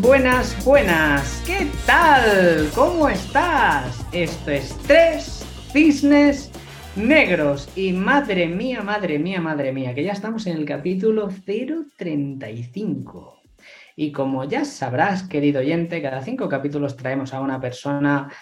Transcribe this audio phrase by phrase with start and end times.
[0.00, 1.42] Buenas, buenas.
[1.46, 2.70] ¿Qué tal?
[2.74, 4.02] ¿Cómo estás?
[4.12, 6.50] Esto es Tres Cisnes
[6.96, 7.68] Negros.
[7.76, 13.42] Y madre mía, madre mía, madre mía, que ya estamos en el capítulo 035.
[13.94, 18.32] Y como ya sabrás, querido oyente, cada cinco capítulos traemos a una persona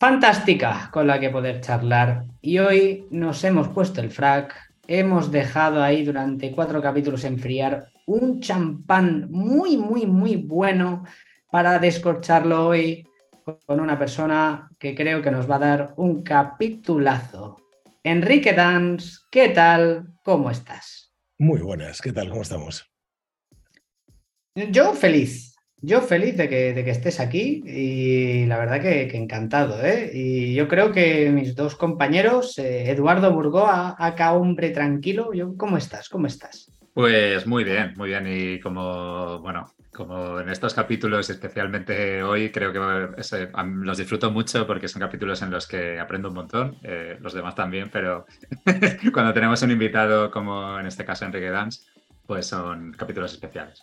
[0.00, 2.24] fantástica con la que poder charlar.
[2.40, 4.56] Y hoy nos hemos puesto el frac,
[4.88, 11.04] hemos dejado ahí durante cuatro capítulos enfriar un champán muy, muy, muy bueno
[11.50, 13.06] para descorcharlo hoy
[13.66, 17.58] con una persona que creo que nos va a dar un capitulazo.
[18.02, 20.14] Enrique Dans, ¿qué tal?
[20.22, 21.12] ¿Cómo estás?
[21.38, 22.28] Muy buenas, ¿qué tal?
[22.30, 22.90] ¿Cómo estamos?
[24.54, 29.84] Yo feliz, yo feliz de que, de que estés aquí y la verdad que, encantado.
[29.84, 30.10] ¿eh?
[30.14, 35.76] Y yo creo que mis dos compañeros, eh, Eduardo Burgoa, acá hombre tranquilo, yo, ¿cómo
[35.76, 36.08] estás?
[36.08, 36.70] ¿Cómo estás?
[36.96, 38.26] Pues muy bien, muy bien.
[38.26, 43.22] Y como, bueno, como en estos capítulos, especialmente hoy, creo que
[43.82, 47.54] los disfruto mucho porque son capítulos en los que aprendo un montón, eh, los demás
[47.54, 48.24] también, pero
[49.12, 51.82] cuando tenemos un invitado como en este caso Enrique Dance,
[52.26, 53.82] pues son capítulos especiales.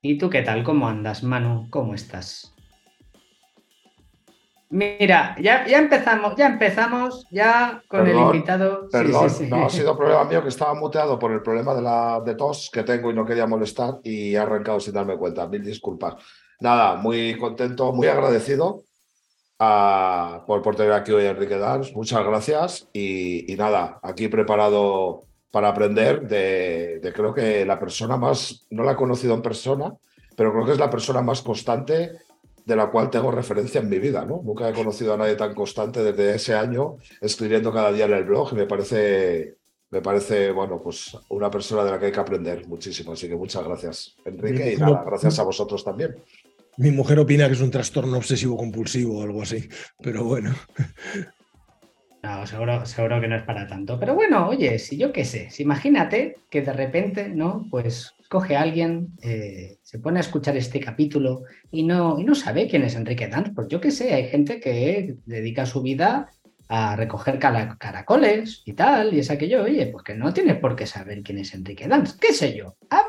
[0.00, 0.62] ¿Y tú qué tal?
[0.62, 1.68] ¿Cómo andas, Manu?
[1.70, 2.55] ¿Cómo estás?
[4.68, 8.88] Mira, ya, ya empezamos, ya empezamos, ya con el invitado.
[8.90, 12.34] Perdón, no ha sido problema mío que estaba muteado por el problema de la de
[12.34, 15.46] tos que tengo y no quería molestar y he arrancado sin darme cuenta.
[15.46, 16.16] Mil disculpas.
[16.58, 18.82] Nada, muy contento, muy agradecido
[19.60, 21.92] a, por, por tener aquí hoy a Enrique Dance.
[21.94, 28.66] Muchas gracias y, nada, aquí preparado para aprender de, de creo que la persona más,
[28.70, 29.94] no la he conocido en persona,
[30.36, 32.10] pero creo que es la persona más constante
[32.66, 34.42] de la cual tengo referencia en mi vida, ¿no?
[34.44, 38.24] Nunca he conocido a nadie tan constante desde ese año escribiendo cada día en el
[38.24, 39.54] blog y me parece,
[39.90, 43.12] me parece, bueno, pues una persona de la que hay que aprender muchísimo.
[43.12, 46.16] Así que muchas gracias, Enrique, y nada, gracias a vosotros también.
[46.76, 49.68] Mi mujer opina que es un trastorno obsesivo compulsivo o algo así,
[50.02, 50.52] pero bueno.
[52.24, 53.96] No, seguro, seguro que no es para tanto.
[54.00, 57.64] Pero bueno, oye, si yo qué sé, si imagínate que de repente, ¿no?
[57.70, 62.34] Pues coge a alguien, eh, se pone a escuchar este capítulo y no, y no
[62.34, 63.52] sabe quién es Enrique Danz.
[63.54, 66.30] Pues yo qué sé, hay gente que dedica su vida
[66.68, 70.86] a recoger caracoles y tal, y es aquello, oye, pues que no tiene por qué
[70.86, 72.76] saber quién es Enrique Danz, qué sé yo.
[72.90, 73.06] Ah,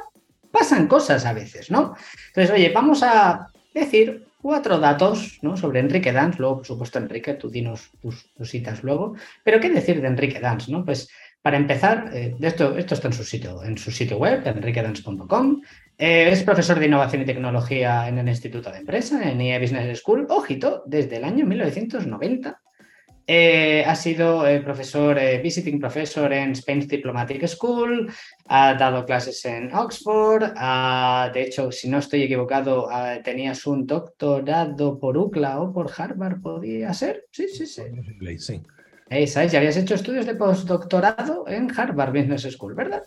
[0.52, 1.96] pasan cosas a veces, ¿no?
[2.28, 5.58] Entonces, oye, vamos a decir cuatro datos ¿no?
[5.58, 6.40] sobre Enrique Danz.
[6.40, 9.16] Luego, por supuesto, Enrique, tú dinos tus, citas luego.
[9.44, 10.70] Pero, ¿qué decir de Enrique Danz?
[10.70, 10.86] ¿no?
[10.86, 11.10] Pues
[11.48, 15.62] para empezar, eh, esto, esto está en su sitio, en su sitio web, enriquedance.com.
[15.98, 20.00] Eh, es profesor de innovación y tecnología en el Instituto de Empresa, en IE Business
[20.00, 22.60] School, ojito, desde el año 1990.
[23.26, 28.12] Eh, ha sido eh, profesor, eh, visiting professor en Spain's Diplomatic School,
[28.50, 30.52] ha dado clases en Oxford,
[31.34, 32.90] de hecho, si no estoy equivocado,
[33.24, 37.26] tenías un doctorado por UCLA o por Harvard, ¿podía ser?
[37.32, 37.84] Sí, sí, sí.
[38.38, 38.62] sí.
[39.10, 43.04] Ya habías hecho estudios de postdoctorado en Harvard Business School, ¿verdad?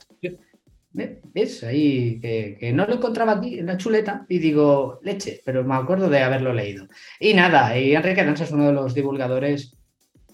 [0.93, 1.63] ¿Ves?
[1.63, 6.09] Ahí que, no lo encontraba aquí en la chuleta y digo, leche, pero me acuerdo
[6.09, 6.87] de haberlo leído.
[7.21, 9.77] Y nada, y Enrique Danza es uno de los divulgadores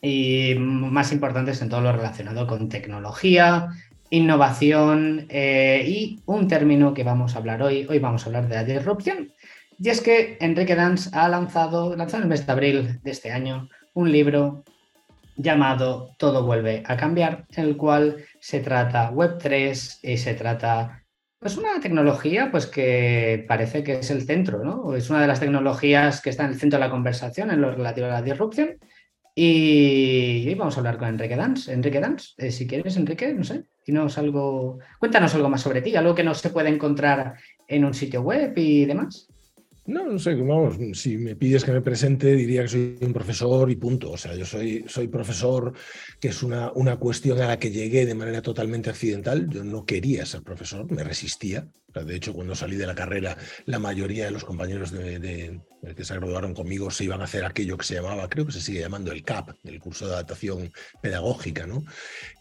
[0.00, 3.68] y más importantes en todo lo relacionado con tecnología,
[4.10, 7.86] innovación eh, y un término que vamos a hablar hoy.
[7.90, 9.32] Hoy vamos a hablar de la disrupción.
[9.78, 13.30] Y es que Enrique Danz ha lanzado, lanzado en el mes de abril de este
[13.30, 14.64] año, un libro
[15.36, 21.02] llamado Todo vuelve a cambiar, en el cual se trata Web3 y se trata
[21.38, 24.94] pues una tecnología pues que parece que es el centro, ¿no?
[24.96, 27.70] Es una de las tecnologías que está en el centro de la conversación en lo
[27.70, 28.78] relativo a la disrupción
[29.38, 31.68] y hoy vamos a hablar con Enrique Dans.
[31.68, 35.94] Enrique Dans, eh, si quieres, Enrique, no sé, dinos algo, cuéntanos algo más sobre ti,
[35.94, 37.34] algo que no se puede encontrar
[37.68, 39.28] en un sitio web y demás.
[39.86, 43.70] No, no sé, vamos, si me pides que me presente, diría que soy un profesor
[43.70, 44.10] y punto.
[44.10, 45.72] O sea, yo soy, soy profesor,
[46.18, 49.48] que es una, una cuestión a la que llegué de manera totalmente accidental.
[49.48, 51.68] Yo no quería ser profesor, me resistía.
[52.04, 55.60] De hecho, cuando salí de la carrera, la mayoría de los compañeros de,
[55.96, 58.60] que se graduaron conmigo se iban a hacer aquello que se llamaba, creo que se
[58.60, 61.84] sigue llamando el CAP, el curso de adaptación pedagógica, ¿no?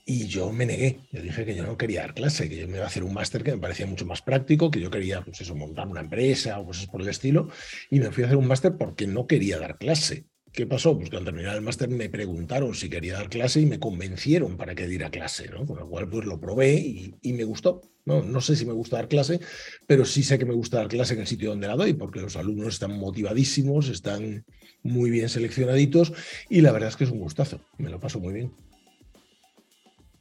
[0.05, 2.75] Y yo me negué, yo dije que yo no quería dar clase, que yo me
[2.75, 5.41] iba a hacer un máster que me parecía mucho más práctico, que yo quería, pues
[5.41, 7.49] eso, montar una empresa o cosas por el estilo,
[7.89, 10.25] y me fui a hacer un máster porque no quería dar clase.
[10.55, 10.97] ¿Qué pasó?
[10.97, 14.55] Pues que al terminar el máster me preguntaron si quería dar clase y me convencieron
[14.55, 15.65] para que diera clase, ¿no?
[15.65, 16.75] Con lo cual, pues lo probé
[17.21, 17.81] y, me gustó.
[18.05, 19.39] No, no sé si me gusta dar clase,
[19.85, 22.21] pero sí sé que me gusta dar clase en el sitio donde la doy, porque
[22.21, 24.45] los alumnos están motivadísimos, están
[24.81, 26.13] muy bien seleccionaditos
[26.49, 27.59] y la verdad es que es un gustazo.
[27.77, 28.51] Me lo paso muy bien.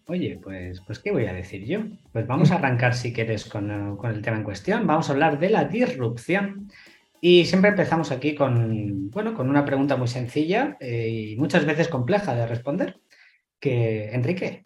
[0.07, 1.81] Oye, pues, pues ¿qué voy a decir yo?
[2.13, 4.87] Pues vamos a arrancar, si quieres, con, el tema en cuestión.
[4.87, 6.69] Vamos a hablar de la disrupción.
[7.27, 11.89] Y siempre empezamos aquí con, bueno, con una pregunta muy sencilla eh, y muchas veces
[11.89, 13.01] compleja de responder.
[13.59, 14.63] Que, Enrique,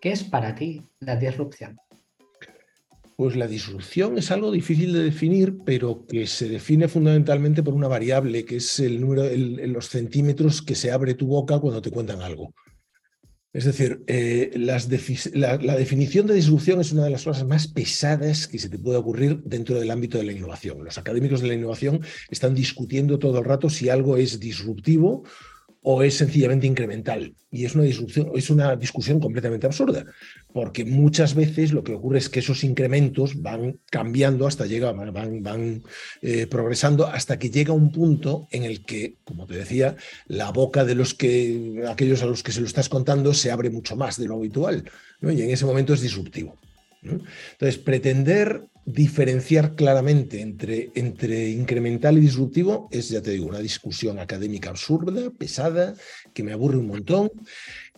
[0.00, 1.78] ¿qué es para ti la disrupción?
[3.16, 7.86] Pues la disrupción es algo difícil de definir, pero que se define fundamentalmente por una
[7.86, 9.22] variable, que es el número,
[9.68, 12.52] los centímetros que se abre tu boca cuando te cuentan algo.
[13.52, 14.78] Es decir, eh, la,
[15.76, 19.42] definición de disrupción es una de las cosas más pesadas que se te puede ocurrir
[19.42, 20.84] dentro del ámbito de la innovación.
[20.84, 25.24] Los académicos de la innovación están discutiendo todo el rato si algo es disruptivo
[25.82, 27.34] o es sencillamente incremental.
[27.50, 30.04] Y es una discusión, es una discusión completamente absurda,
[30.52, 35.42] porque muchas veces lo que ocurre es que esos incrementos van cambiando hasta llegar, van,
[35.42, 35.82] van
[36.22, 39.96] eh, progresando hasta que llega un punto en el que, como te decía,
[40.26, 43.70] la boca de los que, aquellos a los que se lo estás contando se abre
[43.70, 44.84] mucho más de lo habitual,
[45.22, 46.58] y en ese momento es disruptivo.
[47.02, 54.18] Entonces, pretender diferenciar claramente entre, entre incremental y disruptivo es, ya te digo, una discusión
[54.18, 55.94] académica absurda, pesada,
[56.32, 57.30] que me aburre un montón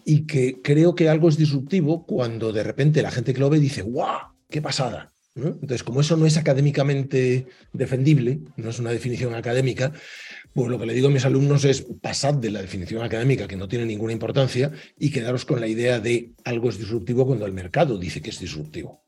[0.05, 3.61] y que creo que algo es disruptivo cuando de repente la gente que lo ve
[3.61, 4.33] dice, ¡guau!
[4.51, 5.13] ¡Qué pasada!
[5.35, 9.93] Entonces, como eso no es académicamente defendible, no es una definición académica,
[10.55, 13.57] pues lo que le digo a mis alumnos es pasad de la definición académica, que
[13.57, 17.53] no tiene ninguna importancia, y quedaros con la idea de algo es disruptivo cuando el
[17.53, 19.03] mercado dice que es disruptivo.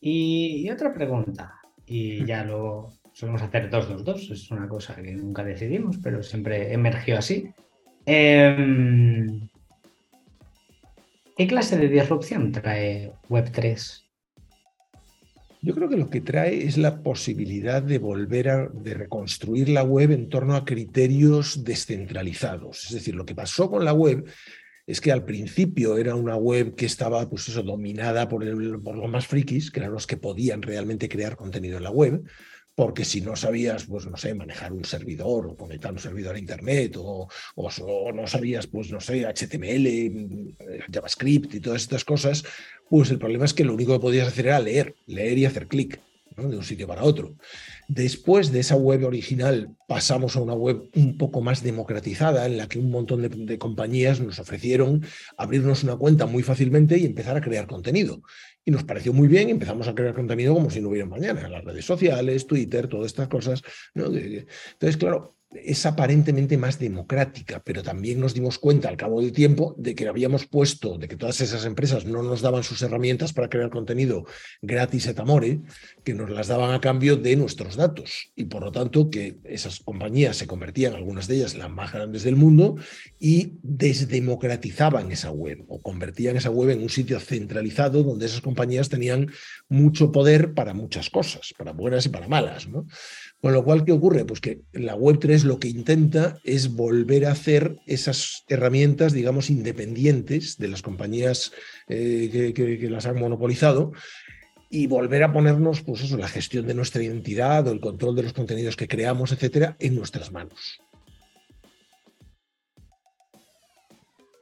[0.00, 5.12] Y, otra pregunta, y ya lo solemos hacer dos, dos, dos, es una cosa que
[5.12, 7.50] nunca decidimos, pero siempre emergió así.
[8.04, 9.48] Em,
[11.36, 14.05] ¿Qué clase de disrupción trae Web3?
[15.62, 19.82] Yo creo que lo que trae es la posibilidad de volver a de reconstruir la
[19.82, 22.84] web en torno a criterios descentralizados.
[22.86, 24.24] Es decir, lo que pasó con la web
[24.86, 28.44] es que al principio era una web que estaba pues eso, dominada por,
[28.82, 32.22] por los más frikis, que eran los que podían realmente crear contenido en la web,
[32.76, 36.38] porque si no sabías, pues no sé, manejar un servidor o conectar un servidor a
[36.38, 37.26] Internet o,
[37.56, 40.54] o, no sabías, pues no sé, HTML,
[40.92, 42.44] JavaScript y todas estas cosas,
[42.88, 45.66] pues el problema es que lo único que podías hacer era leer, leer y hacer
[45.66, 46.00] clic
[46.36, 47.34] de un sitio para otro.
[47.88, 52.68] Después de esa web original pasamos a una web un poco más democratizada en la
[52.68, 55.02] que un montón de, compañías nos ofrecieron
[55.38, 58.20] abrirnos una cuenta muy fácilmente y empezar a crear contenido.
[58.68, 61.64] Y nos pareció muy bien, empezamos a crear contenido como si no hubiera mañana, las
[61.64, 63.62] redes sociales, Twitter, todas estas cosas.
[63.94, 69.74] Entonces, claro, es aparentemente más democrática, pero también nos dimos cuenta al cabo del tiempo
[69.78, 73.48] de que habíamos puesto, de que todas esas empresas no nos daban sus herramientas para
[73.48, 74.24] crear contenido
[74.62, 75.60] gratis et amore,
[76.04, 78.32] que nos las daban a cambio de nuestros datos.
[78.34, 82.22] Y por lo tanto, que esas compañías se convertían, algunas de ellas, las más grandes
[82.22, 82.76] del mundo,
[83.18, 88.88] y desdemocratizaban esa web o convertían esa web en un sitio centralizado donde esas compañías
[88.88, 89.30] tenían
[89.68, 92.68] mucho poder para muchas cosas, para buenas y para malas.
[92.68, 92.86] ¿no?
[93.42, 94.24] Con lo cual, ¿qué ocurre?
[94.24, 100.56] Pues que la Web3 lo que intenta es volver a hacer esas herramientas, digamos, independientes
[100.56, 101.52] de las compañías
[101.88, 103.92] eh, que, las han monopolizado
[104.70, 108.24] y volver a ponernos, pues eso, la gestión de nuestra identidad o el control de
[108.24, 110.80] los contenidos que creamos, etcétera, en nuestras manos.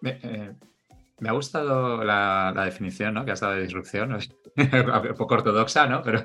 [0.00, 0.52] Me, eh,
[1.26, 3.24] ha gustado la, definición ¿no?
[3.24, 4.12] que has dado de disrupción,
[4.56, 6.02] un poco ortodoxa, ¿no?
[6.02, 6.24] Pero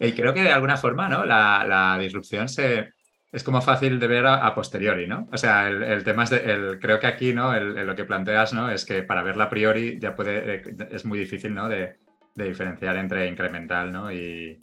[0.00, 1.24] y creo que de alguna forma, ¿no?
[1.24, 2.94] La, disrupción se,
[3.30, 5.28] es como fácil de ver a, posteriori, ¿no?
[5.30, 7.54] O sea, el, tema es, de, el, creo que aquí, ¿no?
[7.54, 8.70] El, lo que planteas, ¿no?
[8.70, 11.68] Es que para verla a priori ya puede, eh, es muy difícil, ¿no?
[11.68, 11.98] De,
[12.34, 14.10] de diferenciar entre incremental, ¿no?
[14.10, 14.58] Y,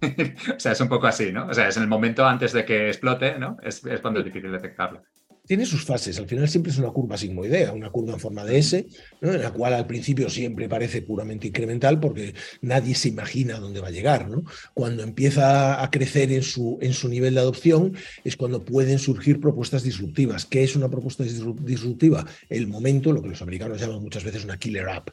[0.56, 1.46] o sea, es un poco así, ¿no?
[1.46, 3.58] O sea, es en el momento antes de que explote, ¿no?
[3.62, 5.02] Es, es cuando es difícil detectarlo
[5.48, 6.18] tiene sus fases.
[6.18, 8.86] Al final siempre es una curva sigmoidea, una curva en forma de S,
[9.22, 13.88] en la cual al principio siempre parece puramente incremental porque nadie se imagina dónde va
[13.88, 14.28] a llegar.
[14.28, 14.44] ¿no?
[14.74, 19.40] Cuando empieza a crecer en su, en su nivel de adopción es cuando pueden surgir
[19.40, 20.44] propuestas disruptivas.
[20.44, 22.26] ¿Qué es una propuesta disruptiva?
[22.50, 25.08] El momento, lo que los americanos llaman muchas veces una killer app.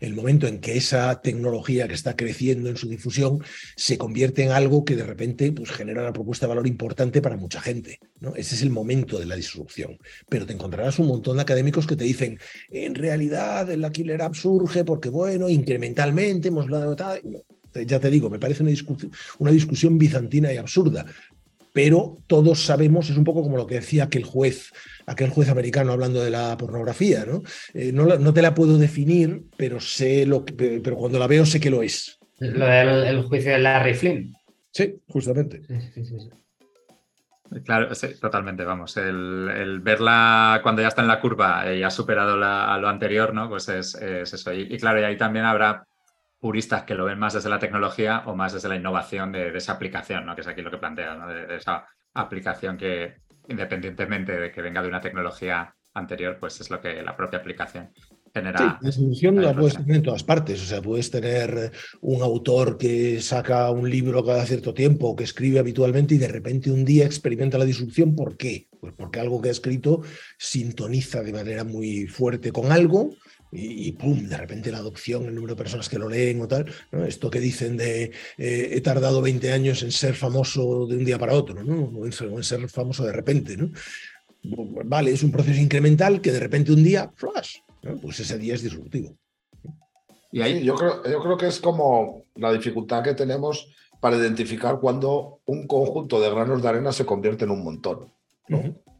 [0.00, 3.42] El momento en que esa tecnología que está creciendo en su difusión
[3.76, 7.36] se convierte en algo que de repente pues, genera una propuesta de valor importante para
[7.36, 8.00] mucha gente.
[8.20, 8.34] ¿no?
[8.34, 9.98] Ese es el momento de la disrupción.
[10.28, 12.38] Pero te encontrarás un montón de académicos que te dicen,
[12.70, 16.96] en realidad la Killer App surge porque, bueno, incrementalmente hemos dado
[17.86, 18.72] Ya te digo, me parece una,
[19.38, 21.06] una discusión bizantina y absurda
[21.76, 24.72] pero todos sabemos, es un poco como lo que decía aquel juez,
[25.04, 27.42] aquel juez americano hablando de la pornografía, ¿no?
[27.74, 31.68] Eh, no, te la puedo definir, pero sé lo pero cuando la veo sé que
[31.68, 32.18] lo es.
[32.38, 34.32] Lo del juicio de Larry Flynn.
[34.70, 35.60] Sí, justamente.
[37.62, 38.96] Claro, sí, totalmente, vamos.
[38.96, 43.50] El, verla cuando ya está en la curva y ha superado a lo anterior, ¿no?
[43.50, 44.50] Pues es, eso.
[44.54, 45.86] Y, claro, y ahí también habrá
[46.46, 49.72] puristas que lo ven más desde la tecnología o más desde la innovación de, esa
[49.72, 50.36] aplicación, ¿no?
[50.36, 51.26] Que es aquí lo que plantea, ¿no?
[51.26, 51.84] de, esa
[52.14, 53.16] aplicación que,
[53.48, 57.90] independientemente de que venga de una tecnología anterior, pues es lo que la propia aplicación
[58.32, 58.78] genera.
[58.78, 60.62] Sí, la solución la puedes tener en todas partes.
[60.62, 65.24] O sea, puedes tener un autor que saca un libro cada cierto tiempo, o que
[65.24, 68.14] escribe habitualmente y de repente un día experimenta la disrupción.
[68.14, 68.68] ¿Por qué?
[68.78, 70.02] Pues porque algo que ha escrito
[70.38, 73.16] sintoniza de manera muy fuerte con algo
[73.52, 76.66] y, pum, de repente la adopción, el número de personas que lo leen o tal,
[77.06, 81.18] esto que dicen de eh, he tardado 20 años en ser famoso de un día
[81.18, 81.84] para otro, ¿no?
[81.84, 83.56] o, en ser, famoso de repente.
[83.56, 83.70] ¿no?
[84.84, 87.58] Vale, es un proceso incremental que de repente un día, flash,
[88.02, 89.16] pues ese día es disruptivo.
[90.32, 93.68] Y ahí yo creo, yo creo que es como la dificultad que tenemos
[94.00, 98.12] para identificar cuando un conjunto de granos de arena se convierte en un montón.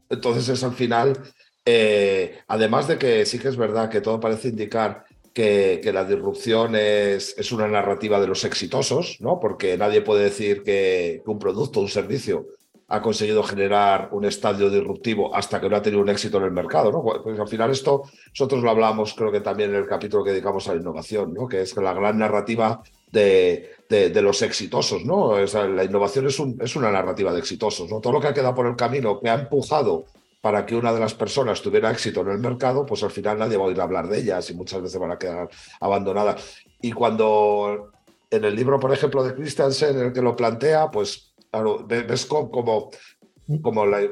[0.08, 1.18] Entonces es al final
[1.66, 5.04] eh, además de que sí que es verdad que todo parece indicar
[5.34, 9.38] que, la disrupción es, es, una narrativa de los exitosos, ¿no?
[9.38, 12.46] Porque nadie puede decir que, un producto, un servicio
[12.88, 16.52] ha conseguido generar un estadio disruptivo hasta que no ha tenido un éxito en el
[16.52, 17.02] mercado, ¿no?
[17.02, 20.68] Pues al final esto nosotros lo hablamos creo que también en el capítulo que dedicamos
[20.68, 21.48] a la innovación, ¿no?
[21.48, 22.80] Que es la gran narrativa
[23.10, 25.38] de, de, los exitosos, ¿no?
[25.38, 28.00] la innovación es, es una narrativa de exitosos, ¿no?
[28.00, 30.04] Todo lo que ha quedado por el camino que ha empujado
[30.46, 33.56] para que una de las personas tuviera éxito en el mercado, pues al final nadie
[33.56, 35.48] va a oír hablar de ellas y muchas veces van a quedar
[35.80, 36.60] abandonadas.
[36.80, 37.90] Y cuando
[38.30, 42.26] en el libro, por ejemplo, de Christensen, en el que lo plantea, pues claro, ves
[42.26, 42.90] como, como,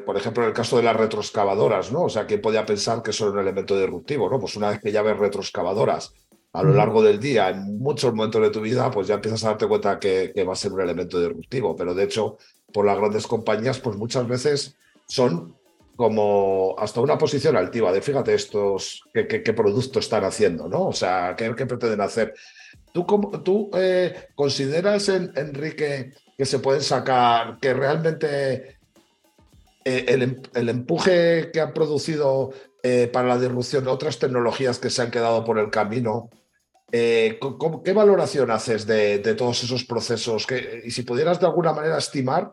[0.05, 2.03] por ejemplo, en el caso de las retroexcavadoras, ¿no?
[2.03, 4.41] O sea, ¿quién podía pensar que eso era un elemento disruptivo, ¿no?
[4.41, 6.15] Pues una vez que ya ves retroexcavadoras
[6.53, 9.51] a lo largo del día, en muchos momentos de tu vida, pues ya empiezas a
[9.51, 11.77] darte cuenta que, que va a ser un elemento disruptivo.
[11.77, 12.39] Pero de hecho,
[12.73, 14.77] por las grandes compañías, pues muchas veces
[15.07, 15.55] son
[15.97, 20.87] como hasta una posición altiva de fíjate estos qué, qué, producto están haciendo, ¿no?
[20.87, 22.35] O sea, qué, pretenden hacer.
[22.93, 23.07] ¿Tú,
[23.45, 28.79] tú eh, consideras, en, Enrique, que se pueden sacar, que realmente
[29.85, 34.91] eh, el, el, empuje que han producido eh, para la disrupción de otras tecnologías que
[34.91, 36.31] se han quedado por el camino,
[36.91, 40.47] ¿qué valoración haces de, de todos esos procesos?
[40.47, 42.53] Que, y si pudieras de alguna manera estimar,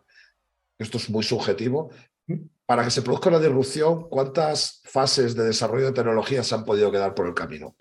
[0.80, 1.92] esto es muy subjetivo,
[2.66, 6.92] para que se produzca una disrupción, ¿cuántas fases de desarrollo de tecnologías se han podido
[6.92, 7.76] quedar por el camino?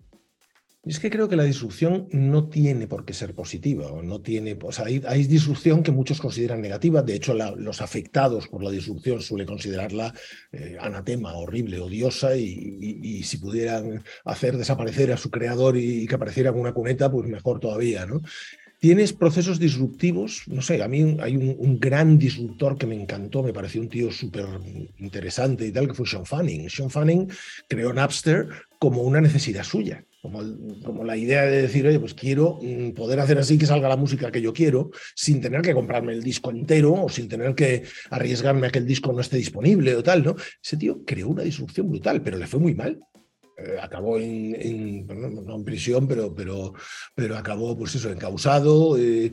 [0.83, 4.73] Es que creo que la disrupción no tiene por qué ser positiva, no tiene, o
[4.73, 7.03] sea, hay, disrupción que muchos consideran negativa.
[7.03, 10.15] De hecho, los afectados por la disrupción suelen considerarla
[10.53, 16.51] eh, anatema, horrible, odiosa, y, si pudieran hacer desaparecer a su creador y, que apareciera
[16.51, 18.23] con una cuneta, pues mejor todavía, ¿no?
[18.81, 23.53] Tienes procesos disruptivos, no sé, a mí hay un, gran disruptor que me encantó, me
[23.53, 24.47] pareció un tío súper
[24.97, 26.71] interesante y tal, que fue Sean Fanning.
[26.71, 27.29] Sean Fanning
[27.69, 30.41] creó Napster como una necesidad suya, como,
[30.83, 33.97] como la idea de decir, oye, pues quiero mm, poder hacer así que salga la
[33.97, 37.83] música que yo quiero, sin tener que comprarme el disco entero o sin tener que
[38.09, 40.37] arriesgarme a que el disco no esté disponible o tal, ¿no?
[40.65, 42.99] Ese tío creó una disrupción brutal, pero le fue muy mal.
[43.65, 46.73] Eh, acabó en, en prisión, pero, pero,
[47.15, 49.33] pero acabó, pues eso, encausado, eh,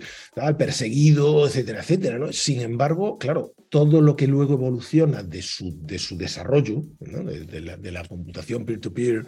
[0.57, 2.19] perseguido, etcétera, etcétera.
[2.19, 2.33] ¿no?
[2.33, 8.03] Sin embargo, claro, todo lo que luego evoluciona de su, de su desarrollo, de, la,
[8.03, 9.25] computación peer-to-peer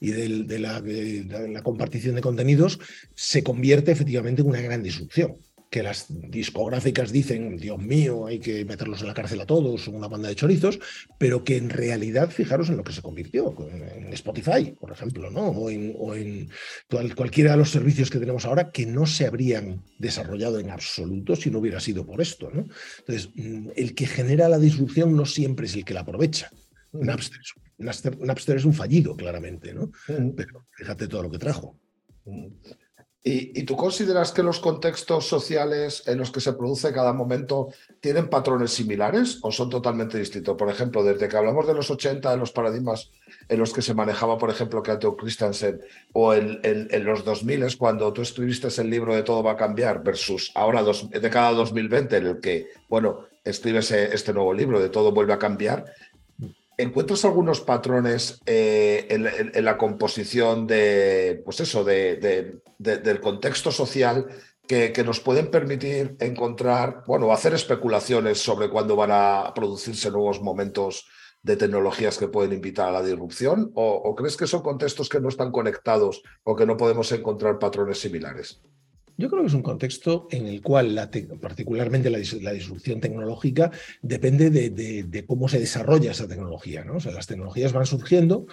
[0.00, 2.78] y de, la, de la compartición de contenidos,
[3.14, 5.36] se convierte efectivamente en una gran disrupción
[5.72, 10.06] que las discográficas dicen, Dios mío, hay que meterlos en la cárcel a todos, una
[10.06, 10.78] banda de chorizos,
[11.16, 15.48] pero que en realidad, fijaros en lo que se convirtió, en Spotify, por ejemplo, ¿no?
[15.48, 16.50] o en,
[17.16, 21.50] cualquiera de los servicios que tenemos ahora, que no se habrían desarrollado en absoluto si
[21.50, 22.50] no hubiera sido por esto.
[22.52, 22.66] ¿no?
[22.98, 26.50] Entonces, mm, el que genera la disrupción no siempre es el que la aprovecha.
[26.92, 27.40] Napster,
[27.78, 29.90] Napster es un fallido, claramente, ¿no?
[30.06, 31.80] Pero fíjate todo lo que trajo.
[33.24, 37.68] ¿Y, tú consideras que los contextos sociales en los que se produce cada momento
[38.00, 40.56] tienen patrones similares o son totalmente distintos?
[40.56, 43.12] Por ejemplo, desde que hablamos de los 80, de los paradigmas
[43.48, 45.80] en los que se manejaba, por ejemplo, Cato Christensen,
[46.12, 50.50] o en, los 2000, cuando tú escribiste el libro de Todo va a cambiar, versus
[50.56, 55.32] ahora de cada 2020, en el que, bueno, escribes este nuevo libro de Todo vuelve
[55.32, 55.84] a cambiar,
[56.78, 64.26] ¿Encuentras algunos patrones eh, en, la composición de, pues eso, de, del contexto social
[64.66, 71.06] que, nos pueden permitir encontrar, bueno, hacer especulaciones sobre cuándo van a producirse nuevos momentos
[71.42, 73.70] de tecnologías que pueden invitar a la disrupción?
[73.74, 78.00] ¿O, crees que son contextos que no están conectados o que no podemos encontrar patrones
[78.00, 78.62] similares?
[79.16, 82.18] Yo creo que es un contexto en el cual, la particularmente la,
[82.52, 86.84] disrupción tecnológica, depende de, cómo se desarrolla esa tecnología.
[86.84, 86.96] ¿no?
[86.96, 88.46] O sea, las tecnologías van surgiendo,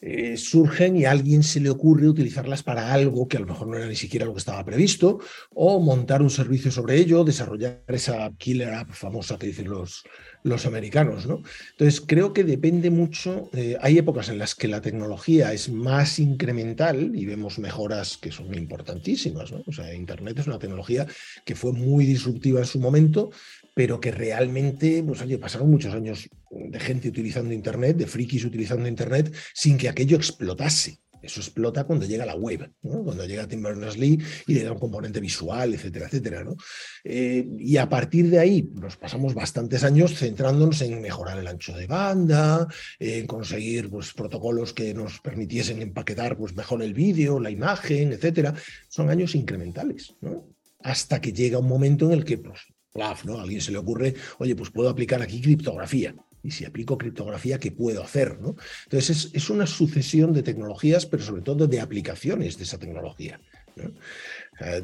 [0.00, 3.68] eh, surgen y a alguien se le ocurre utilizarlas para algo que a lo mejor
[3.68, 5.18] no era ni siquiera lo que estaba previsto,
[5.50, 10.04] o montar un servicio sobre ello, desarrollar esa killer app famosa que dicen los,
[10.44, 11.26] los americanos.
[11.26, 11.42] ¿no?
[11.72, 16.18] Entonces, creo que depende mucho, eh, hay épocas en las que la tecnología es más
[16.20, 19.50] incremental y vemos mejoras que son importantísimas.
[19.50, 19.64] ¿no?
[19.66, 21.06] O sea, Internet es una tecnología
[21.44, 23.30] que fue muy disruptiva en su momento,
[23.74, 29.34] pero que realmente, pues pasaron muchos años de gente utilizando Internet, de frikis utilizando Internet,
[29.54, 31.00] sin que aquello explotase.
[31.24, 35.20] Eso explota cuando llega la web, cuando llega Tim Berners-Lee y le da un componente
[35.20, 36.44] visual, etcétera, etcétera.
[36.44, 36.56] ¿no?
[37.02, 41.76] Eh, y a partir de ahí nos pasamos bastantes años centrándonos en mejorar el ancho
[41.76, 42.66] de banda,
[42.98, 48.54] en conseguir pues, protocolos que nos permitiesen empaquetar pues, mejor el vídeo, la imagen, etcétera.
[48.88, 50.54] Son años incrementales, ¿no?
[50.84, 52.60] hasta que llega un momento en el que pues,
[52.94, 53.38] ¿no?
[53.38, 57.58] A alguien se le ocurre, oye, pues puedo aplicar aquí criptografía y si aplico criptografía,
[57.58, 58.38] ¿qué puedo hacer?
[58.38, 58.54] ¿no?
[58.84, 63.40] Entonces, es, una sucesión de tecnologías, pero sobre todo de aplicaciones de esa tecnología.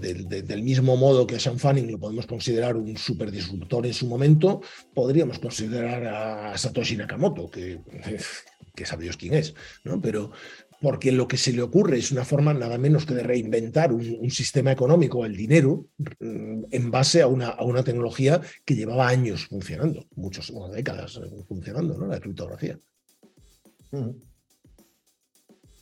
[0.01, 4.63] del mismo modo que a Sam Fanning lo podemos considerar un superdisruptor en su momento,
[4.95, 6.03] podríamos considerar
[6.53, 7.79] a Satoshi Nakamoto, que,
[8.75, 10.01] que sabe Dios quién es, ¿no?
[10.01, 10.33] pero,
[10.81, 14.31] porque lo que se le ocurre es una forma nada menos que de reinventar un,
[14.31, 15.87] sistema económico, el dinero,
[16.19, 21.45] mm, en base a una, a una, tecnología que llevaba años funcionando, muchas décadas eh,
[21.47, 22.07] funcionando, ¿no?
[22.07, 22.79] la criptografía.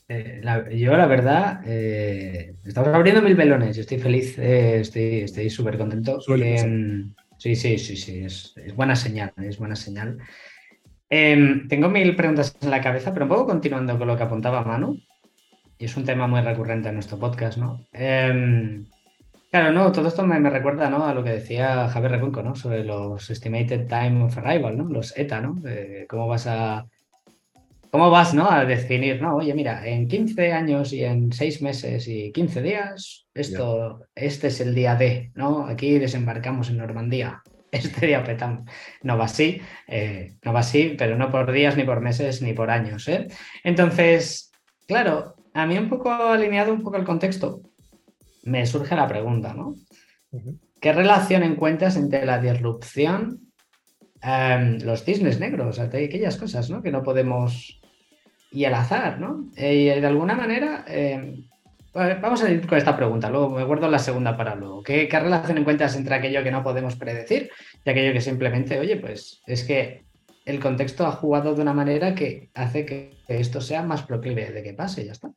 [0.09, 0.41] Eh,
[0.77, 3.77] yo, la verdad, eh, estamos abriendo mil velones.
[3.77, 6.21] Yo estoy feliz, estoy súper contento.
[7.39, 10.19] Sí, sí, sí, sí, es, es, buena señal, es buena señal.
[11.11, 14.63] Em, tengo mil preguntas en la cabeza, pero un poco continuando con lo que apuntaba
[14.63, 14.99] Manu,
[15.79, 17.87] y es un tema muy recurrente en nuestro podcast, ¿no?
[17.93, 18.85] Em,
[19.51, 21.07] claro, no, todo esto me, recuerda ¿no?
[21.07, 22.55] a lo que decía Javier Recunco, ¿no?
[22.55, 24.85] Sobre los Estimated Time of Arrival, ¿no?
[24.85, 25.57] Los ETA, ¿no?
[26.09, 26.87] ¿Cómo vas a...
[27.91, 28.51] ¿Cómo vas ¿no?
[28.51, 29.37] a definir, no?
[29.37, 34.61] Oye, mira, en 15 años y en 6 meses y 15 días, esto, este es
[34.61, 35.65] el día D, ¿no?
[35.65, 38.71] Aquí desembarcamos en Normandía este día petamos.
[39.03, 42.53] No va así, eh, no va así, pero no por días, ni por meses, ni
[42.53, 43.09] por años.
[43.09, 43.29] ¿eh?
[43.65, 44.53] Entonces,
[44.87, 47.63] claro, a mí un poco alineado un poco el contexto,
[48.45, 49.75] me surge la pregunta, ¿no?
[50.81, 53.53] ¿Qué relación encuentras entre la disrupción,
[54.23, 56.83] em, los cisnes negros, aquellas cosas, ¿no?
[56.83, 57.81] Que no podemos...
[58.51, 59.51] y el azar, ¿no?
[59.57, 61.49] Eh, y de alguna manera em,
[61.95, 64.83] Vamos a ir con esta pregunta, luego me guardo la segunda para luego.
[64.83, 67.51] ¿Qué, relación encuentras entre aquello que no podemos predecir
[67.85, 70.05] y aquello que simplemente, oye, pues es que
[70.45, 74.63] el contexto ha jugado de una manera que hace que esto sea más proclive de
[74.63, 75.33] que pase, ya está?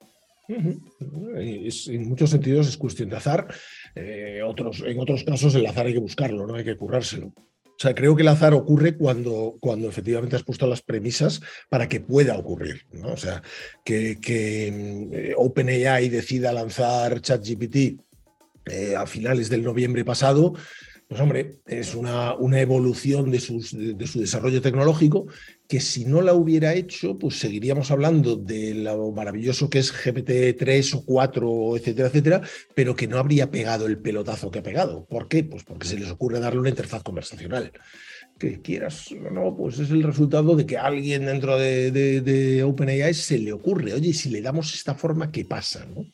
[0.47, 3.47] en muchos sentidos es cuestión de azar.
[3.95, 7.33] Eh, otros, en otros casos el azar hay que buscarlo, no hay que currárselo.
[7.81, 11.89] O sea, creo que el azar ocurre cuando, cuando efectivamente has puesto las premisas para
[11.89, 12.85] que pueda ocurrir.
[12.91, 13.11] ¿no?
[13.11, 13.41] O sea,
[13.83, 14.67] que, que
[15.11, 17.99] eh, OpenAI decida lanzar ChatGPT
[18.67, 20.53] eh, a finales del noviembre pasado,
[21.07, 25.25] pues hombre, es una, una evolución de, sus, de, su desarrollo tecnológico
[25.71, 30.95] que si no la hubiera hecho, pues seguiríamos hablando de lo maravilloso que es GPT-3
[30.95, 32.41] o 4, etcétera, etcétera,
[32.75, 35.05] pero que no habría pegado el pelotazo que ha pegado.
[35.05, 35.45] ¿Por qué?
[35.45, 37.71] Pues porque se les ocurre darle una interfaz conversacional.
[38.37, 43.39] Que quieras o no, pues es el resultado de que alguien dentro de, OpenAI se
[43.39, 45.87] le ocurre, oye, si le damos esta forma, ¿qué pasa?
[45.95, 46.05] ¿no?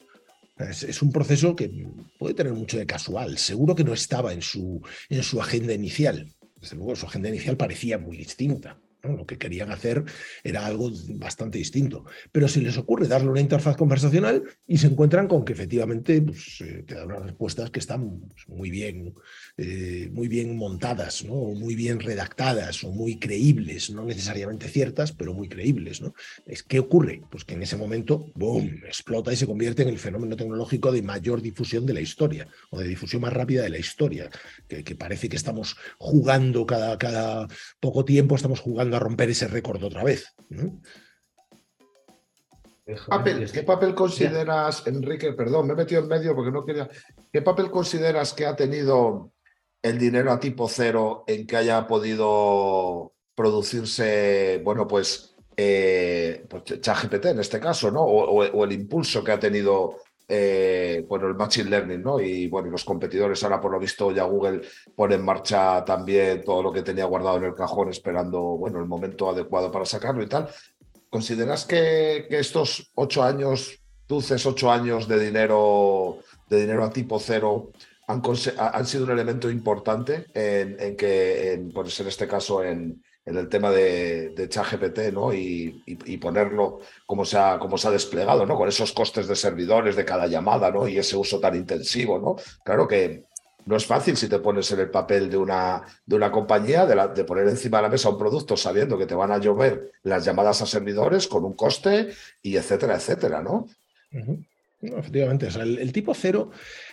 [0.70, 1.88] Es, un proceso que
[2.20, 3.39] puede tener mucho de casual.
[3.39, 6.32] Seguro que no estaba en su, en su agenda inicial.
[6.62, 8.78] Desde luego, su agenda inicial parecía muy distinta.
[9.15, 10.04] Lo que querían hacer
[10.43, 12.06] era algo bastante distinto.
[12.32, 16.63] Pero si les ocurre darle una interfaz conversacional y se encuentran con que efectivamente pues,
[16.86, 19.13] te dan unas respuestas que están pues, muy, bien,
[19.58, 21.34] eh, muy bien montadas, ¿no?
[21.34, 26.02] muy bien redactadas o muy creíbles, no necesariamente ciertas, pero muy creíbles.
[26.02, 26.13] ¿no?
[26.46, 27.22] Es, ¿Qué ocurre?
[27.30, 31.02] Pues que en ese momento, ¡boom!, explota y se convierte en el fenómeno tecnológico de
[31.02, 34.30] mayor difusión de la historia o de difusión más rápida de la historia,
[34.67, 37.48] que, que parece que estamos jugando cada, cada
[37.80, 40.36] poco tiempo, estamos jugando a romper ese récord otra vez.
[42.86, 45.33] ¿Qué papel consideras, Enrique?
[45.33, 46.89] Perdón, me he metido en medio porque no quería.
[47.31, 49.31] ¿Qué papel consideras que ha tenido
[49.81, 57.25] el dinero a tipo cero en que haya podido producirse, bueno, pues, eh, pues ChatGPT
[57.25, 58.01] en este caso, ¿no?
[58.01, 59.97] o, el impulso que ha tenido
[60.30, 62.20] eh, bueno, el Machine Learning, ¿no?
[62.20, 64.62] Y bueno, los competidores ahora por lo visto ya Google
[64.96, 68.86] pone en marcha también todo lo que tenía guardado en el cajón esperando, bueno, el
[68.86, 70.50] momento adecuado para sacarlo y tal.
[71.10, 77.72] ¿Consideras que, estos ocho años, dulces ocho años de dinero, de dinero a tipo cero,
[78.08, 83.02] han, sido un elemento importante en, que, por en este caso, en,
[83.36, 85.34] el tema de, de ChatGPT, ¿no?
[85.34, 85.84] Y,
[86.22, 88.56] ponerlo como se, ha, se ha desplegado, ¿no?
[88.56, 90.88] Con esos costes de servidores de cada llamada, ¿no?
[90.88, 92.38] Y ese uso tan intensivo, ¿no?
[92.63, 93.24] Claro que
[93.68, 97.24] no es fácil si te pones en el papel de una, de una compañía, de,
[97.26, 100.62] poner encima de la mesa un producto sabiendo que te van a llover las llamadas
[100.62, 103.68] a servidores con un coste y etcétera, etcétera, ¿no?
[104.80, 106.52] efectivamente, el, tipo cero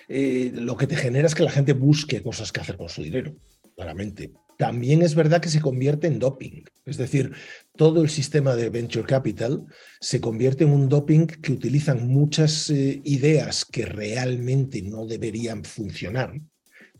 [0.08, 3.02] eh, lo que te genera es que la gente busque cosas que hacer con su
[3.02, 3.34] dinero,
[3.76, 4.32] claramente.
[4.58, 7.32] También es verdad que se convierte en doping, es decir,
[7.76, 9.66] todo el sistema de venture capital
[10.00, 16.34] se convierte en un doping que utilizan muchas eh, ideas que realmente no deberían funcionar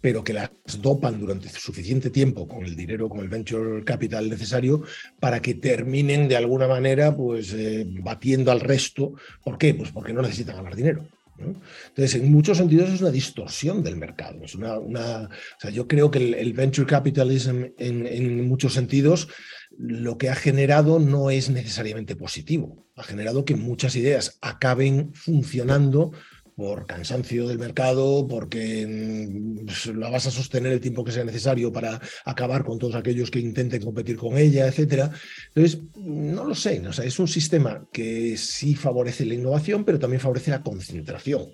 [0.05, 0.51] pero que las
[0.83, 4.83] dopan durante suficiente tiempo con el dinero, con el venture capital necesario,
[5.19, 9.15] para que terminen de alguna manera pues, eh, batiendo al resto.
[9.43, 9.73] ¿Por qué?
[9.73, 11.07] Pues porque no necesitan ganar dinero.
[11.39, 14.43] Entonces, en muchos sentidos es una distorsión del mercado.
[14.43, 19.29] Es una, una sea, yo creo que el, venture capitalism en, muchos sentidos
[19.77, 22.87] lo que ha generado no es necesariamente positivo.
[22.97, 26.13] Ha generado que muchas ideas acaben funcionando
[26.57, 31.25] por cansancio del mercado, porque mm, pues, la vas a sostener el tiempo que sea
[31.25, 35.11] necesario para acabar con todos aquellos que intenten competir con ella, etcétera.
[35.55, 39.99] Entonces, no lo sé, o sea, es un sistema que sí favorece la innovación, pero
[39.99, 41.47] también favorece la concentración,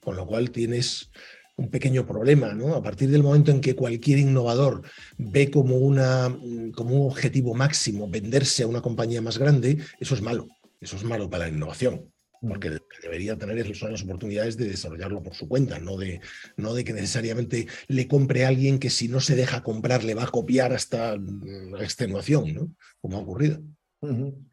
[0.00, 1.10] con lo cual tienes
[1.56, 2.74] un pequeño problema, ¿no?
[2.74, 4.82] A partir del momento en que cualquier innovador
[5.18, 10.14] ve como, una, mm, como un objetivo máximo venderse a una compañía más grande, eso
[10.14, 10.48] es malo,
[10.80, 12.13] eso es malo para la innovación
[12.46, 16.20] porque debería tener son las oportunidades de desarrollarlo por su cuenta, no de,
[16.56, 20.14] no de que necesariamente le compre a alguien que si no se deja comprar le
[20.14, 22.70] va a copiar hasta la extenuación, ¿no?
[23.00, 23.60] Como ha ocurrido.
[24.00, 24.50] Un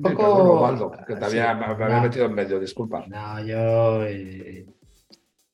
[0.00, 0.92] poco...
[1.06, 3.04] que te había, me había metido en medio, disculpa.
[3.08, 4.04] No, yo...
[4.04, 4.66] Eh,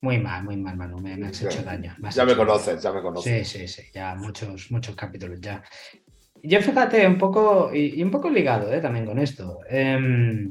[0.01, 1.97] muy mal, muy mal, Manu, me, has hecho daño.
[2.11, 3.49] ya me conoces, ya me conoces.
[3.49, 5.62] Sí, sí, sí, ya muchos, muchos capítulos ya.
[6.42, 9.61] Yo fíjate, un poco, y, un poco ligado eh, también con esto.
[9.68, 10.48] Eh,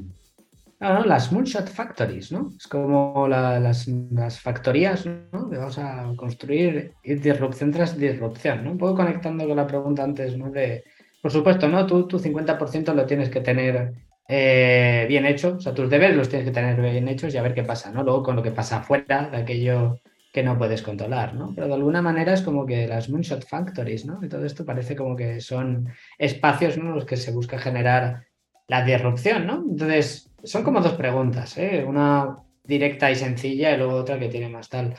[0.80, 2.52] las Moonshot Factories, ¿no?
[2.56, 5.50] Es como las, las, factorías, ¿no?
[5.50, 8.72] Que vamos a construir disrupción tras disrupción, ¿no?
[8.72, 10.50] Un poco conectando con la pregunta antes, ¿no?
[10.50, 10.84] De,
[11.20, 11.84] por supuesto, ¿no?
[11.86, 13.92] Tú tu 50% lo tienes que tener
[14.28, 17.42] eh, bien hecho, o sea, tus deberes los tienes que tener bien hechos y a
[17.42, 18.04] ver qué pasa, ¿no?
[18.04, 19.98] Luego con lo que pasa afuera de aquello
[20.38, 21.52] que no puedes controlar, ¿no?
[21.52, 24.20] Pero de alguna manera es como que las Moonshot Factories, ¿no?
[24.22, 26.92] Y todo esto parece como que son espacios, ¿no?
[26.94, 28.24] Los que se busca generar
[28.68, 29.64] la disrupción, ¿no?
[29.68, 31.84] Entonces, son como dos preguntas, ¿eh?
[31.84, 34.94] Una directa y sencilla y luego otra que tiene más tal.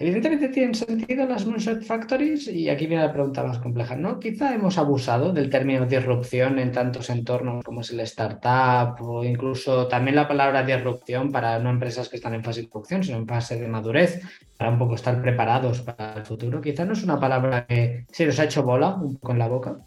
[0.00, 4.20] Evidentemente tienen sentido las Moonshot Factories y aquí viene la pregunta más compleja, ¿no?
[4.20, 9.88] Quizá hemos abusado del término disrupción en tantos entornos como es el startup o incluso
[9.88, 13.26] también la palabra disrupción para no empresas que están en fase de producción, sino en
[13.26, 14.22] fase de madurez,
[14.56, 16.60] para un poco estar preparados para el futuro.
[16.60, 19.78] Quizá no es una palabra que se nos ha hecho bola en la boca.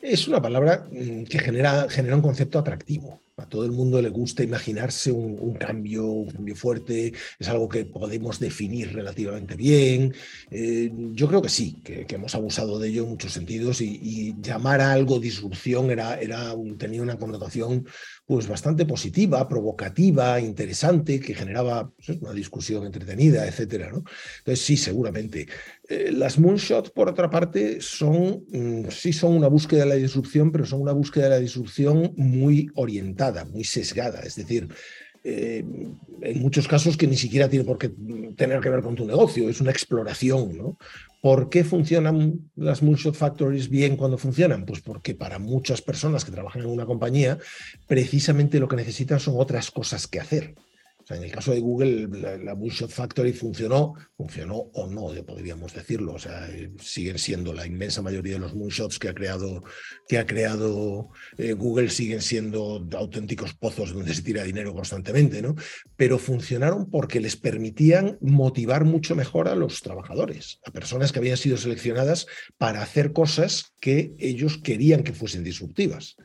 [0.00, 3.20] Es una palabra mm, que genera, genera un concepto atractivo.
[3.36, 7.84] A todo el mundo le gusta imaginarse un, cambio, un cambio fuerte, es algo que
[7.84, 10.14] podemos definir relativamente bien.
[10.50, 14.80] Eh, yo creo que sí, que, hemos abusado de ello en muchos sentidos y, llamar
[14.80, 17.86] a algo disrupción era, era tenía una connotación
[18.26, 23.44] pues bastante positiva, provocativa, interesante, que generaba pues, una discusión entretenida.
[23.90, 24.04] ¿no?
[24.38, 25.46] Entonces, sí, seguramente.
[25.88, 30.50] Eh, las moonshots, por otra parte, son, mm, sí son una búsqueda de la disrupción,
[30.50, 34.20] pero son una búsqueda de la disrupción muy orientada, muy sesgada.
[34.20, 34.68] Es decir,
[35.22, 35.64] eh,
[36.20, 37.90] en muchos casos que ni siquiera tiene por qué
[38.36, 40.78] tener que ver con tu negocio, es una exploración, ¿no?
[41.22, 44.66] ¿Por qué funcionan las Moonshot Factories bien cuando funcionan?
[44.66, 47.38] Pues porque para muchas personas que trabajan en una compañía,
[47.86, 50.54] precisamente lo que necesitan son otras cosas que hacer
[51.10, 52.56] en el caso de Google, la, la
[52.88, 56.14] Factory funcionó, funcionó o no, podríamos decirlo.
[56.14, 59.62] O sea, eh, siguen siendo la inmensa mayoría de los moonshots que ha creado,
[60.08, 65.54] que ha creado eh, Google, siguen siendo auténticos pozos donde se tira dinero constantemente, ¿no?
[65.96, 71.36] Pero funcionaron porque les permitían motivar mucho mejor a los trabajadores, a personas que habían
[71.36, 76.16] sido seleccionadas para hacer cosas que ellos querían que fuesen disruptivas.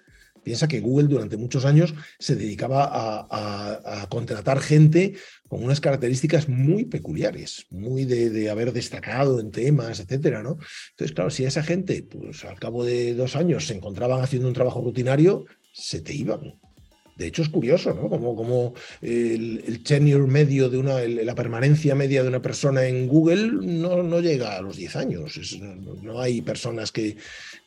[0.43, 5.13] Piensa que Google durante muchos años se dedicaba a, contratar gente
[5.47, 10.58] con unas características muy peculiares, muy de, haber destacado en temas, etcétera, ¿no?
[10.91, 14.54] Entonces, claro, si esa gente, pues al cabo de dos años se encontraban haciendo un
[14.54, 16.60] trabajo rutinario, se te iban.
[17.19, 18.10] De hecho, es curioso, ¿no?
[18.10, 24.21] Como, el, tenure medio de una, la permanencia media de una persona en Google no,
[24.21, 25.60] llega a los 10 años.
[26.02, 27.17] no, hay personas que,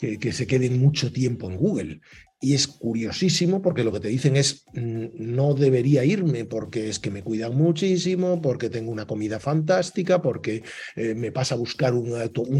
[0.00, 2.00] se queden mucho tiempo en Google.
[2.42, 6.98] Y es curiosísimo porque lo que te dicen es, mm, no debería irme porque es
[6.98, 10.64] que me cuidan muchísimo, porque tengo una comida fantástica, porque
[10.96, 12.12] eh, me pasa a buscar un,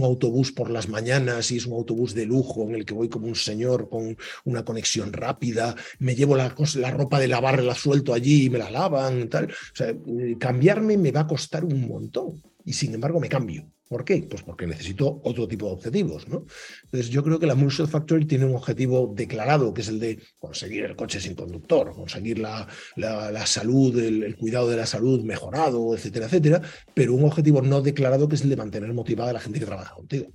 [0.05, 3.27] autobús por las mañanas y es un autobús de lujo en el que voy como
[3.27, 8.15] un señor con una conexión rápida, me llevo la, la ropa de lavar, la suelto
[8.15, 9.47] allí y me la lavan, tal.
[9.47, 13.72] O sea, eh, cambiarme me va a costar un montón y sin embargo me cambio.
[13.93, 14.27] ¿Por qué?
[14.27, 16.27] Pues porque necesito otro tipo de objetivos.
[16.27, 16.47] ¿no?
[16.85, 20.19] Entonces yo creo que la Moonshot Factory tiene un objetivo declarado, que es el de
[20.39, 25.95] conseguir el coche sin conductor, conseguir la, la, salud, el, cuidado de la salud mejorado,
[25.95, 26.63] etcétera, etcétera,
[26.95, 29.67] pero un objetivo no declarado que es el de mantener motivada a la gente que
[29.67, 30.33] trabaja contigo.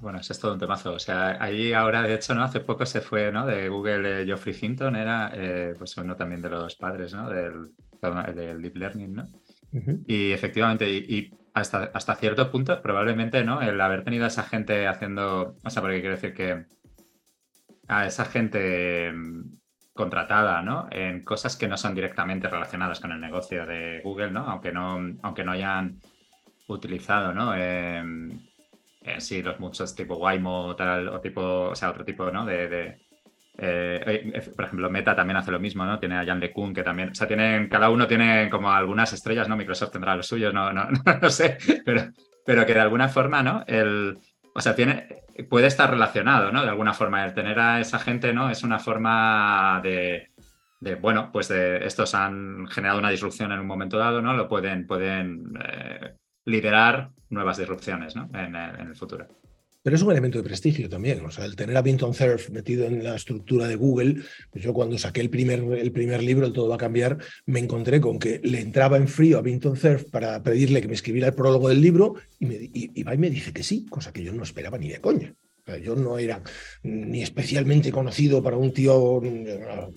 [0.00, 0.94] Bueno, eso es todo un temazo.
[0.94, 2.42] O sea, ahí ahora, de hecho, ¿no?
[2.42, 3.46] Hace poco se fue, ¿no?
[3.46, 7.30] De Google, eh, Geoffrey Hinton era, eh, pues uno también de los padres, ¿no?
[7.30, 7.70] Del
[8.60, 9.28] Deep Learning, ¿no?
[10.06, 13.60] Y efectivamente, y, hasta, hasta cierto punto, probablemente, ¿no?
[13.62, 15.56] El haber tenido a esa gente haciendo.
[15.64, 16.66] O sea, porque quiero decir que
[17.88, 19.58] a esa gente mm,
[19.92, 20.88] contratada, ¿no?
[20.90, 24.46] En cosas que no son directamente relacionadas con el negocio de Google, ¿no?
[24.48, 26.00] Aunque no, aunque no hayan
[26.68, 27.54] utilizado, ¿no?
[27.54, 28.40] en
[29.18, 32.46] sí, los muchos tipo Waymo tal, o tipo, o sea, otro tipo, ¿no?
[32.46, 32.98] de, eh,
[33.56, 35.98] eh, por ejemplo, Meta también hace lo mismo, ¿no?
[35.98, 39.48] Tiene a Jan LeCun, que también, o sea, tienen, cada uno tiene como algunas estrellas,
[39.48, 39.56] ¿no?
[39.56, 40.88] Microsoft tendrá los suyos, no, no,
[41.22, 42.02] no, sé, pero,
[42.44, 43.64] pero que de alguna forma, ¿no?
[43.66, 44.18] El,
[44.54, 46.62] o sea, tiene, puede estar relacionado, ¿no?
[46.62, 48.50] De alguna forma, el tener a esa gente, ¿no?
[48.50, 50.32] Es una forma de,
[50.80, 54.34] de bueno, pues de, estos han generado una disrupción en un momento dado, ¿no?
[54.34, 56.14] Lo pueden, pueden eh,
[56.44, 58.28] liderar nuevas disrupciones, ¿no?
[58.34, 59.26] en el futuro.
[59.84, 61.22] Pero es un elemento de prestigio también.
[61.26, 64.72] O sea, el tener a Vinton Cerf metido en la estructura de Google, pues yo
[64.72, 68.18] cuando saqué el primer, el primer libro, el Todo va a cambiar, me encontré con
[68.18, 71.68] que le entraba en frío a Vinton Cerf para pedirle que me escribiera el prólogo
[71.68, 74.78] del libro y, me, y, va y me que sí, cosa que yo no esperaba
[74.78, 75.34] ni de coña.
[75.82, 76.42] yo no era
[76.82, 79.20] ni especialmente conocido para un tío,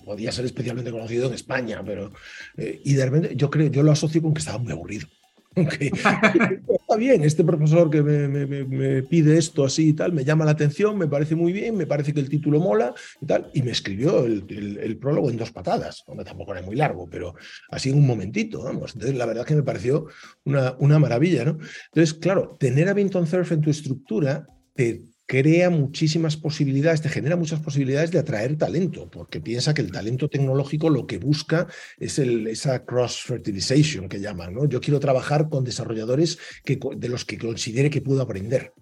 [0.04, 2.12] podía ser especialmente conocido en España, pero.
[2.58, 5.08] Eh, y de repente yo creo, yo lo asocio con que estaba muy aburrido.
[5.56, 10.96] está bien, este profesor que me, pide esto así y tal, me llama la atención,
[10.96, 14.24] me parece muy bien, me parece que el título mola y tal, y me escribió
[14.24, 17.34] el, prólogo en dos patadas, Hombre, tampoco era muy largo, pero
[17.70, 18.94] así en un momentito, vamos.
[18.94, 20.06] Entonces, la verdad que me pareció
[20.44, 21.58] una, una maravilla, ¿no?
[21.92, 27.36] Entonces, claro, tener a Vinton Cerf en tu estructura te crea muchísimas posibilidades, te genera
[27.36, 31.66] muchas posibilidades de atraer talento, porque piensa que el talento tecnológico lo que busca
[31.98, 34.54] es el, esa cross-fertilization que llaman.
[34.54, 34.64] ¿no?
[34.64, 38.72] Yo quiero trabajar con desarrolladores que, de los que considere que puedo aprender.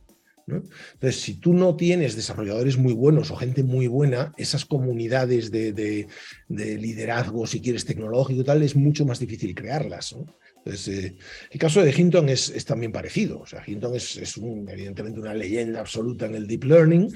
[0.47, 5.73] Entonces, si tú no tienes desarrolladores muy buenos o gente muy buena, esas comunidades de,
[5.73, 6.07] de,
[6.49, 10.15] de liderazgo, si quieres, tecnológico y tal, es mucho más difícil crearlas.
[10.15, 10.27] ¿no?
[10.67, 11.17] Eh,
[11.51, 13.41] el caso de Hinton es, también parecido.
[13.41, 17.13] O sea, Hinton es, evidentemente una leyenda absoluta en el deep learning,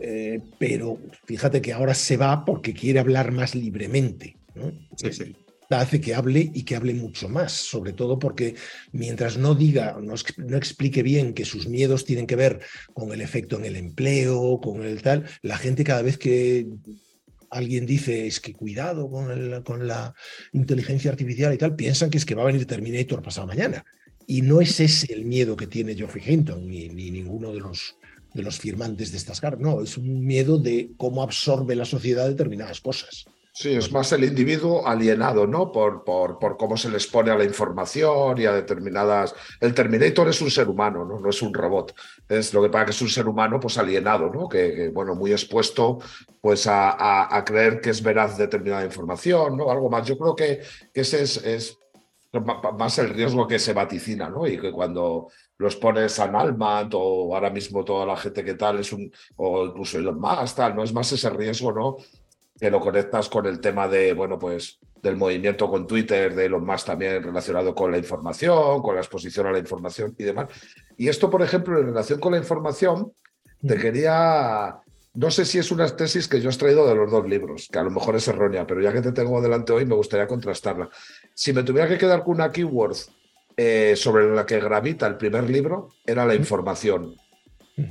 [0.00, 4.36] eh, pero fíjate que ahora se va porque quiere hablar más libremente.
[5.70, 8.54] Hace que hable y que hable mucho más, sobre todo porque
[8.92, 12.60] mientras no diga, no, no explique bien que sus miedos tienen que ver
[12.94, 16.66] con el efecto en el empleo, con el tal, la gente cada vez que
[17.50, 20.14] alguien dice es que cuidado con, con, la
[20.52, 23.84] inteligencia artificial y tal, piensan que es que va a venir Terminator pasado mañana.
[24.26, 27.96] Y no es ese el miedo que tiene Geoffrey Hinton ni, ni ninguno de los,
[28.34, 29.60] de los firmantes de estas cartas.
[29.60, 33.24] No, es un miedo de cómo absorbe la sociedad determinadas cosas.
[33.58, 35.72] Sí, es más el individuo alienado, ¿no?
[35.72, 39.34] Por, por, por, cómo se les pone a la información y a determinadas.
[39.60, 41.18] El Terminator es un ser humano, ¿no?
[41.18, 41.92] No es un robot.
[42.28, 44.48] Es lo que pasa que es un ser humano, pues alienado, ¿no?
[44.48, 45.98] Que, bueno, muy expuesto,
[46.40, 49.70] pues a, creer que es veraz determinada información, ¿no?
[49.70, 50.06] Algo más.
[50.06, 50.60] Yo creo que,
[50.92, 51.78] ese es, es
[52.78, 54.46] más el riesgo que se vaticina, ¿no?
[54.46, 58.80] Y que cuando los pones a Nalman o ahora mismo toda la gente que tal
[58.80, 61.96] es un, o incluso Elon Musk, tal, no es más ese riesgo, ¿no?
[62.58, 66.62] que lo conectas con el tema de, bueno, pues del movimiento con Twitter, de los
[66.62, 70.48] más también relacionado con la información, con la exposición a la información y demás.
[70.96, 73.12] Y esto, por ejemplo, en relación con la información,
[73.66, 74.76] te quería,
[75.14, 77.78] no sé si es una tesis que yo he traído de los dos libros, que
[77.78, 80.88] a lo mejor es errónea, pero ya que te tengo delante hoy, me gustaría contrastarla.
[81.34, 82.96] Si me tuviera que quedar con una keyword
[83.56, 87.16] eh, sobre la que gravita el primer libro, era la información.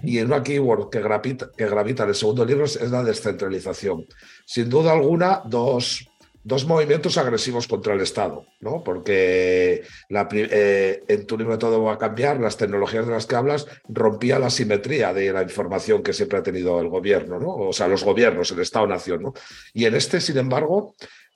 [0.04, 4.06] Y en una keyword que gravita, que gravita en el segundo libro es la descentralización.
[4.46, 6.10] Sin duda alguna, dos,
[6.48, 8.82] dos movimientos agresivos contra el Estado, ¿no?
[8.82, 13.36] Porque la, eh, en tu libro todo va a cambiar, las tecnologías de las que
[13.36, 17.54] hablas rompía la simetría de la información que siempre ha tenido el gobierno, ¿no?
[17.54, 19.34] O sea, los gobiernos, el Estado-nación, ¿no?
[19.74, 20.96] Y en este, sin embargo,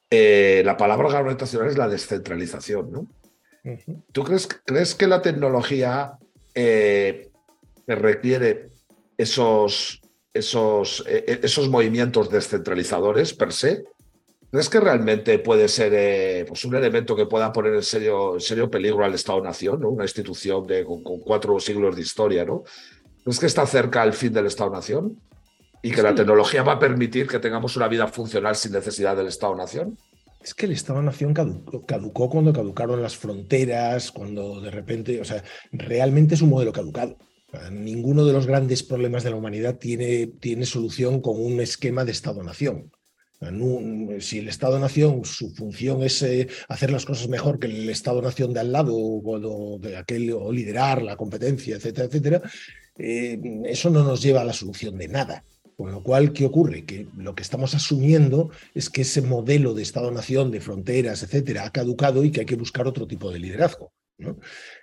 [0.09, 3.07] eh, la palabra gubernamental es la descentralización, ¿no?
[4.13, 6.13] ¿Tú crees, crees que la tecnología
[6.55, 7.31] eh,
[7.85, 8.69] requiere
[9.17, 10.01] esos,
[10.33, 13.83] esos, esos movimientos descentralizadores per se,
[14.51, 18.69] ¿crees que realmente puede ser eh, pues un elemento que pueda poner en serio, serio
[18.69, 19.89] peligro al Estado-Nación, ¿no?
[19.89, 22.45] una institución de, con, cuatro siglos de historia?
[22.45, 22.63] ¿no?
[23.23, 25.19] ¿Crees que está cerca el fin del Estado-Nación?
[25.83, 29.27] ¿Y que la tecnología va a permitir que tengamos una vida funcional sin necesidad del
[29.27, 29.97] Estado-Nación?
[30.43, 36.35] Es que el Estado-Nación caducó, cuando caducaron las fronteras, cuando de repente, o sea, realmente
[36.35, 37.17] es un modelo caducado.
[37.71, 42.11] ninguno de los grandes problemas de la humanidad tiene, tiene solución con un esquema de
[42.11, 42.91] Estado-Nación.
[44.19, 48.59] Si el Estado-Nación, su función es eh, hacer las cosas mejor que el Estado-Nación de
[48.59, 52.41] al lado o, de aquel, o liderar la competencia, etcétera, etcétera,
[52.97, 55.43] eh, eso no nos lleva a la solución de nada.
[55.75, 56.85] Con lo cual, ¿qué ocurre?
[56.85, 61.71] Que lo que estamos asumiendo es que ese modelo de Estado-Nación, de fronteras, etcétera, ha
[61.71, 63.91] caducado y que hay que buscar otro tipo de liderazgo.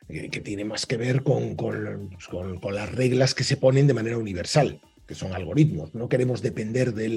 [0.08, 2.10] Que, tiene más que ver con, con,
[2.72, 5.94] las reglas que se ponen de manera universal, que son algoritmos.
[5.94, 7.08] No queremos depender de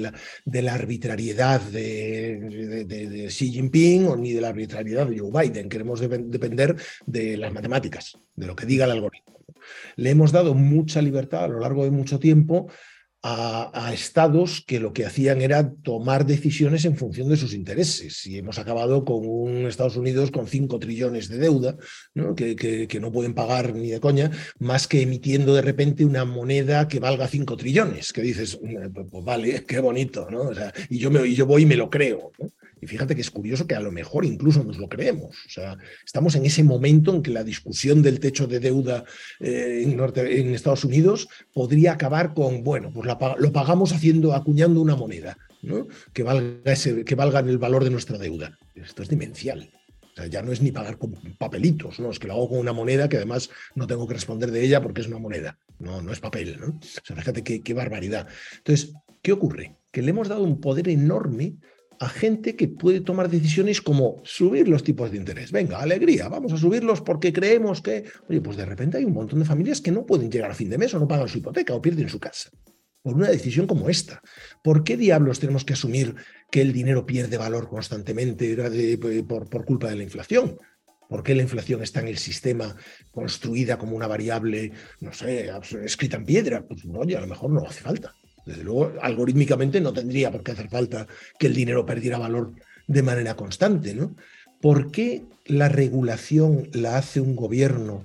[0.62, 5.68] la, arbitrariedad de, de, Xi Jinping o ni de la arbitrariedad de Joe Biden.
[5.68, 6.74] Queremos depender
[7.04, 9.44] de las matemáticas, de lo que diga el algoritmo.
[9.96, 12.68] Le hemos dado mucha libertad a lo largo de mucho tiempo
[13.22, 18.26] a, estados que lo que hacían era tomar decisiones en función de sus intereses.
[18.26, 21.76] Y hemos acabado con un Estados Unidos con 5 trillones de deuda,
[22.14, 22.34] ¿no?
[22.34, 26.88] Que, que, no pueden pagar ni de coña, más que emitiendo de repente una moneda
[26.88, 28.58] que valga 5 trillones, que dices,
[29.10, 30.42] pues vale, qué bonito, ¿no?
[30.42, 32.32] O sea, y, yo me, y yo voy y me lo creo.
[32.38, 32.48] ¿no?
[32.82, 35.36] Y fíjate que es curioso que a lo mejor incluso nos lo creemos.
[35.46, 39.04] O sea, estamos en ese momento en que la discusión del techo de deuda
[39.38, 45.38] eh, en, Estados Unidos podría acabar con, bueno, pues lo pagamos haciendo, acuñando una moneda,
[45.62, 45.86] ¿no?
[46.12, 48.58] Que valga, ese, que valga el valor de nuestra deuda.
[48.74, 49.70] Esto es demencial.
[50.12, 52.10] O sea, ya no es ni pagar con papelitos, ¿no?
[52.10, 54.82] Es que lo hago con una moneda que además no tengo que responder de ella
[54.82, 56.66] porque es una moneda, no, no es papel, ¿no?
[56.66, 58.26] O sea, fíjate qué, qué barbaridad.
[58.56, 58.92] Entonces,
[59.22, 59.76] ¿qué ocurre?
[59.92, 61.54] Que le hemos dado un poder enorme
[62.02, 65.52] a gente que puede tomar decisiones como subir los tipos de interés.
[65.52, 69.38] Venga, alegría, vamos a subirlos porque creemos que, oye, pues de repente hay un montón
[69.38, 71.74] de familias que no pueden llegar a fin de mes o no pagan su hipoteca
[71.74, 72.50] o pierden su casa
[73.02, 74.20] por una decisión como esta.
[74.64, 76.16] ¿Por qué diablos tenemos que asumir
[76.50, 78.56] que el dinero pierde valor constantemente
[79.28, 80.58] por, por culpa de la inflación?
[81.08, 82.74] ¿Por qué la inflación está en el sistema
[83.12, 85.50] construida como una variable, no sé,
[85.84, 86.66] escrita en piedra?
[86.66, 88.12] Pues oye, a lo mejor no hace falta.
[88.44, 91.06] Desde luego, algorítmicamente no tendría por qué hacer falta
[91.38, 92.52] que el dinero perdiera valor
[92.86, 94.16] de manera constante, ¿no?
[94.60, 98.04] ¿Por qué la regulación la hace un gobierno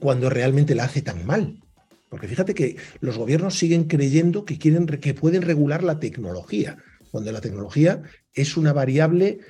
[0.00, 1.60] cuando realmente la hace tan mal?
[2.08, 6.78] Porque fíjate que los gobiernos siguen creyendo que, quieren, que pueden regular la tecnología,
[7.10, 8.02] cuando la tecnología
[8.34, 9.40] es una variable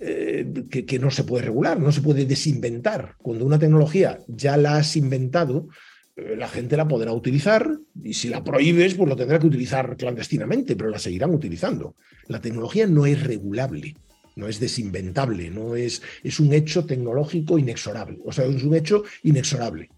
[0.00, 3.14] eh, que, no se puede regular, no se puede desinventar.
[3.18, 5.68] Cuando una tecnología ya la has inventado,
[6.16, 10.76] la gente la podrá utilizar y si la prohíbes, pues lo tendrá que utilizar clandestinamente,
[10.76, 11.94] pero la seguirán utilizando.
[12.28, 13.96] La tecnología no es regulable,
[14.36, 19.04] no es desinventable, no es, es un hecho tecnológico inexorable, o sea, es un hecho
[19.22, 19.88] inexorable.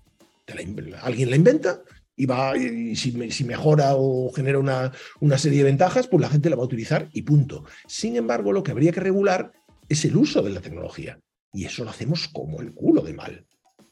[1.03, 1.83] alguien la inventa
[2.17, 6.49] y va y si, mejora o genera una, una serie de ventajas, pues la gente
[6.49, 7.65] la va a utilizar y punto.
[7.89, 9.53] Sin embargo, lo que habría que regular
[9.89, 11.19] es el uso de la tecnología.
[11.53, 13.47] Y eso lo hacemos como el culo de mal.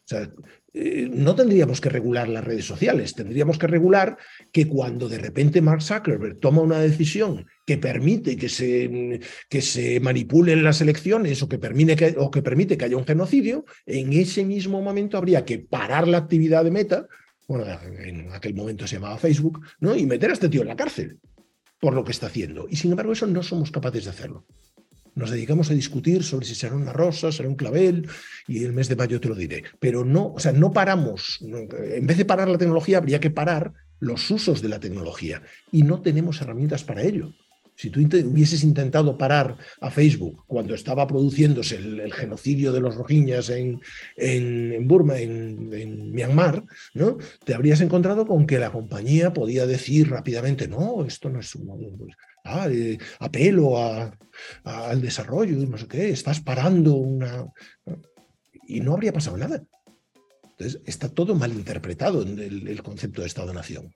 [0.04, 0.30] O sea,
[0.74, 4.16] eh, no tendríamos que regular las redes sociales, tendríamos que regular
[4.50, 10.00] que cuando de repente Mark Zuckerberg toma una decisión que permite que se, que se
[10.00, 14.12] manipulen las elecciones o que, permite que, o que permite que haya un genocidio, en
[14.12, 17.06] ese mismo momento habría que parar la actividad de Meta,
[17.46, 17.66] bueno,
[17.98, 19.94] en aquel momento se llamaba Facebook, ¿no?
[19.94, 21.18] y meter a este tío en la cárcel
[21.82, 22.68] por lo que está haciendo.
[22.70, 24.46] Y sin embargo, eso no somos capaces de hacerlo.
[25.14, 28.08] Nos dedicamos a discutir sobre si será una rosa, será un clavel,
[28.48, 29.64] y el mes de mayo te lo diré.
[29.78, 31.38] Pero no, o sea, no paramos.
[31.40, 35.42] en vez de parar la tecnología, habría que parar los usos de la tecnología.
[35.70, 37.32] Y no tenemos herramientas para ello.
[37.74, 43.50] Si tú hubieses intentado parar a Facebook cuando estaba produciéndose el, genocidio de los rojiñas
[43.50, 43.80] en,
[44.16, 47.18] en, Burma, en, Myanmar, ¿no?
[47.44, 52.12] te habrías encontrado con que la compañía podía decir rápidamente, no, esto no es un
[52.44, 52.68] ah,
[53.20, 53.78] apelo
[54.64, 57.46] al desarrollo, no sé qué, estás parando una...
[58.68, 59.62] Y no habría pasado nada.
[60.52, 63.92] Entonces, está todo mal interpretado en el, concepto de Estado-Nación.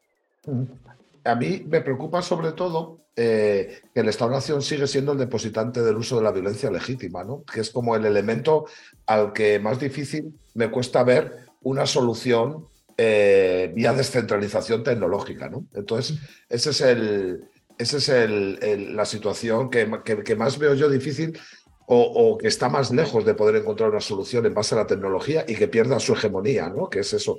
[1.27, 5.97] A mí me preocupa sobre todo eh, que el Estado-Nación sigue siendo el depositante del
[5.97, 7.45] uso de la violencia legítima, ¿no?
[7.45, 8.67] que es como el elemento
[9.07, 12.69] al que más difícil me cuesta ver una solución
[12.99, 15.49] eh, vía descentralización tecnológica.
[15.49, 15.65] ¿no?
[15.75, 16.19] Entonces,
[16.51, 17.49] ese es el,
[17.79, 19.91] esa es el, la situación que,
[20.23, 21.39] que, más veo yo difícil
[21.87, 25.45] o, que está más lejos de poder encontrar una solución en base a la tecnología
[25.49, 26.91] y que pierda su hegemonía, ¿no?
[26.91, 27.39] Que es eso.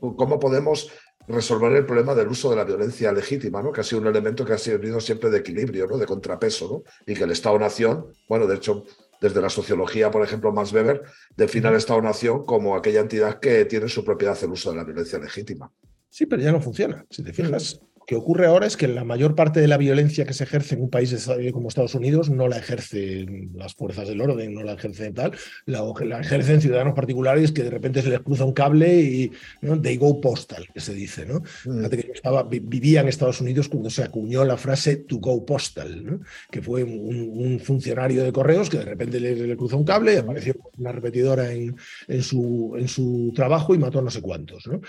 [0.00, 0.90] ¿Cómo podemos
[1.28, 3.72] resolver el problema del uso de la violencia legítima, ¿no?
[3.72, 5.98] que ha sido un elemento que ha servido siempre de equilibrio, ¿no?
[5.98, 7.12] de contrapeso, ¿no?
[7.12, 8.84] y que el Estado-Nación, bueno, de hecho,
[9.20, 11.02] desde la sociología, por ejemplo, Max Weber
[11.36, 15.18] define al Estado-Nación como aquella entidad que tiene su propiedad el uso de la violencia
[15.18, 15.70] legítima.
[16.08, 17.04] Sí, pero ya no funciona.
[17.10, 20.32] Si te fijas, que ocurre ahora es que la mayor parte de la violencia que
[20.32, 24.54] se ejerce en un país como Estados Unidos no la ejercen las fuerzas del orden,
[24.54, 25.32] no la ejercen tal,
[25.66, 29.80] la, la ejercen ciudadanos particulares que de repente se les cruza un cable y ¿no?
[29.80, 31.26] they go postal, que se dice.
[31.26, 31.40] ¿no?
[31.64, 31.78] Mm.
[31.78, 35.44] Fíjate que yo estaba, vivía en Estados Unidos cuando se acuñó la frase to go
[35.44, 36.20] postal, ¿no?
[36.50, 40.16] que fue un, funcionario de correos que de repente le, le cruzó un cable y
[40.18, 41.74] apareció una repetidora en,
[42.06, 44.66] en, su, en su trabajo y mató a no sé cuántos.
[44.66, 44.80] ¿no?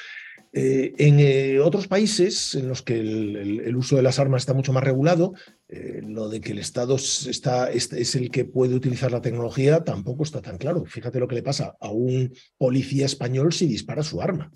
[0.59, 4.73] Eh, en eh, otros países en los que el, uso de las armas está mucho
[4.73, 5.33] más regulado,
[5.67, 10.23] eh, lo de que el Estado está, es, el que puede utilizar la tecnología tampoco
[10.23, 10.83] está tan claro.
[10.85, 14.51] Fíjate lo que le pasa a un policía español si dispara su arma.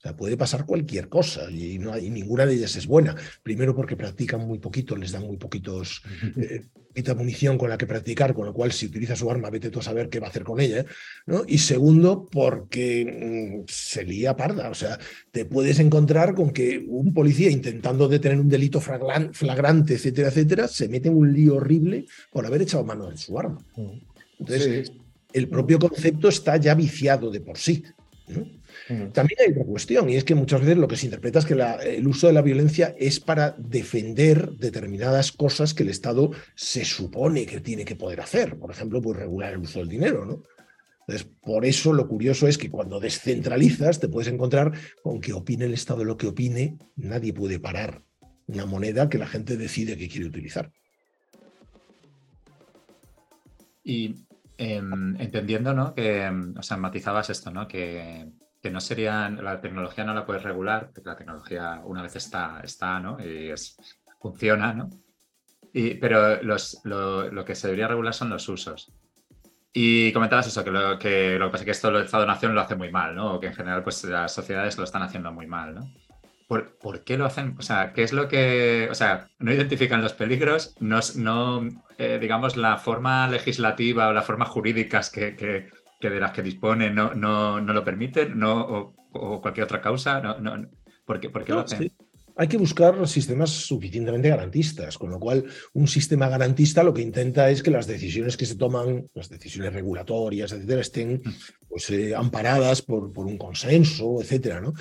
[0.00, 3.14] O sea, puede pasar cualquier cosa y, no hay, ninguna de ellas es buena.
[3.42, 6.02] Primero porque practican muy poquito, les dan muy poquitos,
[6.38, 9.68] eh, poquita munición con la que practicar, con lo cual si utiliza su arma, vete
[9.68, 10.86] tú a saber qué va a hacer con ella.
[11.26, 11.42] ¿no?
[11.46, 14.70] Y segundo, porque mm, se lía parda.
[14.70, 14.98] O sea,
[15.32, 20.88] te puedes encontrar con que un policía intentando detener un delito flagrante, etcétera, etcétera, se
[20.88, 23.62] mete en un lío horrible por haber echado mano de su arma.
[23.76, 23.98] Mm.
[24.38, 24.92] Entonces,
[25.34, 27.84] el propio concepto está ya viciado de por sí.
[28.28, 28.59] ¿no?
[29.12, 31.54] También hay otra cuestión, y es que muchas veces lo que se interpreta es que
[31.54, 37.46] el uso de la violencia es para defender determinadas cosas que el Estado se supone
[37.46, 38.58] que tiene que poder hacer.
[38.58, 40.42] Por ejemplo, pues regular el uso del dinero, ¿no?
[41.06, 44.72] Entonces, por eso lo curioso es que cuando descentralizas te puedes encontrar
[45.02, 48.02] con que opine el Estado lo que opine, nadie puede parar
[48.46, 50.72] una moneda que la gente decide que quiere utilizar.
[53.84, 54.16] Y
[54.58, 55.94] em, entendiendo, ¿no?
[55.94, 57.68] Que, em, o sea, matizabas esto, ¿no?
[57.68, 58.28] Que
[58.62, 62.60] que no serían, la tecnología no la puedes regular, porque la tecnología una vez está,
[62.62, 63.18] está ¿no?
[63.20, 63.76] Y es,
[64.20, 64.90] funciona, ¿no?
[65.72, 68.92] Y, pero los, lo, que se debería regular son los usos.
[69.72, 72.60] Y comentabas eso, que lo que, lo que pasa es que esto el Estado-Nación lo
[72.60, 73.34] hace muy mal, ¿no?
[73.34, 75.92] O que en general pues las sociedades lo están haciendo muy mal, ¿no?
[76.48, 77.54] ¿Por, ¿Por, qué lo hacen?
[77.58, 78.88] O sea, ¿qué es lo que...?
[78.90, 84.22] O sea, no identifican los peligros, no, no eh, digamos, la forma legislativa o la
[84.22, 85.68] forma jurídicas que, que
[86.00, 90.20] que de las que dispone no, no, no lo permiten no, o, cualquier otra causa?
[90.20, 90.68] No, no,
[91.04, 91.92] ¿Por qué, por qué lo hacen?
[92.36, 95.44] Hay que buscar sistemas suficientemente garantistas, con lo cual
[95.74, 99.74] un sistema garantista lo que intenta es que las decisiones que se toman, las decisiones
[99.74, 101.32] regulatorias, etcétera, estén mm.
[101.68, 104.60] pues, eh, amparadas por, por, un consenso, etcétera.
[104.60, 104.72] ¿no?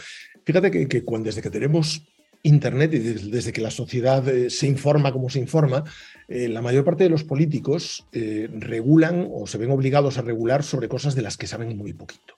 [0.45, 2.01] Fíjate que, que cuando, desde que tenemos
[2.43, 5.83] Internet y desde que la sociedad eh, se informa como se informa,
[6.27, 10.63] eh, la mayor parte de los políticos eh, regulan o se ven obligados a regular
[10.63, 12.35] sobre cosas de las que saben muy poquito.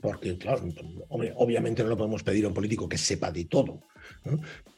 [0.00, 0.62] Porque, claro,
[1.10, 3.82] obviamente no lo podemos pedir a un político que sepa de todo,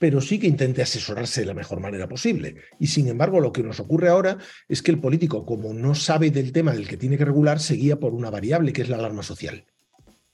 [0.00, 2.56] pero sí que intente asesorarse de la mejor manera posible.
[2.80, 4.38] Y sin embargo, lo que nos ocurre ahora
[4.68, 7.74] es que el político, como no sabe del tema del que tiene que regular, se
[7.74, 9.64] guía por una variable que es la alarma social.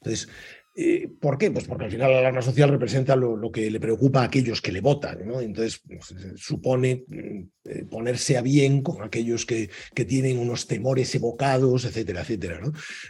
[0.00, 0.28] Entonces,
[0.80, 1.50] eh, ¿Por qué?
[1.50, 4.70] Pues porque al final la alarma social representa lo, que le preocupa a aquellos que
[4.70, 5.40] le votan, ¿no?
[5.40, 11.12] Entonces pues, supone mm, eh, ponerse a bien con aquellos que, que, tienen unos temores
[11.16, 12.66] evocados, etcétera, etcétera, ¿no?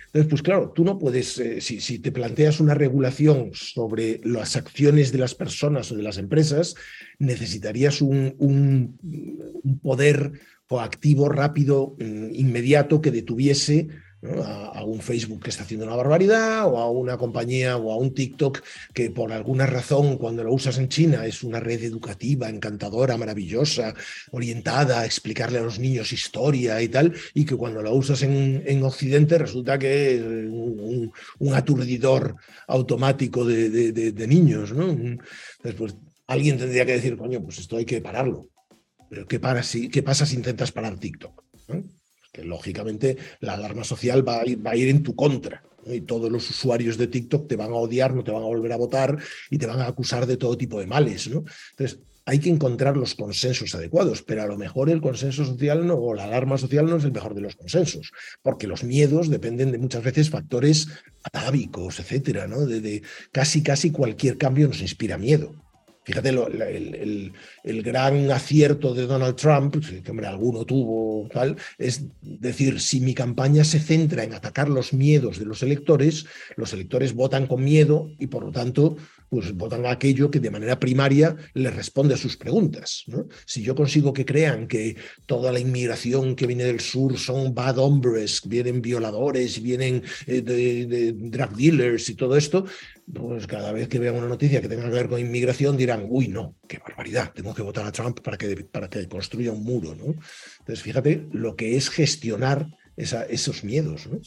[0.06, 5.12] Entonces, pues claro, tú no puedes, eh, si, te planteas una regulación sobre las acciones
[5.12, 6.74] de las personas o de las empresas,
[7.18, 10.32] necesitarías un, un poder
[10.66, 13.88] coactivo rápido, mm, inmediato, que detuviese
[14.22, 18.14] a, un Facebook que está haciendo una barbaridad o a una compañía o a un
[18.14, 18.62] TikTok
[18.92, 23.94] que por alguna razón cuando lo usas en China es una red educativa, encantadora, maravillosa,
[24.32, 28.62] orientada a explicarle a los niños historia y tal, y que cuando lo usas en,
[28.66, 31.12] en Occidente resulta que es un,
[31.54, 34.72] aturdidor automático de, niños.
[34.72, 34.90] ¿no?
[34.90, 35.96] Entonces, pues,
[36.26, 38.48] alguien tendría que decir, coño, pues esto hay que pararlo.
[39.08, 39.62] Pero ¿qué, para
[40.04, 41.42] pasa si intentas parar TikTok?
[42.44, 45.62] Lógicamente la alarma social va a ir, en tu contra.
[45.86, 48.72] Y todos los usuarios de TikTok te van a odiar, no te van a volver
[48.72, 49.18] a votar
[49.50, 51.28] y te van a acusar de todo tipo de males.
[51.28, 51.44] ¿no?
[51.70, 55.94] Entonces, hay que encontrar los consensos adecuados, pero a lo mejor el consenso social no,
[55.94, 58.12] o la alarma social no es el mejor de los consensos,
[58.42, 60.88] porque los miedos dependen de muchas veces factores
[61.22, 62.66] atávicos, etcétera, ¿no?
[62.66, 65.54] de casi, casi cualquier cambio nos inspira miedo.
[66.08, 73.00] Fíjate el, gran acierto de Donald Trump, que hombre, alguno tuvo, tal, es decir, si
[73.00, 76.24] mi campaña se centra en atacar los miedos de los electores,
[76.56, 78.96] los electores votan con miedo y por lo tanto
[79.28, 83.04] pues votan a aquello que de manera primaria les responde a sus preguntas.
[83.06, 83.26] ¿no?
[83.44, 87.78] Si yo consigo que crean que toda la inmigración que viene del sur son bad
[87.78, 92.64] hombres, vienen violadores, vienen eh, de, drug dealers y todo esto,
[93.12, 96.28] pues cada vez que vean una noticia que tenga que ver con inmigración dirán, uy,
[96.28, 99.94] no, qué barbaridad, tengo que votar a Trump para que, para que construya un muro.
[99.94, 100.14] ¿no?
[100.60, 102.66] Entonces, fíjate lo que es gestionar
[102.96, 104.06] esos miedos.
[104.06, 104.20] ¿no?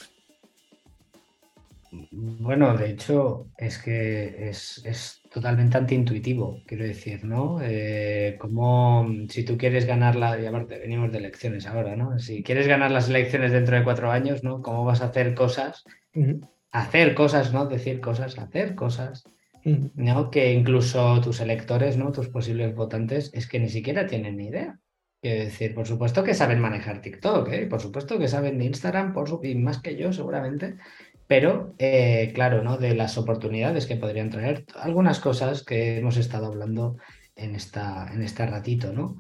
[1.92, 7.60] Bueno, de hecho, es que es, totalmente antiintuitivo, quiero decir, ¿no?
[7.62, 12.18] Eh, como si tú quieres ganar la, y aparte venimos de elecciones ahora, ¿no?
[12.18, 14.62] Si quieres ganar las elecciones dentro de cuatro años, ¿no?
[14.62, 15.84] ¿Cómo vas a hacer cosas?
[16.72, 17.66] Hacer cosas, ¿no?
[17.66, 19.26] Decir cosas, hacer cosas,
[19.64, 20.32] ¿no?
[20.32, 22.14] Que incluso tus electores, ¿no?
[22.14, 24.80] Tus posibles votantes, es que ni siquiera tienen ni idea.
[25.22, 27.68] Quiero decir, por supuesto que saben manejar TikTok, ¿eh?
[27.68, 29.40] Por supuesto que saben de Instagram, por su...
[29.44, 30.78] y más que yo, seguramente
[31.32, 32.76] pero eh, claro, ¿no?
[32.76, 36.98] De las oportunidades que podrían traer algunas cosas que hemos estado hablando
[37.38, 39.18] en, esta, en este ratito, ¿no?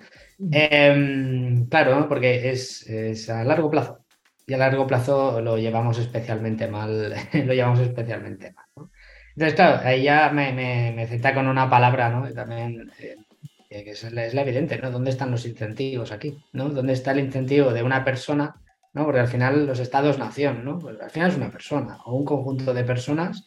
[0.52, 4.04] Em, claro, porque es, a largo plazo
[4.46, 8.92] y a largo plazo lo llevamos especialmente mal, lo llevamos especialmente mal, ¿no?
[9.34, 12.30] Entonces, claro, ahí ya me, me, con una palabra, ¿no?
[12.34, 14.92] también eh, que es la, es la evidente, ¿no?
[14.92, 16.38] ¿Dónde están los incentivos aquí?
[16.52, 16.68] ¿no?
[16.68, 18.62] ¿Dónde está el incentivo de una persona
[18.94, 19.06] ¿no?
[19.06, 20.80] Porque al final los estados-nación, ¿no?
[20.80, 23.46] Pues al final es una persona o un conjunto de personas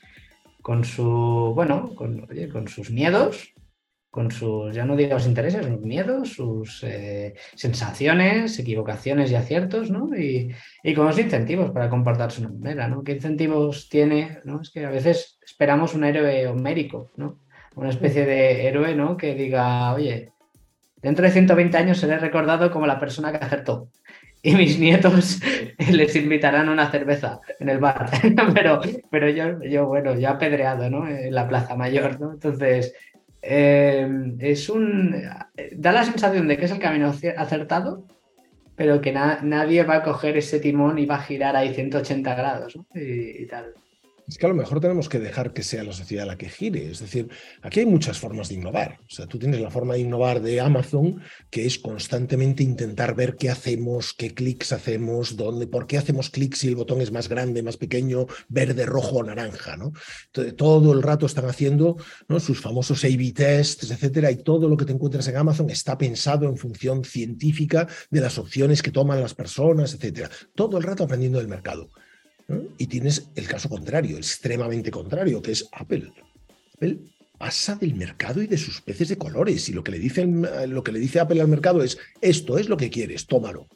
[0.62, 3.52] con su, bueno, con, con sus miedos,
[4.10, 9.90] con sus, ya no digo los intereses, sus miedos, sus eh, sensaciones, equivocaciones y aciertos,
[9.90, 10.16] ¿no?
[10.16, 13.02] Y, y, con los incentivos para comportarse de una manera, ¿no?
[13.02, 14.38] ¿Qué incentivos tiene?
[14.44, 14.62] ¿no?
[14.62, 17.40] Es que a veces esperamos un héroe homérico, ¿no?
[17.74, 19.16] Una especie de héroe, ¿no?
[19.16, 20.32] Que diga, oye,
[21.02, 23.90] dentro de 120 años seré recordado como la persona que acertó
[24.44, 25.40] y mis nietos
[25.90, 28.10] les invitarán una cerveza en el bar.
[28.54, 28.80] pero
[29.10, 31.08] pero yo, yo, bueno, ya apedreado, ¿no?
[31.08, 32.32] En la Plaza Mayor, ¿no?
[32.32, 32.94] Entonces,
[33.40, 34.06] eh,
[34.38, 35.16] es un...
[35.72, 38.06] Da la sensación de que es el camino acertado,
[38.76, 42.76] pero que nadie va a coger ese timón y va a girar ahí 180 grados,
[42.76, 42.86] ¿no?
[42.94, 43.72] y tal.
[44.26, 46.90] Es que a lo mejor tenemos que dejar que sea la sociedad la que gire.
[46.90, 47.28] Es decir,
[47.60, 48.98] aquí hay muchas formas de innovar.
[49.02, 51.20] O sea, tú tienes la forma de innovar de Amazon,
[51.50, 56.60] que es constantemente intentar ver qué hacemos, qué clics hacemos, dónde, por qué hacemos clics
[56.60, 59.76] si el botón es más grande, más pequeño, verde, rojo o naranja.
[59.76, 59.92] ¿no?
[60.56, 61.96] Todo el rato están haciendo
[62.38, 66.46] sus famosos A-B tests, etcétera, y todo lo que te encuentras en Amazon está pensado
[66.48, 70.30] en función científica de las opciones que toman las personas, etcétera.
[70.54, 71.90] Todo el rato aprendiendo del mercado.
[72.78, 76.12] Y tienes el caso contrario, extremadamente contrario, que es Apple.
[76.74, 76.98] Apple
[77.38, 79.68] pasa del mercado y de sus peces de colores.
[79.68, 82.68] Y lo que le dice, lo que le dice Apple al mercado es, esto es
[82.68, 83.68] lo que quieres, tómalo.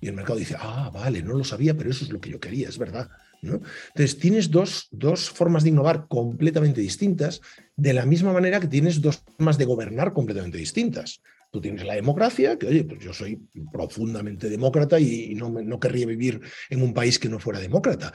[0.00, 2.40] Y el mercado dice, ah, vale, no lo sabía, pero eso es lo que yo
[2.40, 3.08] quería, es verdad.
[3.42, 3.60] ¿no?
[3.88, 7.40] Entonces, tienes dos, dos formas de innovar completamente distintas,
[7.76, 11.20] de la misma manera que tienes dos formas de gobernar completamente distintas.
[11.54, 13.40] Tú tienes la democracia, que oye, pues yo soy
[13.72, 18.12] profundamente demócrata y no, no querría vivir en un país que no fuera demócrata.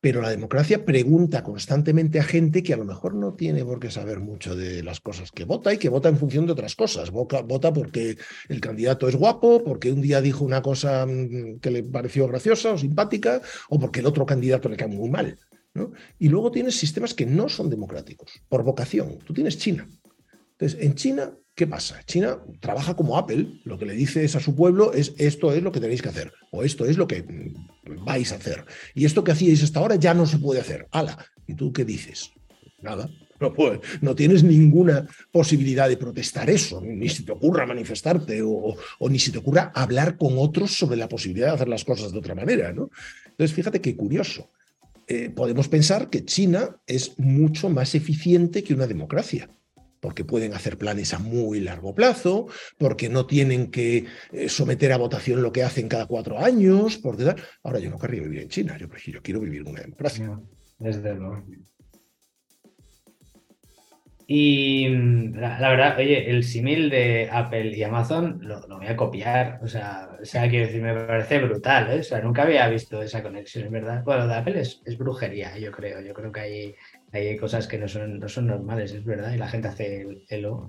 [0.00, 3.90] Pero la democracia pregunta constantemente a gente que a lo mejor no tiene por qué
[3.90, 7.10] saber mucho de las cosas que vota y que vota en función de otras cosas.
[7.10, 8.16] Vota, vota porque
[8.48, 12.72] el candidato es guapo, porque un día dijo una cosa mm, que le pareció graciosa
[12.72, 15.38] o simpática, o porque el otro candidato le cae muy mal.
[15.74, 15.92] ¿no?
[16.18, 19.18] Y luego tienes sistemas que no son democráticos, por vocación.
[19.26, 19.86] Tú tienes China.
[20.52, 22.00] Entonces, en China ¿Qué pasa?
[22.04, 25.72] China trabaja como Apple, lo que le dices a su pueblo es esto es lo
[25.72, 27.24] que tenéis que hacer, o esto es lo que
[28.06, 28.64] vais a hacer.
[28.94, 30.86] Y esto que hacíais hasta ahora ya no se puede hacer.
[30.92, 31.18] ¡Hala!
[31.48, 32.30] ¿Y tú qué dices?
[32.80, 33.10] Nada.
[33.40, 33.54] No,
[34.00, 38.76] no tienes ninguna posibilidad de protestar eso, ni si te ocurra manifestarte o,
[39.08, 42.18] ni si te ocurra hablar con otros sobre la posibilidad de hacer las cosas de
[42.18, 42.72] otra manera.
[42.72, 42.90] ¿no?
[43.26, 44.50] Entonces, fíjate qué curioso.
[45.06, 49.48] Eh, podemos pensar que China es mucho más eficiente que una democracia
[50.00, 52.46] porque pueden hacer planes a muy largo plazo,
[52.76, 56.98] porque no tienen que eh, someter a votación lo que hacen cada cuatro años.
[56.98, 57.34] Porque...
[57.62, 60.40] Ahora yo no querría vivir en China, yo, yo quiero vivir en una democracia.
[60.78, 61.44] desde luego.
[64.30, 69.58] Y mm, la, verdad, oye, el símil de Apple y Amazon lo, voy a copiar.
[69.62, 72.00] O sea, o sea, quiero decir, me parece brutal, ¿eh?
[72.00, 74.04] O sea, nunca había visto esa conexión, es verdad.
[74.04, 76.02] Bueno, de Apple es, brujería, yo creo.
[76.02, 76.40] Yo creo que
[77.12, 80.02] hay hay cosas que no son, no son normales, es verdad, y la gente hace
[80.02, 80.68] el elo.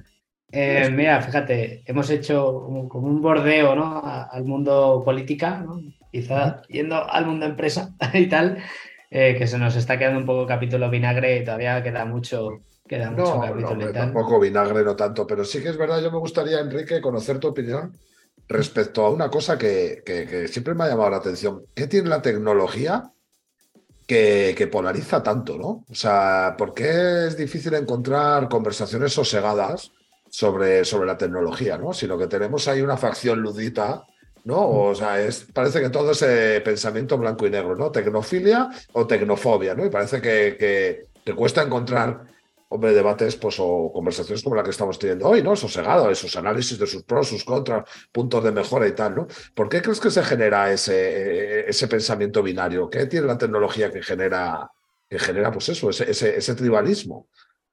[0.51, 4.01] Eh, mira, fíjate, hemos hecho como un bordeo ¿no?
[4.03, 5.79] al mundo política, ¿no?
[6.11, 8.57] quizá yendo al mundo empresa y tal,
[9.11, 13.11] eh, que se nos está quedando un poco capítulo vinagre y todavía queda mucho, queda
[13.11, 16.59] mucho capítulo y Tampoco vinagre, no tanto, pero sí que es verdad, yo me gustaría,
[16.59, 17.93] Enrique, conocer tu opinión
[18.47, 21.61] respecto a una cosa que, que siempre me ha llamado la atención.
[21.75, 23.11] ¿Qué tiene la tecnología
[24.09, 25.85] que, polariza tanto, ¿no?
[25.87, 29.91] O sea, ¿por qué es difícil encontrar conversaciones sosegadas
[30.31, 31.93] sobre, sobre la tecnología, ¿no?
[31.93, 34.03] Sino que tenemos ahí una facción ludita,
[34.45, 34.67] ¿no?
[34.67, 37.91] O sea, es, parece que todo ese pensamiento blanco y negro, ¿no?
[37.91, 39.85] Tecnofilia o tecnofobia, ¿no?
[39.85, 42.25] Y parece que, que, que cuesta encontrar
[42.69, 45.55] hombre, debates pues, o conversaciones como la que estamos teniendo hoy, ¿no?
[45.55, 49.27] Sosegado, esos análisis de sus pros, sus contras, puntos de mejora y tal, ¿no?
[49.53, 52.89] ¿Por qué crees que se genera ese, ese pensamiento binario?
[52.89, 54.71] ¿Qué tiene la tecnología que genera,
[55.09, 57.27] que genera pues eso, ese tribalismo?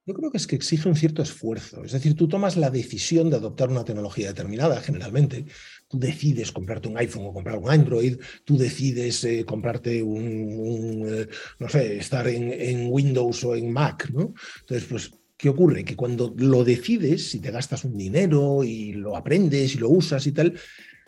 [0.07, 1.83] Yo creo que es que exige un cierto esfuerzo.
[1.83, 5.47] Es decir, tú tomas la decisión de adoptar una tecnología determinada, generalmente.
[5.89, 11.29] Tú decides comprarte un iPhone o comprar un Android, tú decides eh, comprarte un, eh,
[11.59, 14.35] no sé, estar en, Windows o en Mac, ¿no?
[14.61, 15.85] Entonces, pues, ¿qué ocurre?
[15.85, 20.27] Que cuando lo decides, si te gastas un dinero y lo aprendes y lo usas
[20.27, 20.59] y tal,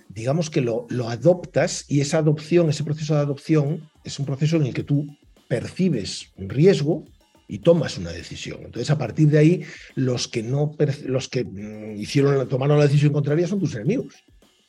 [0.09, 4.57] digamos que lo, lo adoptas y esa adopción, ese proceso de adopción, es un proceso
[4.57, 5.07] en el que tú
[5.49, 7.05] percibes un riesgo,
[7.49, 8.59] y tomas una decisión.
[8.63, 9.65] Entonces, a partir de ahí,
[9.95, 10.77] los que no
[11.07, 14.15] los que mm, hicieron, tomaron la decisión contraria son tus enemigos.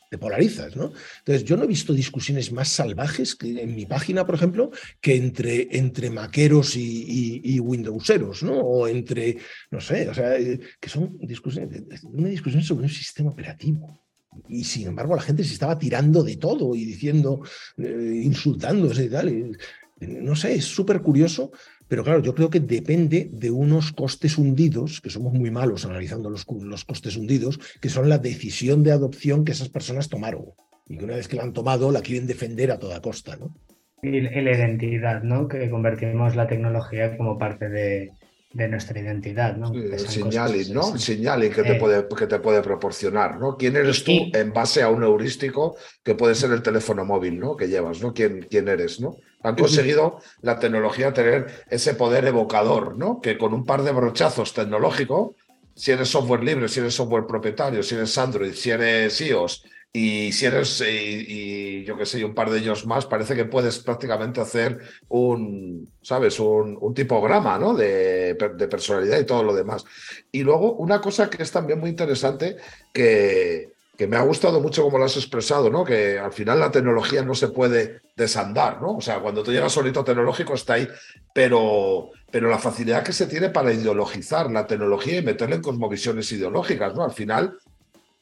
[0.09, 0.91] Te polarizas, ¿no?
[1.19, 5.77] Entonces, yo no he visto discusiones más salvajes en mi página, por ejemplo, que entre,
[5.77, 8.59] entre maqueros y, y, Windowseros, ¿no?
[8.59, 9.37] O entre,
[9.69, 10.35] no sé, o sea,
[10.79, 14.01] que son discusiones, una discusión sobre un sistema operativo.
[14.47, 17.41] Y sin embargo, la gente se estaba tirando de todo y diciendo,
[17.77, 19.57] eh, insultándose y tal.
[19.99, 21.51] no sé, es súper curioso
[21.89, 26.29] pero claro, yo creo que depende de unos costes hundidos, que somos muy malos analizando
[26.29, 30.45] los, costes hundidos, que son la decisión de adopción que esas personas tomaron.
[30.87, 33.55] Y que una vez que la han tomado, la quieren defender a toda costa, ¿no?
[34.03, 35.47] Y la identidad, ¿no?
[35.47, 38.11] Que convertimos la tecnología como parte de,
[38.51, 39.71] de nuestra identidad, ¿no?
[39.71, 40.93] el señaling, ¿no?
[40.93, 43.55] El señaling que, te puede, que te puede proporcionar, ¿no?
[43.55, 47.55] ¿Quién eres tú en base a un heurístico que puede ser el teléfono móvil, ¿no?
[47.55, 48.11] Que llevas, ¿no?
[48.11, 49.17] ¿Quién, quién eres, ¿no?
[49.43, 53.21] Han conseguido la tecnología tener ese poder evocador, ¿no?
[53.21, 55.35] Que con un par de brochazos tecnológicos,
[55.75, 60.31] si eres software libre, si eres software propietario, si eres Android, si eres iOS, y
[60.33, 64.39] si eres, y, yo qué sé, un par de ellos más, parece que puedes prácticamente
[64.39, 64.77] hacer
[65.07, 66.39] un, ¿sabes?
[66.39, 67.73] Un, un tipograma, ¿no?
[67.73, 69.83] De, de, personalidad y todo lo demás.
[70.31, 72.57] Y luego, una cosa que es también muy interesante,
[72.93, 75.83] que, que me ha gustado mucho como lo has expresado, ¿no?
[75.83, 78.97] Que al final la tecnología no se puede desandar, ¿no?
[78.97, 80.87] O sea, cuando tú llegas solito tecnológico está ahí,
[81.33, 86.31] pero, pero la facilidad que se tiene para ideologizar la tecnología y meterla en cosmovisiones
[86.31, 87.03] ideológicas, ¿no?
[87.03, 87.57] Al final,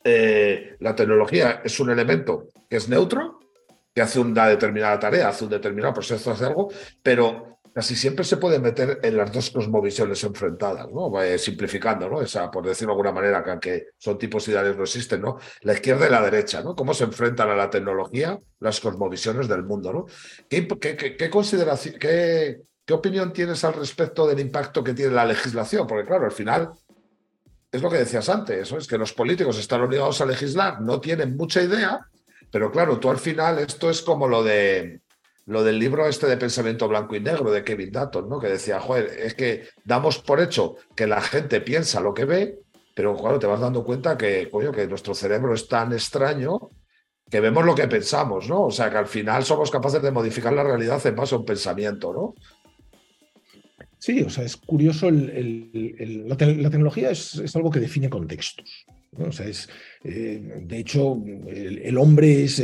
[0.04, 3.40] eh, la tecnología es un elemento que es neutro,
[3.94, 6.72] que hace una determinada tarea, hace un determinado proceso, hace algo,
[7.02, 11.22] pero casi siempre se puede meter en las dos cosmovisiones enfrentadas, ¿no?
[11.22, 12.22] Eh, simplificando, ¿no?
[12.22, 15.38] Esa, por decirlo de alguna manera, que aunque son tipos ideales no existen, ¿no?
[15.62, 16.76] La izquierda y la derecha, ¿no?
[16.76, 20.06] Cómo se enfrentan a la tecnología las cosmovisiones del mundo, ¿no?
[20.50, 25.86] ¿Qué, qué, consideración, qué, qué opinión tienes al respecto del impacto que tiene la legislación?
[25.86, 26.72] Porque claro, al final
[27.78, 31.38] es lo que decías antes, es que los políticos están obligados a legislar, no tienen
[31.38, 32.06] mucha idea,
[32.52, 35.02] pero claro, tú al final esto es como lo de
[35.46, 38.38] lo del libro este de pensamiento blanco y negro de Kevin Dutton, ¿no?
[38.38, 42.60] Que decía, joder, es que damos por hecho que la gente piensa lo que ve,
[42.94, 46.70] pero claro, te vas dando cuenta que, coño, que nuestro cerebro es tan extraño
[47.30, 48.66] que vemos lo que pensamos, ¿no?
[48.66, 51.46] O sea, que al final somos capaces de modificar la realidad en base a un
[51.46, 52.36] pensamiento, ¿no?
[54.08, 58.86] Sí, o sea, es curioso, la, tecnología es, algo que define contextos.
[59.12, 59.68] O sea, es,
[60.06, 62.64] eh, de hecho, el, hombre es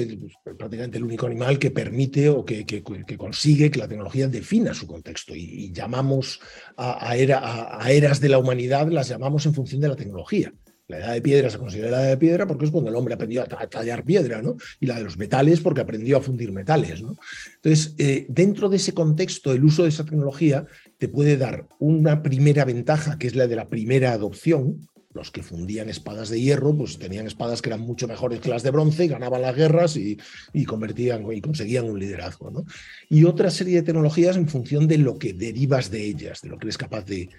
[0.58, 2.82] prácticamente el único animal que permite o que,
[3.18, 5.36] consigue que la tecnología defina su contexto.
[5.36, 6.40] Y, llamamos
[6.78, 10.54] a, eras de la humanidad, las llamamos en función de la tecnología.
[10.88, 13.14] La edad de piedra se considera la edad de piedra porque es cuando el hombre
[13.14, 14.58] aprendió a tallar piedra, ¿no?
[14.80, 17.16] Y la de los metales porque aprendió a fundir metales, ¿no?
[17.56, 20.66] Entonces, eh, dentro de ese contexto, el uso de esa tecnología
[20.98, 25.44] te puede dar una primera ventaja, que es la de la primera adopción, los que
[25.44, 29.08] fundían espadas de hierro, pues tenían espadas que eran mucho mejores que las de bronce,
[29.08, 30.18] ganaban las guerras y,
[30.66, 32.50] convertían y conseguían un liderazgo.
[32.52, 32.66] ¿no?
[33.10, 36.58] Y otra serie de tecnologías en función de lo que derivas de ellas, de lo
[36.58, 37.30] que eres capaz de,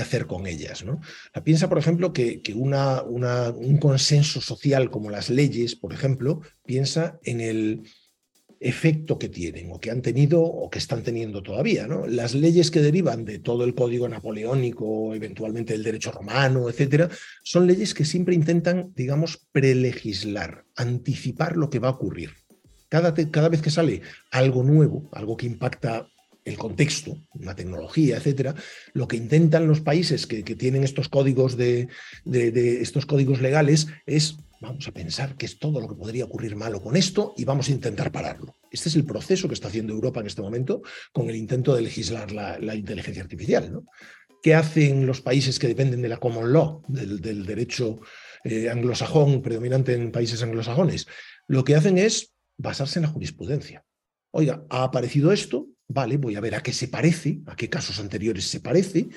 [0.00, 0.84] hacer con ellas.
[0.84, 1.00] ¿no?
[1.44, 7.40] Piensa, por ejemplo, que, una, un consenso social como las leyes, por ejemplo, piensa en
[7.40, 7.82] el
[8.64, 11.86] efecto que tienen o que han tenido o que están teniendo todavía.
[11.86, 12.06] ¿no?
[12.06, 17.10] Las leyes que derivan de todo el código napoleónico, eventualmente el derecho romano, etcétera,
[17.42, 22.30] son leyes que siempre intentan, digamos, prelegislar, anticipar lo que va a ocurrir.
[22.88, 24.00] Cada, cada vez que sale
[24.30, 26.08] algo nuevo, algo que impacta
[26.44, 28.54] el contexto, la tecnología, etcétera,
[28.92, 31.88] lo que intentan los países que, tienen estos códigos de,
[32.24, 36.82] estos códigos legales es vamos a pensar que es todo lo que podría ocurrir malo
[36.82, 38.56] con esto y vamos a intentar pararlo.
[38.70, 40.82] Este es el proceso que está haciendo Europa en este momento
[41.12, 43.72] con el intento de legislar la, inteligencia artificial.
[43.72, 43.84] ¿no?
[44.42, 48.00] ¿Qué hacen los países que dependen de la common law, del, derecho
[48.44, 51.06] eh, anglosajón predominante en países anglosajones?
[51.46, 53.84] Lo que hacen es basarse en la jurisprudencia.
[54.30, 58.00] Oiga, ha aparecido esto, vale, voy a ver a qué se parece, a qué casos
[58.00, 59.08] anteriores se parece,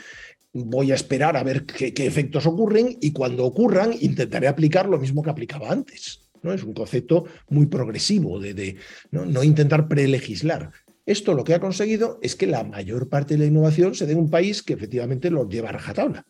[0.66, 5.24] voy a esperar a ver qué, efectos ocurren y cuando ocurran intentaré aplicar lo mismo
[5.24, 6.22] que aplicaba antes.
[6.44, 6.54] ¿no?
[6.54, 8.76] Es un concepto muy progresivo de,
[9.12, 9.44] ¿no?
[9.44, 10.72] intentar prelegislar.
[11.06, 14.14] Esto lo que ha conseguido es que la mayor parte de la innovación se dé
[14.14, 16.26] en un país que efectivamente lo lleva a rajatabla,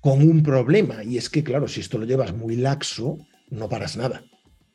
[0.00, 3.18] con un problema, y es que, claro, si esto lo llevas muy laxo,
[3.50, 4.24] no paras nada.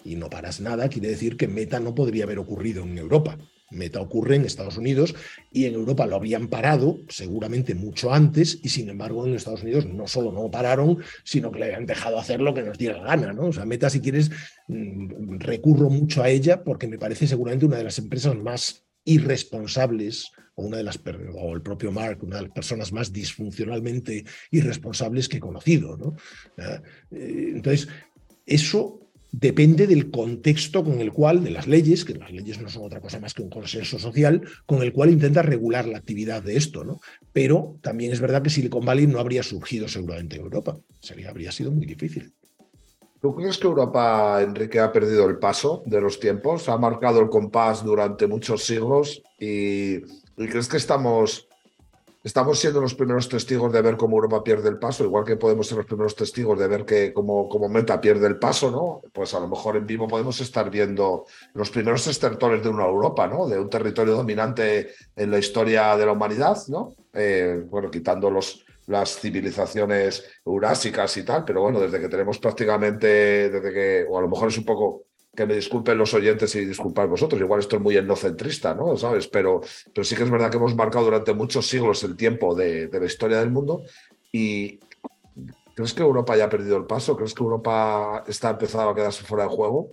[0.06, 3.38] Y no paras nada quiere decir que Meta no podría haber ocurrido en Europa.
[3.70, 5.15] Meta ocurre en Estados Unidos
[5.51, 9.86] y en Europa lo habrían parado seguramente mucho antes y sin embargo en Estados Unidos
[9.86, 13.15] no solo no pararon, sino que le habían dejado hacer lo que nos diera la
[13.15, 13.34] gana.
[13.34, 13.47] ¿no?
[13.47, 14.32] O sea, Meta, si quieres,
[14.68, 20.32] mm, recurro mucho a ella porque me parece seguramente una de las empresas más irresponsables
[20.55, 20.99] o una de las
[21.34, 25.97] o el propio Mark, una de las personas más disfuncionalmente irresponsables que he conocido.
[25.97, 26.15] ¿no?
[27.11, 27.88] Eh, entonces,
[28.45, 32.86] eso depende del contexto con el cual, de las leyes, que las leyes no son
[32.86, 36.58] otra cosa más que un consenso social, con el cual intenta regular la actividad de
[36.58, 37.00] esto, ¿no?
[37.34, 41.52] Pero también es verdad que Silicon Valley no habría surgido seguramente en Europa, sería, habría
[41.52, 42.34] sido muy difícil.
[43.20, 46.70] ¿Tú crees que Europa, Enrique, ha perdido el paso de los tiempos?
[46.70, 51.47] Ha marcado el compás durante muchos siglos y, y crees que estamos
[52.28, 55.66] estamos siendo los primeros testigos de ver cómo Europa pierde el paso, igual que podemos
[55.66, 59.02] ser los primeros testigos de ver que cómo, Meta pierde el paso, ¿no?
[59.14, 63.28] Pues a lo mejor en vivo podemos estar viendo los primeros estertores de una Europa,
[63.28, 63.48] ¿no?
[63.48, 66.96] De un territorio dominante en la historia de la humanidad, ¿no?
[67.14, 73.50] Eh, bueno, quitando los, las civilizaciones eurásicas y tal, pero bueno, desde que tenemos prácticamente,
[73.50, 75.07] desde que, o a lo mejor es un poco
[75.38, 78.98] que me disculpen los oyentes y disculpad vosotros, igual esto es muy etnocentrista, ¿no?
[78.98, 79.28] ¿Sabes?
[79.28, 79.62] Pero,
[79.94, 83.06] pero sí que es verdad que hemos marcado durante muchos siglos el tiempo de, la
[83.06, 83.84] historia del mundo
[84.32, 84.80] y
[85.76, 87.16] ¿crees que Europa ya ha perdido el paso?
[87.16, 89.92] ¿Crees que Europa está empezando a quedarse fuera de juego?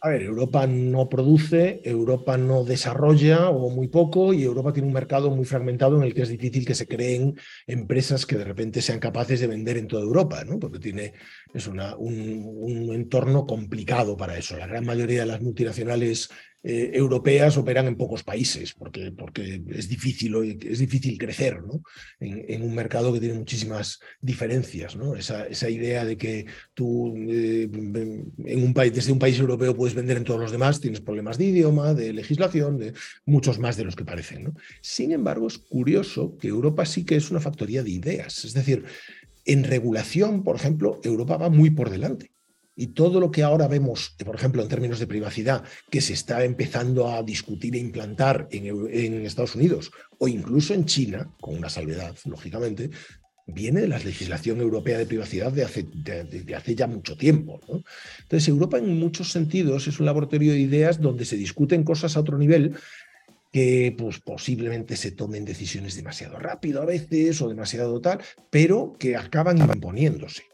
[0.00, 4.94] A ver, Europa no produce, Europa no desarrolla o muy poco y Europa tiene un
[4.94, 7.34] mercado muy fragmentado en el que es difícil que se creen
[7.66, 10.60] empresas que de repente sean capaces de vender en toda Europa, ¿no?
[10.60, 11.14] porque tiene,
[11.52, 11.80] es un,
[12.94, 14.56] entorno complicado para eso.
[14.56, 16.28] La gran mayoría de las multinacionales
[16.64, 21.82] eh, europeas operan en pocos países, porque, porque es, difícil, es difícil crecer ¿no?
[22.18, 24.96] en, un mercado que tiene muchísimas diferencias.
[24.96, 25.14] ¿no?
[25.14, 29.94] Esa, esa idea de que tú eh, en un país, desde un país europeo puedes
[29.94, 32.92] vender en todos los demás, tienes problemas de idioma, de legislación, de
[33.24, 34.44] muchos más de los que parecen.
[34.44, 34.54] ¿no?
[34.80, 38.44] Sin embargo, es curioso que Europa sí que es una factoría de ideas.
[38.44, 38.84] Es decir,
[39.44, 42.32] en regulación, por ejemplo, Europa va muy por delante.
[42.80, 46.44] Y todo lo que ahora vemos, por ejemplo, en términos de privacidad, que se está
[46.44, 52.14] empezando a discutir e implantar en, Estados Unidos o incluso en China, con una salvedad,
[52.24, 52.90] lógicamente,
[53.48, 57.58] viene de la legislación europea de privacidad de hace, ya mucho tiempo.
[58.22, 62.20] Entonces, Europa en muchos sentidos es un laboratorio de ideas donde se discuten cosas a
[62.20, 62.76] otro nivel
[63.52, 68.20] que pues, posiblemente se tomen decisiones demasiado rápido a veces o demasiado tal,
[68.50, 70.44] pero que acaban imponiéndose.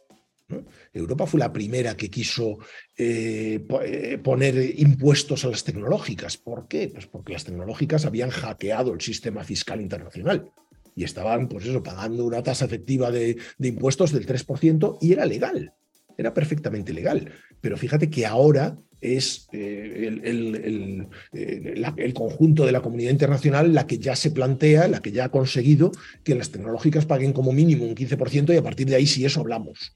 [0.92, 2.58] Europa fue la primera que quiso
[2.96, 6.36] eh, eh, poner impuestos a las tecnológicas.
[6.36, 6.88] ¿Por qué?
[6.88, 10.50] Pues porque las tecnológicas habían hackeado el sistema fiscal internacional
[10.94, 15.72] y estaban, pues eso, pagando una tasa efectiva de, impuestos del 3% y era legal,
[16.16, 17.32] era perfectamente legal.
[17.60, 23.98] Pero fíjate que ahora es eh, el, el, conjunto de la comunidad internacional la que
[23.98, 25.90] ya se plantea, la que ya ha conseguido
[26.22, 29.40] que las tecnológicas paguen como mínimo un 15% y a partir de ahí si eso
[29.40, 29.92] hablamos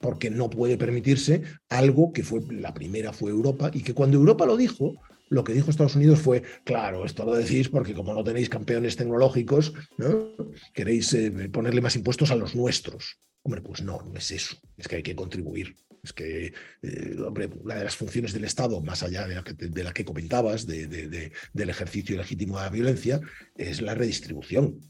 [0.00, 4.46] porque no puede permitirse algo que fue la primera fue Europa y que cuando Europa
[4.46, 4.94] lo dijo,
[5.28, 8.96] lo que dijo Estados Unidos fue, claro, esto lo decís porque como no tenéis campeones
[8.96, 10.30] tecnológicos, ¿no?
[10.72, 13.18] queréis eh, ponerle más impuestos a los nuestros.
[13.42, 15.76] Hombre, pues no, no es eso, es que hay que contribuir.
[16.02, 16.52] Es que,
[16.82, 19.92] eh, hombre, una de las funciones del Estado, más allá de la que, de la
[19.92, 23.20] que comentabas, del ejercicio legítimo de la violencia,
[23.56, 24.80] es la redistribución.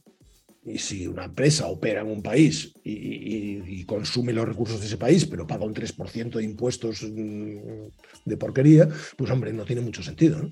[0.65, 5.25] Y si una empresa opera en un país y, consume los recursos de ese país,
[5.25, 7.89] pero paga un 3% de impuestos mm,
[8.27, 10.51] de porquería, pues hombre, no tiene mucho sentido.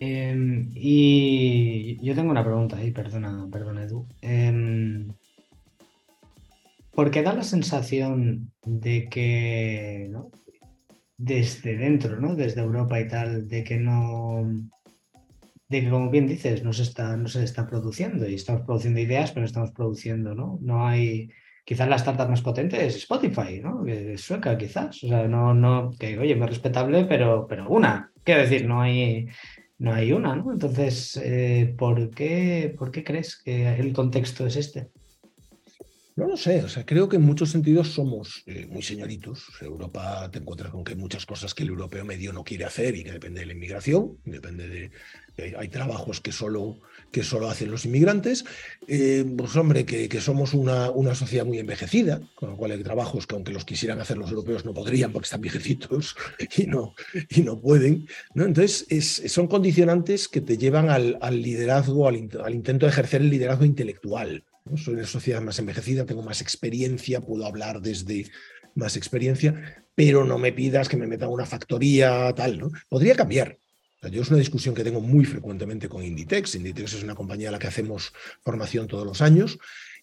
[0.00, 4.06] Em, y yo tengo una pregunta ahí, perdona, perdona Edu.
[4.20, 5.08] Em,
[6.92, 10.10] porque da la sensación de que,
[11.16, 12.36] desde dentro, ¿no?
[12.36, 14.42] desde Europa y tal, de que no,
[15.68, 19.00] de que, como bien dices, no se está, no se está produciendo y estamos produciendo
[19.00, 20.58] ideas, pero no estamos produciendo, ¿no?
[20.62, 21.30] No hay,
[21.64, 23.86] quizás la startup más potente es Spotify, ¿no?
[23.86, 25.04] Es sueca, quizás.
[25.04, 28.10] O sea, no, no, que oye, muy respetable, pero, pero una.
[28.24, 29.28] Quiero decir, no hay,
[29.78, 30.52] no hay una, ¿no?
[30.52, 34.88] Entonces, eh, ¿por, qué, ¿por qué crees que el contexto es este?
[36.16, 39.46] No lo sé, o sea, creo que en muchos sentidos somos eh, muy señoritos.
[39.60, 42.96] Europa te encuentras con que hay muchas cosas que el europeo medio no quiere hacer
[42.96, 44.90] y que depende de la inmigración, depende de...
[45.56, 46.78] Hay, trabajos que solo,
[47.12, 48.44] que solo hacen los inmigrantes.
[48.88, 52.82] Eh, pues hombre, que, que somos una, una, sociedad muy envejecida, con lo cual hay
[52.82, 56.16] trabajos que aunque los quisieran hacer los europeos no podrían porque están viejecitos
[56.56, 56.94] y no,
[57.28, 58.08] y no pueden.
[58.34, 63.30] Entonces, es, son condicionantes que te llevan al, liderazgo, al, al intento de ejercer el
[63.30, 64.44] liderazgo intelectual.
[64.76, 68.26] Soy una sociedad más envejecida, tengo más experiencia, puedo hablar desde
[68.74, 72.70] más experiencia, pero no me pidas que me meta una factoría tal, ¿no?
[72.88, 73.58] Podría cambiar.
[74.02, 76.54] Yo es una discusión que tengo muy frecuentemente con Inditex.
[76.54, 79.58] Inditex es una compañía a la que hacemos formación todos los años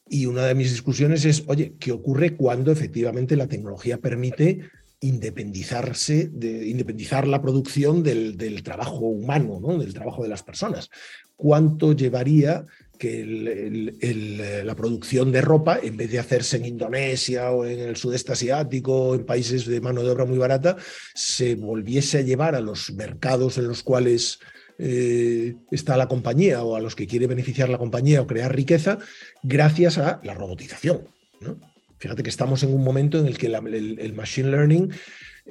[0.10, 4.70] y una de mis discusiones es, oye, ¿qué ocurre cuando efectivamente la tecnología permite
[5.00, 9.78] independizarse, de, independizar la producción del, del trabajo humano, ¿no?
[9.78, 10.90] del trabajo de las personas?
[11.36, 12.66] ¿Cuánto llevaría
[12.96, 17.96] que el, la producción de ropa, en vez de hacerse en Indonesia o en el
[17.96, 20.78] sudeste asiático, o en países de mano de obra muy barata,
[21.14, 24.40] se volviese a llevar a los mercados en los cuales
[24.78, 29.00] eh, está la compañía o a los que quiere beneficiar la compañía o crear riqueza,
[29.44, 31.08] gracias a la robotización.
[31.42, 31.60] ¿no?
[31.98, 34.92] Fíjate que estamos en un momento en el que el machine learning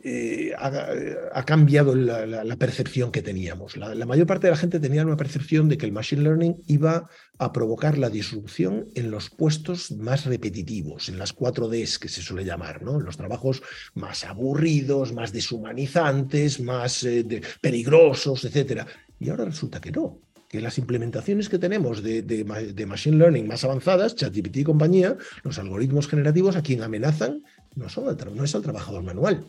[0.03, 3.77] eh, ha, cambiado la, percepción que teníamos.
[3.77, 7.09] La, mayor parte de la gente tenía una percepción de que el machine learning iba
[7.39, 12.23] a provocar la disrupción en los puestos más repetitivos, en las cuatro Ds que se
[12.23, 13.63] suele llamar, en los trabajos
[13.95, 18.87] más aburridos, más deshumanizantes, más eh, peligrosos, etc.
[19.21, 20.19] Y ahora resulta que no,
[20.49, 25.17] que las implementaciones que tenemos de, de, de, Machine Learning más avanzadas, ChatGPT y compañía,
[25.45, 27.45] los algoritmos generativos a quien amenazan
[27.77, 29.47] no, son, no es al trabajador manual,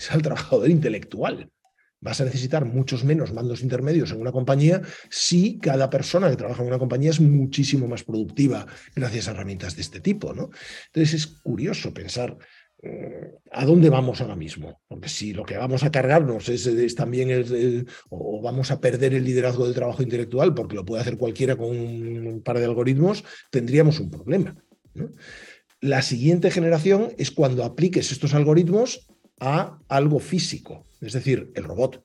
[0.00, 1.50] es al trabajador intelectual.
[2.02, 4.80] Vas a necesitar muchos menos mandos intermedios en una compañía
[5.10, 9.76] si cada persona que trabaja en una compañía es muchísimo más productiva gracias a herramientas
[9.76, 10.30] de este tipo.
[10.30, 12.38] Entonces es curioso pensar
[12.82, 14.80] eh, a dónde vamos ahora mismo.
[14.88, 19.66] Porque si lo que vamos a cargarnos es, también o vamos a perder el liderazgo
[19.66, 24.10] del trabajo intelectual porque lo puede hacer cualquiera con un, par de algoritmos, tendríamos un
[24.10, 24.56] problema.
[25.82, 29.06] La siguiente generación es cuando apliques estos algoritmos
[29.40, 32.02] a algo físico, es decir, el robot.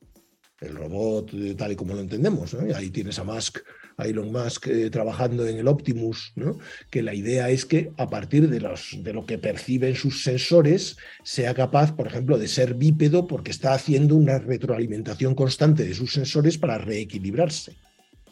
[0.62, 2.54] El robot tal y como lo entendemos.
[2.54, 3.60] ahí tienes a Musk,
[3.98, 6.58] a Elon Musk eh, trabajando en el Optimus, ¿no?
[6.90, 10.98] que la idea es que a partir de, los, de lo que perciben sus sensores
[11.24, 16.14] sea capaz, por ejemplo, de ser bípedo porque está haciendo una retroalimentación constante de sus
[16.14, 17.76] sensores para reequilibrarse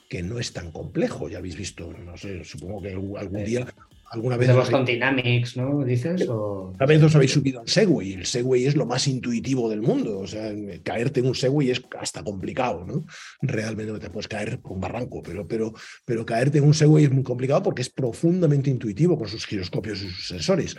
[0.10, 3.66] que no es tan complejo, ya habéis visto, no sé, supongo que algún día
[4.14, 4.48] alguna vez.
[4.48, 5.84] De Boston Dynamics, ¿no?
[5.84, 6.28] Dices.
[6.30, 6.74] O...
[6.88, 8.14] Vez os habéis subido al Segway.
[8.14, 10.20] El Segway es lo más intuitivo del mundo.
[10.20, 10.52] O sea,
[10.84, 13.06] caerte en un Segway es hasta complicado, ¿no?
[13.42, 15.74] Realmente no te puedes caer por un barranco, pero, pero,
[16.06, 20.02] pero caerte en un Segway es muy complicado porque es profundamente intuitivo con sus giroscopios
[20.02, 20.76] y sus sensores.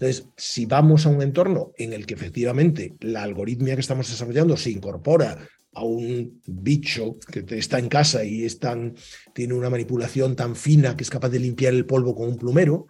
[0.00, 4.56] Entonces, si vamos a un entorno en el que efectivamente la algoritmia que estamos desarrollando
[4.56, 5.38] se incorpora
[5.72, 8.94] a un bicho que está en casa y es tan,
[9.34, 12.86] tiene una manipulación tan fina que es capaz de limpiar el polvo con un plumero,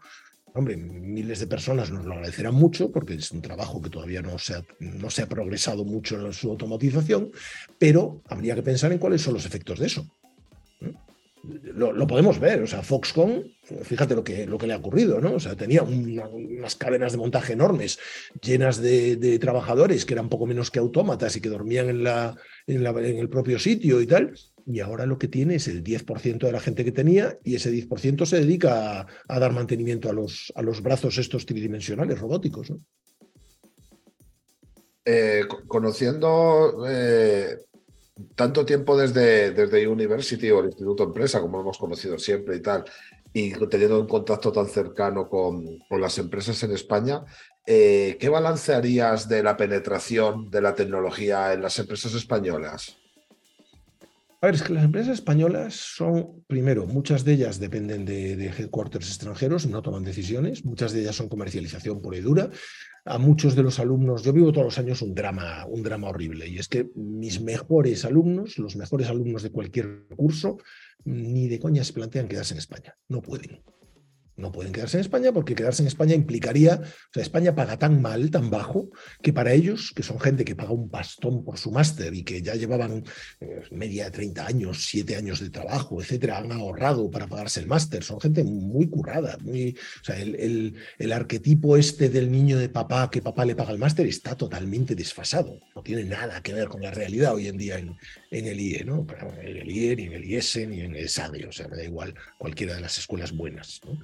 [0.55, 4.39] hombre, miles de personas nos lo agradecerán mucho porque es un trabajo que todavía no
[4.39, 7.31] se ha, no se ha progresado mucho en su automatización,
[7.79, 10.07] pero habría que pensar en cuáles son los efectos de eso.
[11.45, 13.45] Lo, lo, podemos ver, o sea, Foxconn,
[13.83, 15.35] fíjate lo que, lo que le ha ocurrido, ¿no?
[15.35, 17.99] O sea, tenía una, unas cadenas de montaje enormes,
[18.43, 22.37] llenas de, trabajadores que eran poco menos que autómatas y que dormían en, la,
[22.67, 22.87] en,
[23.19, 24.35] el propio sitio y tal,
[24.67, 27.73] y ahora lo que tiene es el 10% de la gente que tenía y ese
[27.73, 32.71] 10% se dedica a, a, dar mantenimiento a los, a los brazos estos tridimensionales robóticos,
[32.71, 32.81] ¿no?
[35.11, 37.57] Eh, conociendo eh,
[38.35, 42.85] tanto tiempo desde, desde University o el Instituto Empresa, como hemos conocido siempre y tal,
[43.33, 47.25] y teniendo un contacto tan cercano con, con las empresas en España,
[47.67, 52.97] eh, ¿qué balance harías de la penetración de la tecnología en las empresas españolas?
[54.41, 58.47] A ver, es que las empresas españolas son, primero, muchas de ellas dependen de, de
[58.47, 62.49] headquarters extranjeros, no toman decisiones, muchas de ellas son comercialización pura y dura,
[63.09, 66.47] a muchos de los alumnos, yo vivo todos los años un drama, un drama horrible,
[66.47, 70.59] y es que mis mejores alumnos, los mejores alumnos de cualquier curso,
[71.05, 73.63] ni de coña se plantean quedarse en España, no pueden.
[74.39, 78.01] No pueden quedarse en España porque quedarse en España implicaría, o sea, España paga tan
[78.01, 78.89] mal, tan bajo,
[79.21, 82.41] que para ellos, que son gente que paga un pastón por su máster y que
[82.41, 83.03] ya llevaban
[83.41, 87.67] eh, media de 30 años, 7 años de trabajo, etcétera, han ahorrado para pagarse el
[87.67, 89.77] máster, son gente muy currada, muy,
[90.07, 94.37] el, el, arquetipo este del niño de papá que papá le paga el máster está
[94.37, 97.97] totalmente desfasado, no tiene nada que ver con la realidad hoy en día en,
[98.31, 99.05] en el IE, ¿no?
[99.43, 101.83] En el IE, ni en el IES, ni en el SADE, o sea, me da
[101.83, 103.81] igual cualquiera de las escuelas buenas.
[103.85, 103.99] ¿no?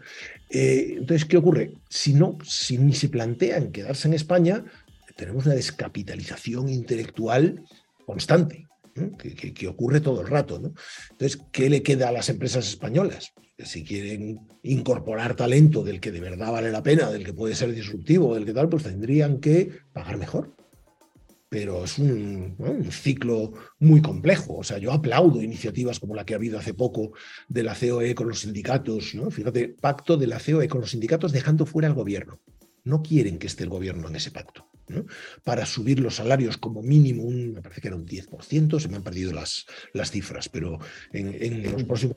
[0.51, 1.72] Eh, entonces, ¿qué ocurre?
[1.89, 4.64] Si no, si ni se plantean quedarse en España,
[5.16, 7.62] tenemos una descapitalización intelectual
[8.07, 8.66] constante,
[9.18, 10.59] que, ocurre todo el rato.
[10.59, 10.75] ¿no?
[11.11, 13.33] Entonces, ¿qué le queda a las empresas españolas?
[13.57, 17.72] si quieren incorporar talento del que de verdad vale la pena, del que puede ser
[17.72, 20.57] disruptivo, del que tal, pues tendrían que pagar mejor
[21.55, 22.57] pero es un,
[22.90, 24.57] ciclo muy complejo.
[24.57, 27.12] O sea, yo aplaudo iniciativas como la que ha habido hace poco
[27.48, 29.30] de la COE con los sindicatos, ¿no?
[29.30, 32.40] Fíjate, pacto de la COE con los sindicatos dejando fuera al gobierno.
[32.82, 34.68] No quieren que esté el gobierno en ese pacto.
[35.44, 38.96] Para subir los salarios como mínimo, un, me parece que era un 10%, se me
[38.96, 40.80] han perdido las, las cifras, pero
[41.12, 42.16] en, los próximos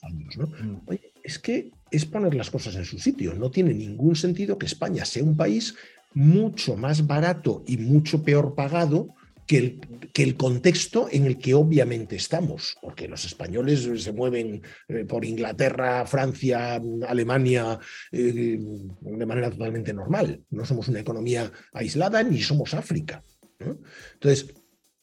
[0.00, 0.38] años.
[0.38, 0.46] ¿no?
[0.46, 0.80] Mm.
[1.22, 3.34] es que es poner las cosas en su sitio.
[3.34, 5.74] No tiene ningún sentido que España sea un país
[6.14, 9.14] mucho más barato y mucho peor pagado
[9.46, 9.80] que el,
[10.12, 15.24] que el, contexto en el que obviamente estamos, porque los españoles se mueven eh, por
[15.24, 17.78] Inglaterra, Francia, Alemania
[18.12, 18.58] eh,
[19.00, 20.42] de manera totalmente normal.
[20.50, 23.24] No somos una economía aislada ni somos África.
[23.58, 24.54] Entonces,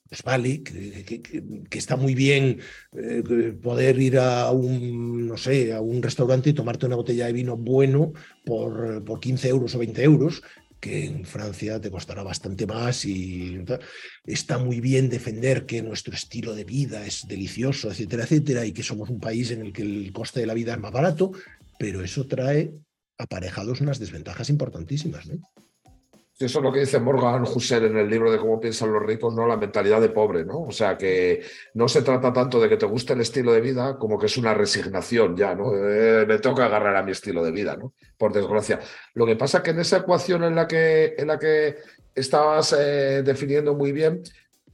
[0.08, 2.60] pues vale, que, está muy bien
[2.96, 3.24] eh,
[3.62, 7.58] poder ir a un, no sé, a un restaurante y tomarte una botella de vino
[7.58, 8.14] bueno
[8.46, 10.44] por, por 15 euros o 20 euros,
[10.86, 13.60] que en Francia te costará bastante más y
[14.24, 18.84] está muy bien defender que nuestro estilo de vida es delicioso, etcétera, etcétera, y que
[18.84, 21.32] somos un país en el que el coste de la vida es más barato,
[21.80, 22.72] pero eso trae
[23.18, 25.26] aparejados unas desventajas importantísimas.
[25.26, 25.40] ¿no?
[26.38, 29.34] Eso es lo que dice Morgan Husserl en el libro de cómo piensan los ricos,
[29.34, 29.48] ¿no?
[29.48, 30.64] La mentalidad de pobre, ¿no?
[30.64, 31.42] O sea, que
[31.76, 34.36] no se trata tanto de que te guste el estilo de vida como que es
[34.36, 35.74] una resignación ya, ¿no?
[35.74, 37.94] Eh, me tengo que agarrar a mi estilo de vida, ¿no?
[38.18, 38.82] Por desgracia.
[39.14, 41.78] Lo que pasa es que en esa ecuación en la que, en la que
[42.14, 44.22] estabas eh, definiendo muy bien,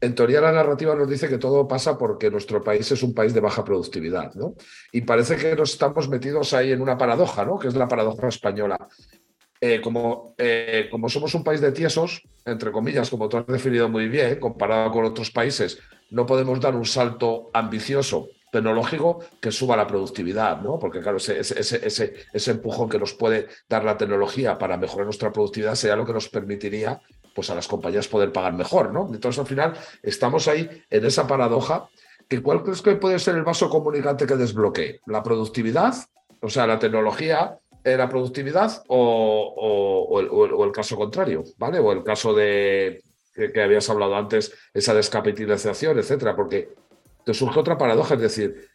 [0.01, 3.35] en teoría la narrativa nos dice que todo pasa porque nuestro país es un país
[3.35, 4.55] de baja productividad, ¿no?
[4.91, 7.59] Y parece que nos estamos metidos ahí en una paradoja, ¿no?
[7.59, 8.87] Que es la paradoja española.
[9.63, 13.87] Eh, como, eh, como somos un país de tiesos, entre comillas, como tú has definido
[13.87, 15.77] muy bien, comparado con otros países,
[16.09, 20.79] no podemos dar un salto ambicioso tecnológico que suba la productividad, ¿no?
[20.79, 25.75] Porque claro, ese, ese, empujón que nos puede dar la tecnología para mejorar nuestra productividad
[25.75, 26.99] sería lo que nos permitiría
[27.35, 29.09] pues, a las compañías poder pagar mejor, ¿no?
[29.13, 31.87] Entonces, al final, estamos ahahí en esa paradoja
[32.27, 35.01] que ¿cuál crees que puede ser el vaso comunicante que desbloquee?
[35.05, 35.93] ¿La productividad?
[36.41, 40.19] O sea, la tecnología la productividad o,
[40.65, 41.79] el, caso contrario, ¿vale?
[41.79, 43.03] O el caso de
[43.33, 46.69] que, habías hablado antes, esa descapitalización, etcétera, porque
[47.25, 48.69] te surge otra paradoja, es decir,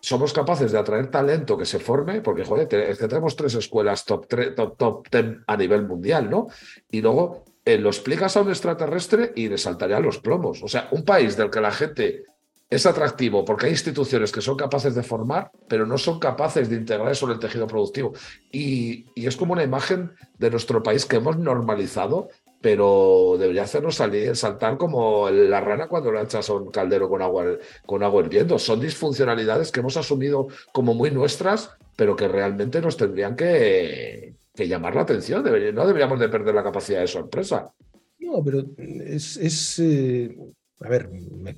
[0.00, 4.76] somos capaces de atraer talento que se forme, porque, joder, tenemos tres escuelas top, top,
[4.76, 6.48] top ten a nivel mundial, ¿no?
[6.90, 10.62] Y luego eh, lo explicas a un extraterrestre y le saltarían los plomos.
[10.62, 12.24] O sea, un país del que la gente
[12.70, 16.76] es atractivo porque hay instituciones que son capaces de formar, pero no son capaces de
[16.76, 18.12] integrar en el tejido productivo.
[18.52, 22.28] Y, es como una imagen de nuestro país que hemos normalizado,
[22.60, 27.22] pero debería hacernos salir, saltar como la rana cuando la echas a un caldero con
[27.22, 27.44] agua,
[27.86, 28.58] con agua hirviendo.
[28.58, 34.94] Son disfuncionalidades que hemos asumido como muy nuestras, pero que realmente nos tendrían que, llamar
[34.94, 35.42] la atención.
[35.42, 37.72] no deberíamos de perder la capacidad de sorpresa.
[38.18, 40.36] No, pero es, eh,
[40.82, 41.52] a ver, me,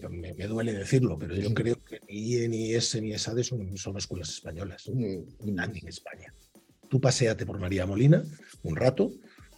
[0.46, 4.30] duele decirlo, pero yo creo que ni IE, ni ESE, ni ESADE son, son escuelas
[4.30, 4.90] españolas,
[5.40, 6.34] nadie en España.
[6.88, 8.24] Tú paséate por María Molina
[8.62, 9.12] un rato,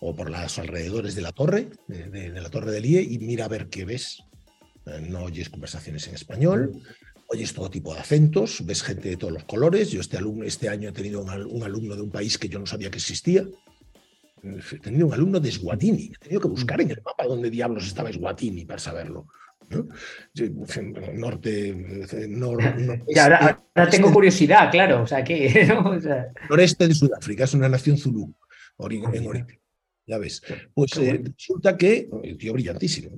[0.07, 3.49] o por los alrededores de la torre, de, la torre del IE, y mira a
[3.49, 4.23] ver qué ves.
[4.85, 6.83] Eh, no oyes conversaciones en español,
[7.29, 9.91] oyes todo tipo de acentos, ves gente de todos los colores.
[9.91, 12.67] Yo este, alumno, este año he tenido un, alumno de un país que yo no
[12.67, 13.47] sabía que existía.
[14.43, 16.13] He tenido un alumno de Eswatini.
[16.15, 19.27] He tenido que buscar en el mapa dónde diablos estaba Eswatini para saberlo.
[22.35, 25.03] Norte, y ahora, tengo curiosidad, claro.
[25.03, 25.69] O sea, que,
[26.51, 28.35] Noreste de Sudáfrica es una nación zulú,
[28.79, 29.64] en origen.
[30.07, 30.43] Ya ves.
[30.75, 33.11] Pues eh, resulta que, tío brillantísimo,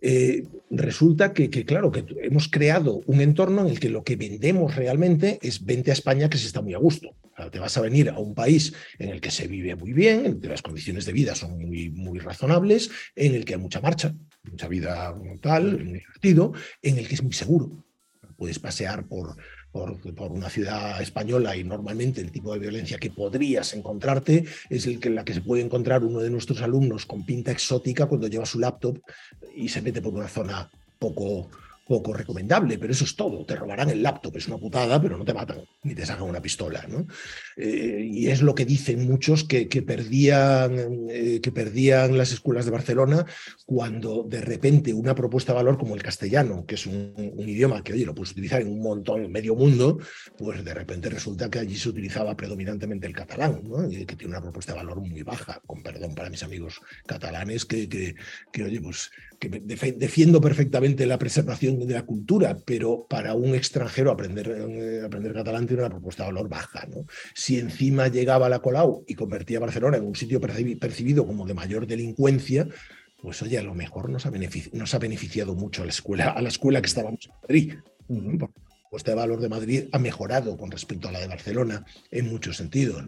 [0.00, 4.76] eh, resulta que, claro, que hemos creado un entorno en el que lo que vendemos
[4.76, 7.10] realmente es vente a España que se está muy a gusto.
[7.52, 10.32] te vas a venir a un país en el que se vive muy bien, en
[10.32, 13.82] el que las condiciones de vida son muy, muy razonables, en el que hay mucha
[13.82, 14.14] marcha,
[14.44, 17.84] mucha vida tal, divertido, en el que es muy seguro.
[18.38, 19.36] Puedes pasear por,
[19.76, 24.98] por, una ciudad española y normalmente el tipo de violencia que podrías encontrarte es el
[24.98, 28.46] que, la que se puede encontrar uno de nuestros alumnos con pinta exótica cuando lleva
[28.46, 28.98] su laptop
[29.54, 31.50] y se mete por una zona poco,
[31.86, 33.44] poco recomendable, pero eso es todo.
[33.44, 36.42] Te robarán el laptop, es una putada, pero no te matan, ni te sacan una
[36.42, 36.84] pistola.
[36.88, 37.06] ¿no?
[37.56, 42.64] Eh, y es lo que dicen muchos que, que perdían, eh, que perdían las escuelas
[42.64, 43.24] de Barcelona
[43.64, 47.92] cuando de repente una propuesta de valor como el castellano, que es un, idioma que,
[47.92, 49.98] oye, lo puedes utilizar en un montón, en medio mundo,
[50.36, 53.88] pues de repente resulta que allí se utilizaba predominantemente el catalán, ¿no?
[53.88, 57.88] que tiene una propuesta de valor muy baja, con perdón para mis amigos catalanes, que,
[57.88, 58.16] que,
[58.52, 64.10] que oye, pues que defiendo perfectamente la preservación de la cultura, pero para un extranjero
[64.10, 66.86] aprender, eh, aprender catalán tiene una propuesta de valor baja.
[66.86, 67.06] ¿no?
[67.34, 71.46] Si encima llegaba a la Colau y convertía a Barcelona en un sitio percibido como
[71.46, 72.68] de mayor delincuencia,
[73.20, 74.32] pues oye, a lo mejor nos ha,
[74.72, 77.74] nos ha beneficiado mucho a la escuela, a la escuela que estábamos en Madrid.
[78.86, 82.56] Propuesta de valor de Madrid ha mejorado con respecto a la de Barcelona en muchos
[82.56, 83.04] sentidos.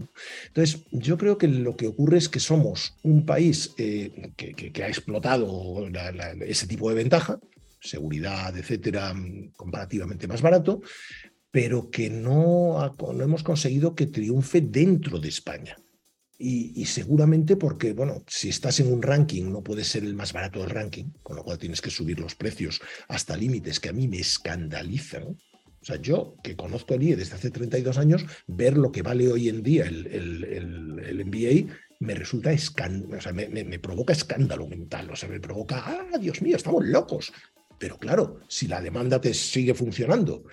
[0.49, 4.89] Entonces, yo creo que lo que ocurre es que somos un país eh, que, ha
[4.89, 5.89] explotado
[6.47, 7.39] ese tipo de ventaja,
[7.81, 9.15] seguridad, etcétera,
[9.57, 10.83] comparativamente más barato,
[11.53, 15.77] pero que no, no hemos conseguido que triunfe dentro de España.
[16.41, 20.33] Y, y, seguramente porque, bueno, si estás en un ranking no puedes ser el más
[20.33, 23.93] barato del ranking, con lo cual tienes que subir los precios hasta límites que a
[23.93, 25.37] mí me escandalizan.
[25.81, 29.31] O sea, yo que conozco el IE desde hace 32 años, ver lo que vale
[29.31, 34.13] hoy en día el, el, MBA me resulta escándalo, o sea, me, me, me, provoca
[34.13, 37.33] escándalo mental, o sea, me provoca, ah, Dios mío, estamos locos.
[37.79, 40.45] Pero claro, si la demanda te sigue funcionando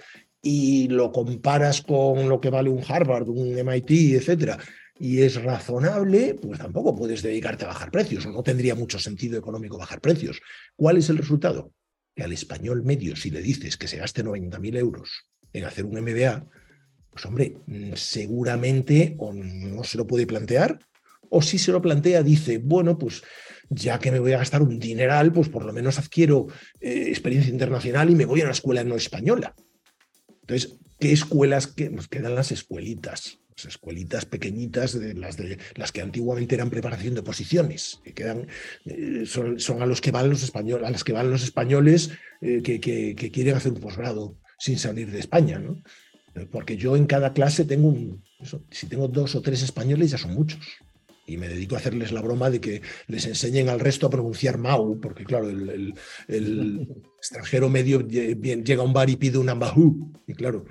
[0.41, 4.59] y lo comparas con lo que vale un Harvard, un MIT, etcétera,
[4.99, 9.38] y es razonable, pues tampoco puedes dedicarte a bajar precios, o no tendría mucho sentido
[9.38, 10.39] económico bajar precios.
[10.76, 11.71] ¿Cuál es el resultado?
[12.16, 15.99] Que al español medio, si le dices que se gaste 90.000 euros en hacer un
[16.01, 16.47] MBA,
[17.09, 17.57] pues hombre,
[17.95, 20.80] seguramente o no se lo puede plantear,
[21.30, 23.24] o si se lo plantea, dice, bueno, pues
[23.70, 26.47] ya que me voy a gastar un dineral, pues por lo menos adquiero
[26.80, 29.55] eh, experiencia internacional y me voy a una escuela no española.
[30.41, 33.39] Entonces, ¿qué escuelas que nos quedan las escuelitas?
[33.64, 38.47] Escuelitas pequeñitas, de las, de, las que antiguamente eran preparación de posiciones, que quedan,
[38.86, 42.12] eh, son, son, a los que van los españoles, a las que van los españoles
[42.41, 45.82] eh, que, que, que, quieren hacer un posgrado sin salir de España, ¿no?
[46.51, 50.18] Porque yo en cada clase tengo un, eso, si tengo dos o tres españoles ya
[50.18, 50.60] son muchos
[51.26, 54.58] y me dedico a hacerles la broma de que les enseñen al resto a pronunciar
[54.58, 55.93] Mau, porque claro, el, el,
[56.28, 56.88] el
[57.18, 60.66] extranjero medio llega a un bar y pide un ambajú, y claro,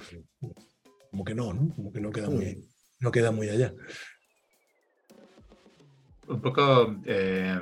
[1.10, 1.74] como que no, ¿no?
[1.74, 2.64] Como que no queda muy,
[3.00, 3.72] no queda muy allá.
[6.26, 7.60] Un poco eh,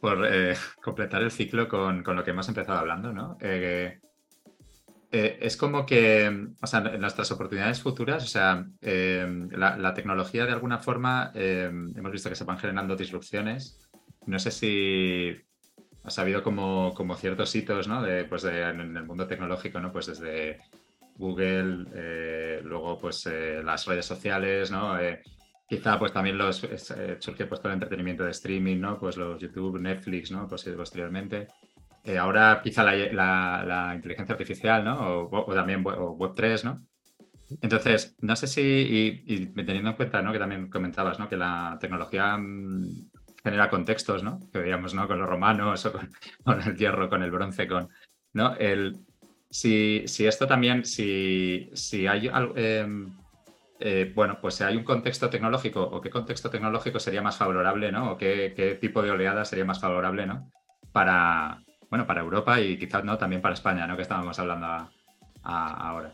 [0.00, 3.36] por eh, completar el ciclo con, con, lo que hemos empezado hablando, ¿no?
[3.40, 4.00] Eh,
[5.12, 9.92] eh, es como que, o sea, en nuestras oportunidades futuras, o sea, eh, la, la,
[9.92, 13.80] tecnología de alguna forma, eh, hemos visto que se van generando disrupciones.
[14.26, 15.36] No sé si
[16.04, 18.02] ha habido como, como ciertos hitos, ¿no?
[18.02, 19.90] De, pues de, en el mundo tecnológico, ¿no?
[19.90, 20.60] Pues desde
[21.16, 24.96] Google, eh, luego pues eh, las redes sociales, ¿no?
[25.68, 26.56] quizá pues también los
[27.20, 28.98] surge pues todo el entretenimiento de streaming, ¿no?
[28.98, 30.48] Pues los YouTube, Netflix, ¿no?
[30.48, 31.46] Pues posteriormente.
[32.02, 34.98] Eh, ahora quizá la, la, inteligencia artificial, ¿no?
[34.98, 36.82] O, o también o Web3, ¿no?
[37.60, 40.32] Entonces, no sé si, y, teniendo en cuenta, ¿no?
[40.32, 41.28] Que también comentabas, ¿no?
[41.28, 43.10] Que la tecnología mmm,
[43.42, 44.40] genera contextos, ¿no?
[44.52, 45.06] Que veíamos, ¿no?
[45.06, 46.10] Con los romanos, o con,
[46.44, 47.88] con, el hierro, con el bronce, con,
[48.32, 48.54] ¿no?
[48.56, 48.98] El,
[49.50, 52.86] si, si esto también, si, si hay eh,
[53.80, 57.90] eh, bueno, pues si hay un contexto tecnológico, o qué contexto tecnológico sería más favorable,
[57.90, 58.12] ¿no?
[58.12, 60.50] O qué, qué tipo de oleada sería más favorable, ¿no?
[60.92, 63.96] Para, bueno, para Europa y quizás no también para España, ¿no?
[63.96, 64.90] Que estábamos hablando a,
[65.42, 66.12] a, ahora.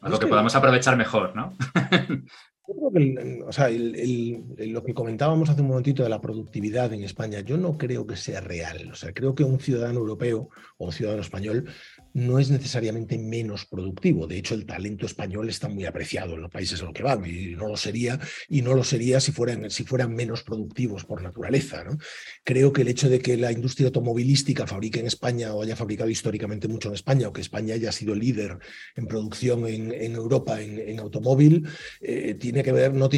[0.00, 1.52] Algo que, que podamos aprovechar mejor, ¿no?
[2.68, 6.08] Yo creo que, el, o sea, el, el, lo que comentábamos hace un momentito de
[6.08, 8.88] la productividad en España, yo no creo que sea real.
[8.92, 11.68] O sea, creo que un ciudadano europeo o un ciudadano español
[12.14, 14.26] no es necesariamente menos productivo.
[14.26, 17.24] De hecho, el talento español está muy apreciado en los países en los que van
[17.26, 18.18] y no lo sería,
[18.48, 21.84] y no lo sería si fueran, si fueran menos productivos por naturaleza.
[21.84, 21.98] ¿no?
[22.44, 26.10] Creo que el hecho de que la industria automovilística fabrique en España o haya fabricado
[26.10, 28.58] históricamente mucho en España o que España haya sido líder
[28.96, 31.66] en producción en, Europa en, automóvil,
[32.00, 33.10] eh, tiene que ver, no,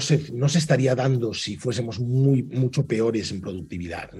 [0.00, 4.10] se, no se estaría dando si fuésemos muy, mucho peores en productividad.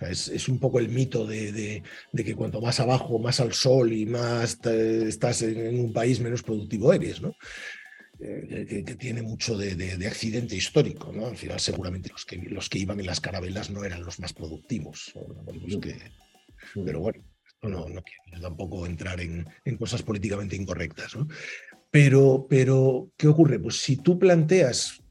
[0.00, 1.82] Es, es, un poco el mito de, de,
[2.12, 5.92] de, que cuanto más abajo, más al sol y más te, estás en, en, un
[5.92, 7.34] país, menos productivo eres, ¿no?
[8.18, 11.26] Eh, que, que, tiene mucho de, de, accidente histórico, ¿no?
[11.26, 14.32] Al final, seguramente los que, los que iban en las carabelas no eran los más
[14.32, 15.12] productivos.
[15.66, 15.96] Los que,
[16.84, 17.24] pero bueno,
[17.62, 19.46] no, no quiero tampoco entrar en,
[19.78, 21.16] cosas políticamente incorrectas.
[21.90, 23.58] Pero, pero, ¿qué ocurre?
[23.58, 25.02] Pues si tú planteas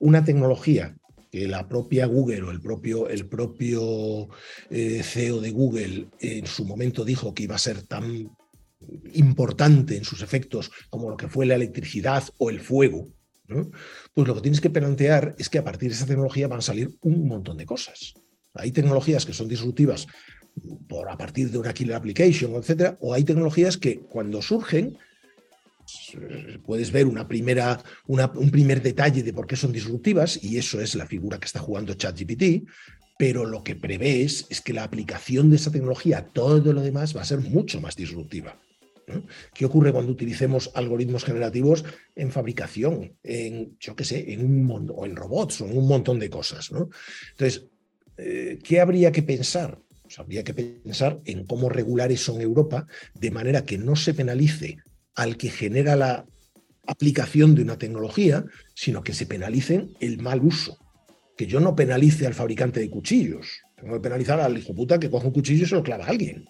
[0.00, 0.96] una tecnología
[1.36, 4.28] que la propia Google o el propio, el propio
[4.70, 8.30] eh, CEO de Google en su momento dijo que iba a ser tan
[9.12, 13.08] importante en sus efectos como lo que fue la electricidad o el fuego,
[14.14, 16.62] pues lo que tienes que plantear es que a partir de esa tecnología van a
[16.62, 18.14] salir un montón de cosas.
[18.54, 20.06] Hay tecnologías que son disruptivas
[20.88, 24.96] por a partir de una killer application, etcétera, o hay tecnologías que cuando surgen
[26.64, 30.94] puedes ver una primera, un primer detalle de por qué son disruptivas, y eso es
[30.94, 32.68] la figura que está jugando ChatGPT,
[33.18, 37.16] pero lo que prevés es que la aplicación de esa tecnología a todo lo demás
[37.16, 38.60] va a ser mucho más disruptiva.
[39.54, 41.84] ¿Qué ocurre cuando utilicemos algoritmos generativos
[42.16, 46.18] en fabricación, en, yo qué sé, en un o en robots, o en un montón
[46.18, 46.70] de cosas?
[47.30, 47.66] Entonces,
[48.16, 49.78] eh, ¿qué habría que pensar?
[50.02, 54.12] Pues habría que pensar en cómo regular eso en Europa de manera que no se
[54.12, 54.78] penalice
[55.16, 56.26] al que genera la
[56.86, 58.44] aplicación de una tecnología,
[58.74, 60.78] sino que se penalice el mal uso.
[61.36, 65.10] Que yo no penalice al fabricante de cuchillos, tengo que penalizar al hijo puta que
[65.10, 66.46] coge un cuchillo y se lo clava a alguien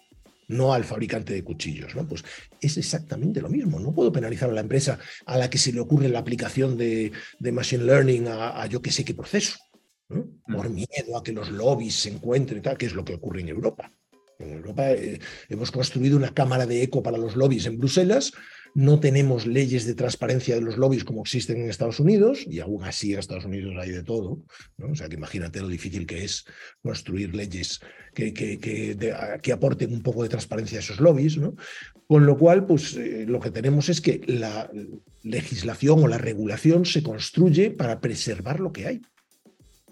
[0.47, 1.95] no al fabricante de cuchillos.
[1.95, 2.07] ¿no?
[2.07, 2.23] Pues
[2.61, 3.79] es exactamente lo mismo.
[3.79, 7.11] No puedo penalizar a la empresa a la que se le ocurre la aplicación de,
[7.39, 9.57] machine learning a, yo que sé qué proceso,
[10.09, 10.53] mm.
[10.53, 13.49] por miedo a que los lobbies se encuentren, tal, que es lo que ocurre en
[13.49, 13.91] Europa.
[14.39, 15.19] En Europa eh,
[15.49, 18.31] hemos construido una cámara de eco para los lobbies en Bruselas
[18.77, 22.83] no tenemos leyes de transparencia de los lobbies como existen en Estados Unidos, y aún
[22.83, 24.43] así en Estados Unidos hay de todo.
[24.77, 26.45] O sea, que imagínate lo difícil que es
[26.83, 27.79] construir leyes
[28.13, 31.37] que, que, que, aporten un poco de transparencia a esos lobbies.
[31.37, 31.55] ¿no?
[32.05, 34.69] Con lo cual, pues eh, lo que tenemos es que la
[35.23, 39.01] legislación o la regulación se construye para preservar lo que hay,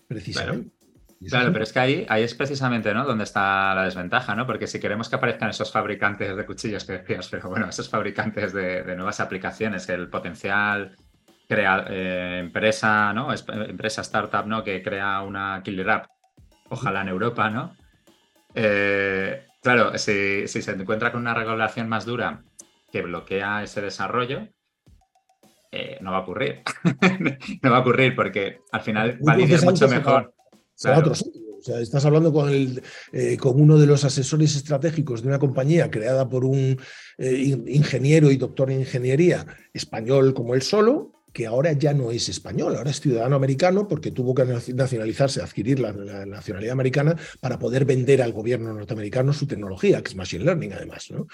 [0.07, 0.74] precisamente.
[1.21, 3.05] Claro, pero es que ahí, ahí es precisamente ¿no?
[3.05, 4.45] donde está la desventaja, ¿no?
[4.45, 8.53] Porque si queremos que aparezcan esos fabricantes de cuchillos que decías, pero bueno, esos fabricantes
[8.53, 10.95] de, nuevas aplicaciones, el potencial
[11.47, 13.29] crea, eh, empresa, ¿no?
[13.33, 14.63] empresa startup, ¿no?
[14.63, 16.07] Que crea una killer app,
[16.69, 17.75] ojalá en Europa, ¿no?
[18.53, 22.43] Eh, claro, si, se encuentra con una regulación más dura
[22.91, 24.47] que bloquea ese desarrollo,
[25.71, 26.61] eh, no va a ocurrir.
[27.63, 30.34] no va a ocurrir porque al final va a lidiar mucho mejor
[30.77, 35.39] o sea, estás hablando con, el, eh, con uno de los asesores estratégicos de una
[35.39, 36.77] compañía creada por un
[37.17, 42.29] eh, ingeniero y doctor en ingeniería español como él solo, que ahora ya no es
[42.29, 45.91] español, ahora es ciudadano americano porque tuvo que nacionalizarse, adquirir la,
[46.25, 51.11] nacionalidad americana para poder vender al gobierno norteamericano su tecnología, que es Machine Learning además.
[51.11, 51.27] ¿no?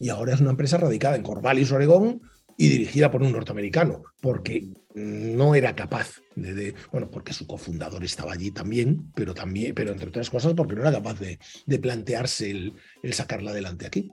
[0.00, 2.22] Y ahora es una empresa radicada en Corvallis, Oregón,
[2.56, 8.32] y dirigida por un norteamericano, porque no era capaz de, bueno, porque su cofundador estaba
[8.32, 11.38] allí también, pero también, pero entre otras cosas porque no era capaz de,
[11.78, 14.10] plantearse el, el sacarla adelante aquí.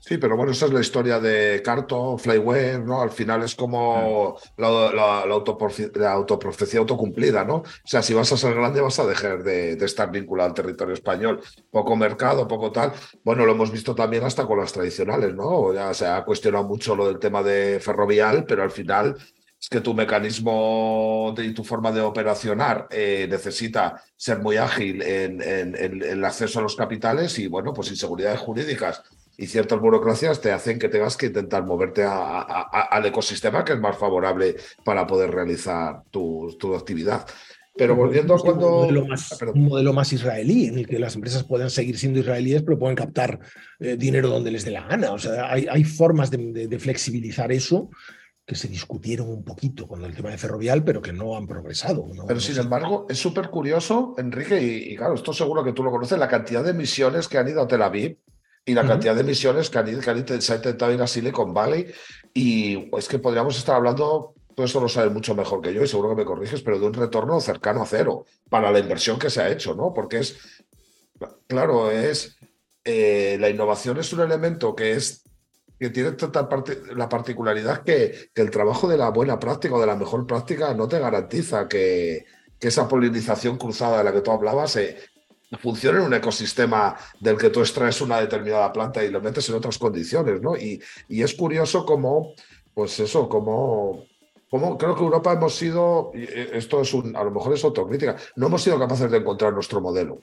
[0.00, 3.02] Sí, pero bueno, esa es la historia de Carto, Flyware, ¿no?
[3.02, 7.56] Al final es como la, la, autoprofecía autocumplida, ¿no?
[7.56, 10.94] O sea, si vas a ser grande vas a dejar de, estar vinculado al territorio
[10.94, 11.40] español.
[11.72, 12.92] Poco mercado, poco tal.
[13.24, 15.74] Bueno, lo hemos visto también hasta con las tradicionales, ¿no?
[15.74, 19.16] Ya se ha cuestionado mucho lo del tema de ferrovial, pero al final
[19.60, 25.42] es que tu mecanismo y tu forma de operacionar eh, necesita ser muy ágil en,
[25.42, 29.02] en, el acceso a los capitales y, bueno, pues inseguridades jurídicas
[29.38, 33.96] y ciertas burocracias te hacen que tengas que intentar moverte al ecosistema que es más
[33.98, 37.26] favorable para poder realizar tu, actividad.
[37.78, 38.68] Pero volviendo a cuando...
[38.68, 41.98] Un modelo, más, ah, un modelo, más, israelí, en el que las empresas puedan seguir
[41.98, 43.38] siendo israelíes, pero pueden captar
[43.78, 45.12] eh, dinero donde les dé la gana.
[45.12, 47.90] O sea, hay, hay formas de, flexibilizar eso
[48.46, 52.06] que se discutieron un poquito con el tema de ferrovial, pero que no han progresado.
[52.26, 55.90] pero sin embargo, es súper curioso, Enrique, y, y, claro, esto seguro que tú lo
[55.90, 58.16] conoces, la cantidad de misiones que han ido a Tel Aviv
[58.68, 61.86] y la cantidad de misiones que han, que se ha intentado ir a Silicon Valley.
[62.34, 65.86] Y es que podríamos estar hablando, tú eso lo sabes mucho mejor que yo y
[65.86, 69.30] seguro que me corriges, pero de un retorno cercano a cero para la inversión que
[69.30, 69.94] se ha hecho, ¿no?
[69.94, 70.36] Porque es,
[71.46, 72.36] claro, es,
[72.84, 75.22] eh, la innovación es un elemento que es
[75.78, 79.80] que tiene tanta parte, la particularidad que, que, el trabajo de la buena práctica o
[79.80, 82.24] de la mejor práctica no te garantiza que,
[82.58, 84.96] que esa polinización cruzada de la que tú hablabas se,
[85.60, 89.54] funciona en un ecosistema del que tú extraes una determinada planta y lo metes en
[89.54, 90.56] otras condiciones, ¿no?
[90.56, 92.34] Y, y es curioso cómo,
[92.74, 94.04] pues eso, cómo,
[94.50, 98.46] cómo creo que Europa hemos sido, esto es un, a lo mejor es autocrítica, no
[98.46, 100.22] hemos sido capaces de encontrar nuestro modelo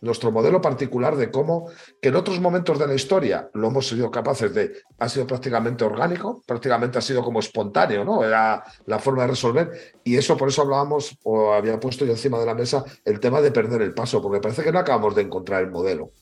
[0.00, 1.68] nuestro modelo particular de cómo,
[2.00, 5.84] que en otros momentos de la historia lo hemos sido capaces de, ha sido prácticamente
[5.84, 8.24] orgánico, prácticamente ha sido como espontáneo, ¿no?
[8.24, 9.70] Era la forma de resolver.
[10.04, 13.40] Y eso por eso hablábamos, o había puesto yo encima de la mesa, el tema
[13.40, 16.12] de perder el paso, porque parece que no acabamos de encontrar el modelo.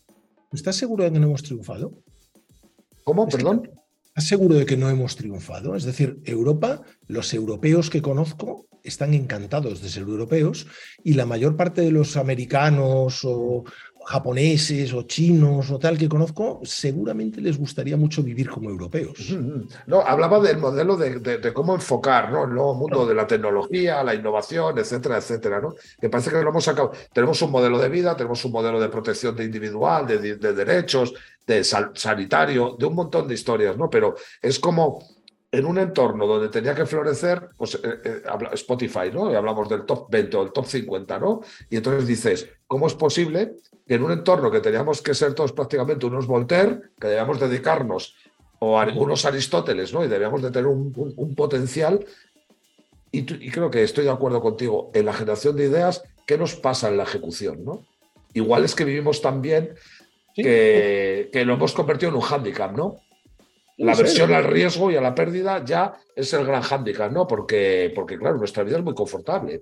[0.52, 1.92] ¿Estás seguro de que no hemos triunfado?
[3.02, 3.28] ¿Cómo?
[3.28, 3.70] Perdón.
[4.06, 5.74] ¿Estás seguro de que no hemos triunfado?
[5.74, 10.66] Es decir, Europa, los europeos que conozco están encantados de ser europeos
[11.02, 13.64] y la mayor parte de los americanos o,
[14.04, 19.34] japoneses o chinos o tal que conozco, seguramente les gustaría mucho vivir como europeos.
[19.86, 22.44] No, hablaba del modelo de, cómo enfocar ¿no?
[22.44, 25.60] el nuevo mundo de la tecnología, la innovación, etcétera, etcétera.
[25.60, 25.74] ¿no?
[26.00, 26.92] Que parece que lo hemos sacado.
[27.12, 31.14] Tenemos un modelo de vida, tenemos un modelo de protección de individual, de, derechos,
[31.46, 33.90] de sanitario, de un montón de historias, ¿no?
[33.90, 35.13] Pero es como
[35.54, 38.22] en un entorno donde tenía que florecer, pues eh, eh,
[38.54, 39.30] Spotify, ¿no?
[39.30, 41.42] Y hablamos del top 20 o el top 50, ¿no?
[41.70, 43.54] Y entonces dices, ¿cómo es posible
[43.86, 48.16] que en un entorno que teníamos que ser todos prácticamente unos Voltaire, que debíamos dedicarnos,
[48.58, 50.04] o a algunos Aristóteles, ¿no?
[50.04, 52.04] Y debíamos de tener un, potencial,
[53.12, 56.88] y, creo que estoy de acuerdo contigo, en la generación de ideas, ¿qué nos pasa
[56.88, 57.86] en la ejecución, ¿no?
[58.32, 59.74] Igual es que vivimos tan bien
[60.34, 63.03] que, que, lo hemos convertido en un hándicap, ¿no?
[63.76, 67.26] La versión al riesgo y a la pérdida ya es el gran hándicap, ¿no?
[67.26, 69.60] Porque, porque, claro, nuestra vida es muy confortable.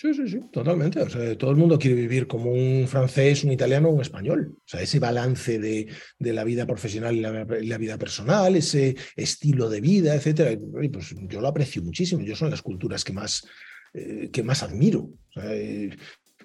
[0.00, 1.00] Sí, sí, sí, totalmente.
[1.00, 4.56] O sea, todo el mundo quiere vivir como un francés, un italiano un español.
[4.56, 5.88] O sea, ese balance de,
[6.18, 10.58] de la vida profesional y la, vida personal, ese estilo de vida, etcétera,
[10.90, 12.22] pues yo lo aprecio muchísimo.
[12.22, 13.46] Yo son las culturas que más,
[13.92, 15.10] eh, que más admiro.
[15.36, 15.90] Eh,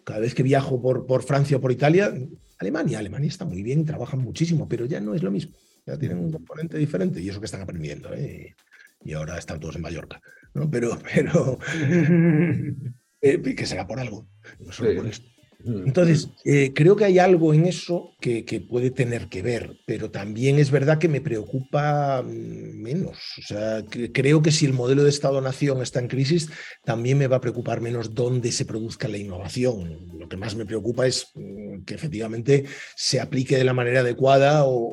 [0.04, 2.14] cada vez que viajo por, por Francia o por Italia,
[2.60, 5.56] Alemania, Alemania está muy bien, trabajan muchísimo, pero ya no es lo mismo.
[5.86, 8.14] Ya tienen un componente diferente y eso que están aprendiendo.
[8.14, 8.56] ¿eh?
[9.04, 10.22] Y ahora están todos en Mallorca.
[10.54, 10.70] ¿no?
[10.70, 11.60] Pero, pero
[13.22, 14.28] eh, que será por algo,
[14.60, 15.28] no solo por esto.
[15.66, 15.88] Mm.
[15.88, 20.60] Entonces, eh, creo que hay algo en eso que, puede tener que ver, pero también
[20.60, 23.18] es verdad que me preocupa mm, menos.
[23.40, 23.84] O sea,
[24.14, 26.50] creo que si el modelo de Estado-Nación está en crisis,
[26.84, 30.08] también me va a preocupar menos dónde se produzca la innovación.
[30.20, 32.66] Lo que más me preocupa es mm, que efectivamente
[32.96, 34.84] se aplique de la manera adecuada o,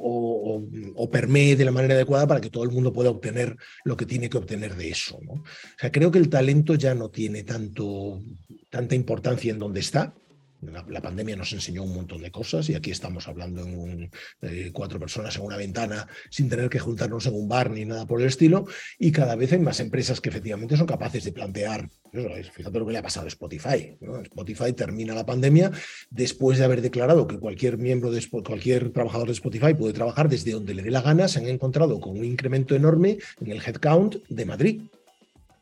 [1.12, 3.54] permee de la manera adecuada para que todo el mundo pueda obtener
[3.84, 5.18] lo que tiene que obtener de eso.
[5.28, 5.44] O
[5.78, 8.22] sea, creo que el talento ya no tiene tanto,
[8.70, 10.14] tanta importancia en dónde está
[10.62, 14.10] la, pandemia nos enseñó un montón de cosas y aquí estamos hablando en un,
[14.72, 18.20] cuatro personas en una ventana sin tener que juntarnos en un bar ni nada por
[18.20, 18.66] el estilo.
[18.98, 21.89] Y cada vez hay más empresas que efectivamente son capaces de plantear.
[22.52, 23.97] fíjate lo que le ha pasado a Spotify.
[24.24, 25.72] Spotify termina la pandemia
[26.10, 30.52] después de haber declarado que cualquier miembro de cualquier trabajador de Spotify puede trabajar desde
[30.52, 31.26] donde le dé la gana.
[31.26, 34.82] Se han encontrado con un incremento enorme en el headcount de Madrid.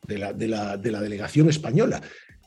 [0.07, 2.01] De la, delegación española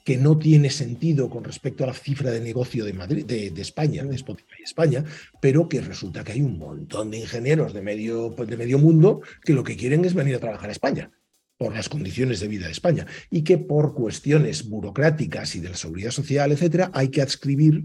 [0.05, 4.05] que no tiene sentido con respecto a la cifra de negocio de, Madrid, de, España,
[4.05, 5.03] de Spotify España,
[5.41, 9.55] pero que resulta que hay un montón de ingenieros de medio, de medio mundo que
[9.55, 11.11] lo que quieren es venir a trabajar a España
[11.57, 15.77] por las condiciones de vida de España y que por cuestiones burocráticas y de la
[15.77, 17.83] seguridad social, etcétera, hay que adscribir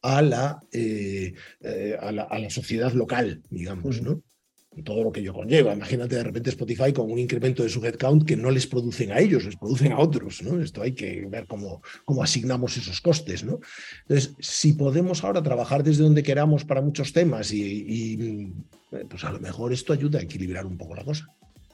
[0.00, 4.22] a la, eh, eh, a la, a la sociedad local, digamos, ¿no?
[4.82, 5.72] Todo lo que yo conlleva.
[5.72, 9.18] Imagínate de repente Spotify con un incremento de su headcount que no les producen a
[9.18, 10.42] ellos, les producen a otros.
[10.42, 10.60] ¿no?
[10.60, 13.44] Esto hay que ver cómo, cómo asignamos esos costes.
[13.44, 13.60] ¿no?
[14.02, 18.52] Entonces, si podemos ahora trabajar desde donde queramos para muchos temas y,
[19.08, 21.26] pues a lo mejor esto ayuda a equilibrar un poco la cosa.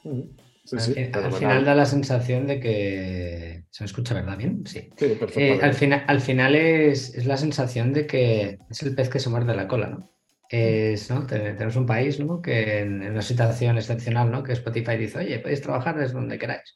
[0.05, 3.65] al, final da la sensación de que.
[3.71, 4.37] ¿Se me escucha, verdad?
[4.37, 4.65] ¿Bien?
[4.67, 4.89] Sí.
[4.99, 9.21] Eh, al, final, al final es, es, la sensación de que es el pez que
[9.21, 10.14] se muerde la cola, ¿no?
[10.49, 16.15] Tenemos un país que en, una situación excepcional, que Spotify dice, oye, podéis trabajar desde
[16.15, 16.75] donde queráis.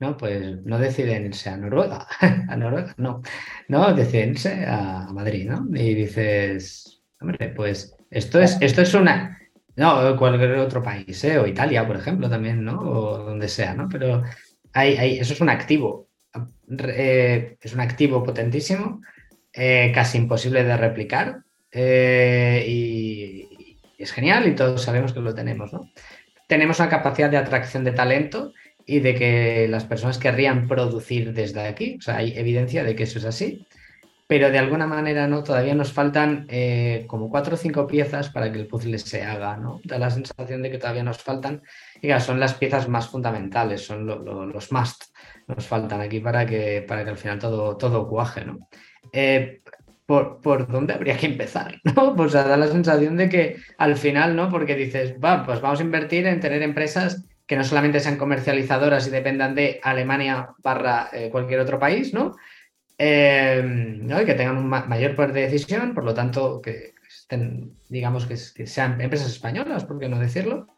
[0.00, 0.16] ¿no?
[0.16, 2.06] Pues no deciden irse a Noruega,
[2.48, 3.22] a Noruega, no,
[3.68, 5.66] no, deciden irse a, Madrid, ¿no?
[5.72, 9.38] Y dices, hombre, pues esto es, esto es una,
[9.76, 11.38] no, cualquier otro país, ¿eh?
[11.38, 12.80] o Italia, por ejemplo, también, ¿no?
[12.80, 13.88] O donde sea, ¿no?
[13.88, 14.22] Pero
[14.72, 16.08] hay, hay, eso es un activo,
[16.88, 19.00] eh, es un activo potentísimo,
[19.52, 25.72] eh, casi imposible de replicar, eh, y, es genial y todos sabemos que lo tenemos,
[25.72, 25.90] ¿no?
[26.46, 28.52] Tenemos una capacidad de atracción de talento
[28.86, 33.04] y de que las personas querrían producir desde aquí, o sea, hay evidencia de que
[33.04, 33.66] eso es así,
[34.26, 38.52] pero de alguna manera no, todavía nos faltan eh, como cuatro o cinco piezas para
[38.52, 39.80] que el puzzle se haga, ¿no?
[39.84, 41.62] Da la sensación de que todavía nos faltan,
[42.00, 45.04] y son las piezas más fundamentales, son los must,
[45.46, 48.68] nos faltan aquí para que, para que al final todo, todo cuaje, ¿no?
[49.12, 49.62] Eh,
[50.06, 52.14] por, por, dónde habría que empezar, ¿no?
[52.14, 54.50] Pues da la sensación de que al final, ¿no?
[54.50, 59.06] Porque dices, va, pues vamos a invertir en tener empresas que no solamente sean comercializadoras
[59.06, 62.34] y dependan de Alemania barra eh, cualquier otro país, ¿no?
[62.96, 64.20] Em, ¿no?
[64.22, 66.94] Y que tengan un mayor poder de decisión, por lo tanto, que
[67.88, 70.68] digamos, que, sean empresas españolas, por qué no decirlo,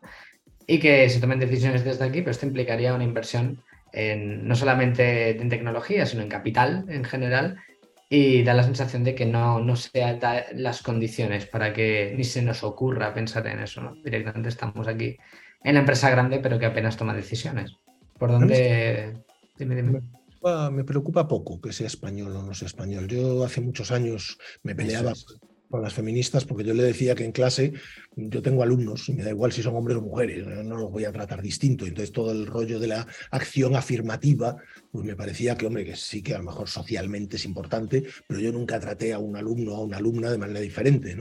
[0.67, 3.63] y que se tomen decisiones desde aquí, pero esto implicaría una inversión
[3.95, 7.57] no solamente en tecnología, sino en capital en general,
[8.09, 10.21] y da la sensación de que no, no se dan
[10.55, 13.81] las condiciones para que ni se nos ocurra pensar en eso.
[13.81, 13.95] ¿no?
[13.97, 15.17] Directamente estamos aquí
[15.63, 17.77] en la empresa grande, pero que apenas toma decisiones.
[18.19, 19.17] ¿Por dónde?
[19.59, 20.03] Dime, dime.
[20.71, 23.09] Me preocupa poco que sea español o no sea español.
[23.09, 25.13] Yo hace muchos años me peleaba
[25.71, 27.73] con las feministas porque yo le decía que en clase
[28.17, 31.05] yo tengo alumnos y me da igual si son hombres o mujeres, no los voy
[31.05, 31.85] a tratar distinto.
[31.87, 34.57] Entonces todo el rollo de la acción afirmativa,
[34.91, 38.41] pues me parecía que, hombre, que sí que a lo mejor socialmente es importante, pero
[38.41, 41.15] yo nunca traté a un alumno o a una alumna de manera diferente.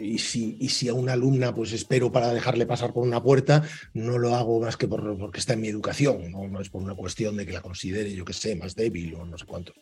[0.00, 3.62] Y si, y si a una alumna pues espero para dejarle pasar por una puerta,
[3.94, 6.60] no lo hago más que por, porque está en mi educación, ¿no?
[6.60, 9.38] es por una cuestión de que la considere, yo que sé, más débil o no
[9.38, 9.72] sé cuánto.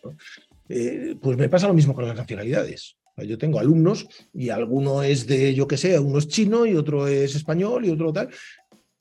[0.69, 2.97] Eh, pues me pasa lo mismo con las nacionalidades.
[3.25, 7.09] Yo tengo alumnos y alguno es de, yo que sé, uno es chino y otro
[7.09, 8.29] es español y otro tal.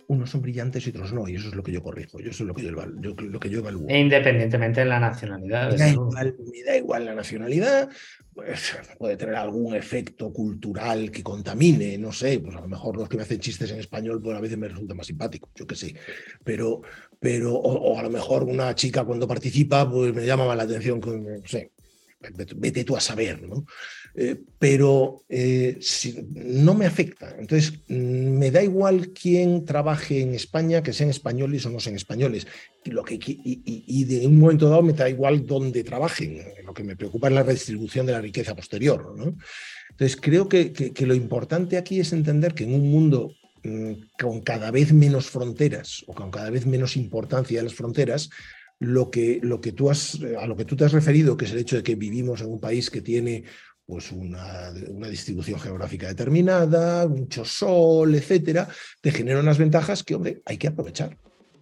[0.08, 2.40] Unos son brillantes y otros no, y eso es lo que yo corrijo, eso es
[2.42, 3.90] lo que yo, lo que yo evalúo.
[3.90, 5.72] E independientemente de la nacionalidad.
[5.72, 7.90] Me da, igual, me da igual la nacionalidad,
[8.32, 13.10] pues, puede tener algún efecto cultural que contamine, no sé, pues a lo mejor los
[13.10, 15.76] que me hacen chistes en español, pues a veces me resulta más simpático, yo que
[15.76, 15.96] sé,
[16.44, 16.84] pero,
[17.20, 21.00] pero o, a lo mejor una chica cuando participa, pues me llama más la atención,
[21.00, 21.72] no sé,
[22.58, 23.66] vete tú a saber, ¿no?
[24.18, 25.78] Eh, pero eh,
[26.36, 27.36] no me afecta.
[27.38, 32.48] Entonces, me da igual quién trabaje en España, que sean españoles o no sean españoles.
[32.86, 36.42] Y, lo que, y, de un momento dado me da igual dónde trabajen.
[36.64, 39.16] Lo que me preocupa es la redistribución de la riqueza posterior.
[39.90, 43.34] Entonces, creo que, que, lo importante aquí es entender que en un mundo
[43.64, 48.30] mm, con cada vez menos fronteras o con cada vez menos importancia de las fronteras,
[48.80, 51.52] lo que, lo que tú has, a lo que tú te has referido, que es
[51.52, 53.44] el hecho de que vivimos en un país que tiene
[53.86, 58.68] pues una, una, distribución geográfica determinada, mucho sol, etcétera,
[59.02, 61.18] te genera unas ventajas que, hombre, hay que aprovechar.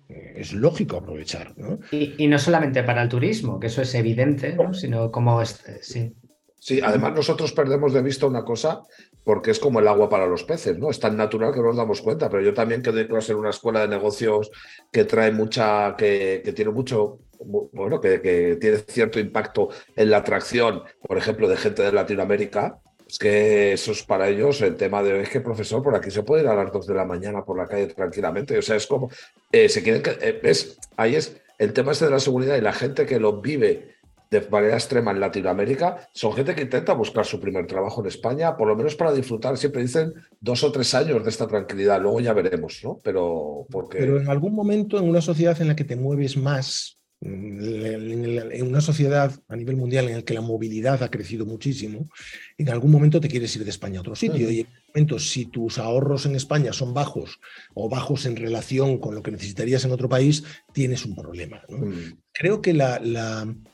[0.07, 1.53] Eh, es lógico aprovechar.
[1.57, 1.79] ¿no?
[1.91, 4.73] Y, no solamente para el turismo, que eso es evidente, ¿no?
[4.73, 6.13] sino como este, sí.
[6.59, 8.83] Sí, además nosotros perdemos de vista una cosa
[9.25, 10.89] porque es como el agua para los peces, ¿no?
[10.89, 13.39] Es tan natural que no nos damos cuenta, pero yo también que doy clase en
[13.39, 14.49] una escuela de negocios
[14.89, 20.83] que trae mucha, que, que tiene mucho bueno, que, tiene cierto impacto en la atracción,
[21.07, 25.21] por ejemplo, de gente de Latinoamérica, es que eso es para ellos el tema de,
[25.21, 27.57] es que profesor, por aquí se puede ir a las dos de la mañana por
[27.57, 29.09] la calle tranquilamente, o sea, es como,
[29.51, 30.53] eh, se quieren que, eh.
[30.97, 33.93] Ahí es el tema este de la seguridad y la gente que lo vive
[34.33, 38.57] de manera extrema en Latinoamérica, son gente que intenta buscar su primer trabajo en España,
[38.57, 42.19] por lo menos para disfrutar, siempre dicen dos o tres años de esta tranquilidad, luego
[42.19, 42.99] ya veremos, ¿no?
[43.03, 43.99] Pero porque...
[43.99, 48.81] Pero en algún momento en una sociedad en la que te mueves más en una
[48.81, 52.09] sociedad a nivel mundial en la que la movilidad ha crecido muchísimo,
[52.57, 54.49] en algún momento te quieres ir de España a otro sitio.
[54.51, 57.39] Y en algún momento, si tus ahorros en España son bajos
[57.73, 60.43] o bajos en relación con lo que necesitarías en otro país,
[60.73, 61.61] tienes un problema.
[61.69, 62.17] Mm.
[62.33, 62.99] Creo que la,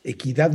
[0.03, 0.53] equidad,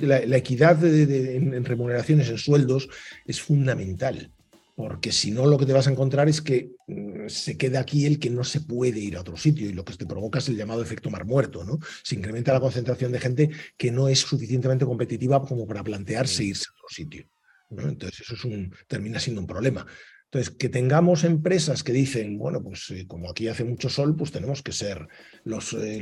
[0.00, 2.88] la, la equidad en remuneraciones, en sueldos,
[3.26, 4.30] es fundamental
[4.74, 8.06] porque si no lo que te vas a encontrar es que mm, se queda aquí
[8.06, 10.48] el que no se puede ir a otro sitio y lo que te provoca es
[10.48, 11.78] el llamado efecto mar muerto, ¿no?
[12.02, 16.66] Se incrementa la concentración de gente que no es suficientemente competitiva como para plantearse irse
[16.68, 17.26] a otro sitio.
[17.70, 19.86] Entonces eso es un, termina siendo un problema.
[20.24, 24.32] Entonces, que tengamos empresas que dicen, bueno, pues eh, como aquí hace mucho sol, pues
[24.32, 25.06] tenemos que ser
[25.44, 26.00] los, eh,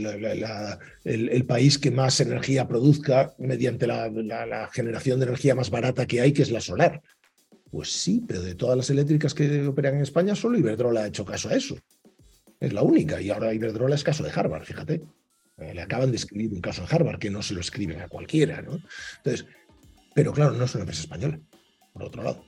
[1.05, 6.33] el, país que más energía produzca mediante la generación de energía más barata que hay,
[6.33, 7.03] que es la solar.
[7.73, 11.25] Pues sí, pero de todas las eléctricas que operan en España, solo Iberdrola ha hecho
[11.25, 11.75] caso a eso.
[12.61, 13.19] Es la única.
[13.19, 15.03] Y ahora Iberdrola es caso de Harvard, fíjate.
[15.57, 18.09] Eh, le acaban de escribir un caso en Harvard que no se lo escriben a
[18.09, 18.79] cualquiera, ¿no?
[19.17, 19.47] Entonces,
[20.15, 21.41] pero claro, no es una empresa española,
[21.95, 22.45] por otro lado.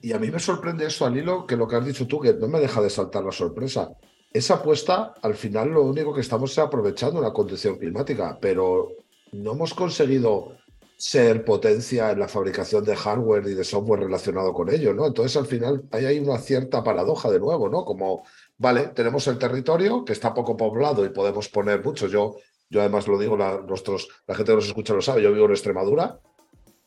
[0.00, 2.48] Y a mí me sorprende eso, Alilo, que lo que has dicho tú, que no
[2.48, 3.90] me deja de saltar la sorpresa.
[4.32, 8.88] Esa apuesta, al final, lo único que estamos es aprovechando la condición climática, pero
[9.32, 10.56] no hemos conseguido
[10.96, 15.06] ser potencia en la fabricación de hardware y de software relacionado con ello, ¿no?
[15.06, 17.84] Entonces, al final, hay una cierta paradoja de nuevo, ¿no?
[17.84, 18.24] Como,
[18.56, 22.06] vale, tenemos el territorio que está poco poblado y podemos poner mucho.
[22.06, 22.36] Yo,
[22.70, 25.44] yo además lo digo, la, nuestros, la gente que nos escucha lo sabe, yo vivo
[25.44, 26.18] en Extremadura.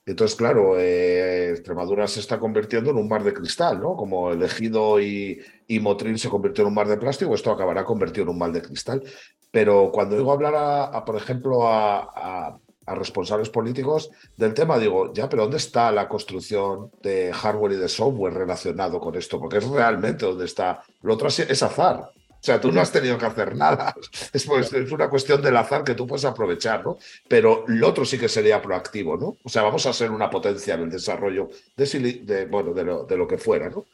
[0.07, 3.95] Entonces, claro, eh, Extremadura se está convirtiendo en un mar de cristal, ¿no?
[3.95, 5.40] Como el ejido y,
[5.81, 8.64] Motril se convirtió en un mar de plástico, esto acabará convertido en un mar de
[8.64, 9.03] cristal.
[9.52, 12.60] Pero cuando digo hablar, a, por ejemplo, a
[12.95, 17.90] responsables políticos del tema, digo, ya, pero ¿dónde está la construcción de hardware y de
[17.90, 19.40] software relacionado con esto?
[19.40, 20.82] Porque es realmente donde está.
[21.02, 22.11] Lo otro es azar.
[22.40, 23.94] O sea, tú no has tenido que hacer nada.
[24.34, 26.98] Es, pues, es una cuestión del azar que tú puedes aprovechar, ¿no?
[27.28, 29.38] Pero lo otro sí que sería proactivo, ¿no?
[29.44, 33.18] O sea, vamos a ser una potencia en el desarrollo de, bueno, de, lo, de
[33.18, 33.86] lo que fuera, ¿no?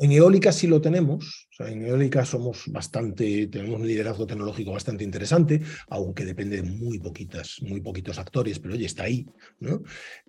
[0.00, 4.70] En eólica sí lo tenemos, o sea, en eólica somos bastante, tenemos un liderazgo tecnológico
[4.70, 9.26] bastante interesante, aunque depende de muy poquitas, muy poquitos actores, pero oye, está ahí.
[9.58, 9.82] ¿no?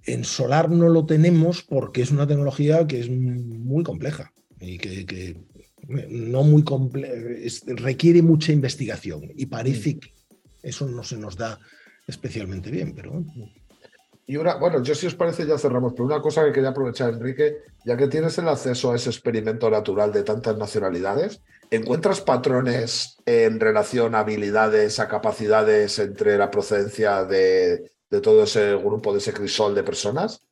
[0.04, 5.38] En solar no lo tenemos porque es una tecnología que es muy compleja y que,
[5.88, 6.64] no muy
[7.68, 10.14] requiere mucha investigación y parece que
[10.62, 11.60] eso no se nos da
[12.06, 13.24] especialmente bien, pero
[14.30, 17.10] y una, bueno, yo si os parece ya cerramos, pero una cosa que quería aprovechar,
[17.10, 21.42] Enrique, ya que tienes el acceso a ese experimento natural de tantas nacionalidades,
[21.72, 27.90] ¿encuentras patrones en relación a habilidades, a capacidades entre la procedencia de,
[28.22, 30.44] todo ese grupo, de ese crisol de personas?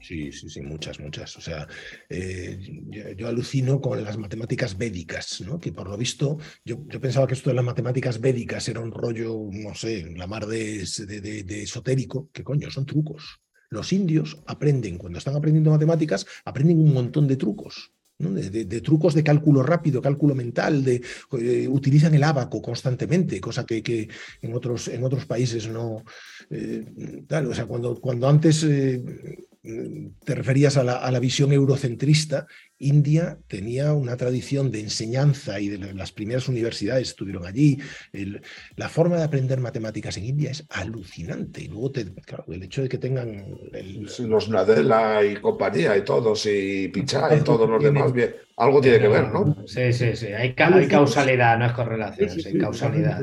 [0.00, 1.36] Sí, sí, sí, muchas, muchas.
[1.36, 1.66] O sea,
[2.08, 2.58] eh,
[3.16, 5.58] yo, alucino con las matemáticas védicas, ¿no?
[5.58, 8.92] Que por lo visto, yo, yo, pensaba que esto de las matemáticas védicas era un
[8.92, 13.40] rollo, no sé, la mar de, de, esotérico, que coño, son trucos.
[13.70, 17.92] Los indios aprenden, cuando están aprendiendo matemáticas, aprenden un montón de trucos.
[18.18, 21.02] De, trucos de cálculo rápido, cálculo mental, de,
[21.38, 24.08] eh, utilizan el abaco constantemente, cosa que, que
[24.40, 26.02] en, otros, en, otros, países no.
[26.48, 26.82] Eh,
[27.28, 28.64] o sea, cuando, cuando antes
[30.24, 32.46] te referías a la, visión eurocentrista,
[32.78, 37.78] India tenía una tradición de enseñanza y de las primeras universidades estuvieron allí.
[38.76, 41.62] la forma de aprender matemáticas en India es alucinante.
[41.62, 41.92] Y luego,
[42.48, 43.44] el hecho de que tengan...
[44.20, 48.98] los Nadella y compañía y todos, y Pichá y todos los demás, bien, algo tiene
[48.98, 49.56] que ver, ¿no?
[49.66, 50.26] Sí, sí, sí.
[50.28, 53.20] Hay, causalidad, no es correlación, hay causalidad.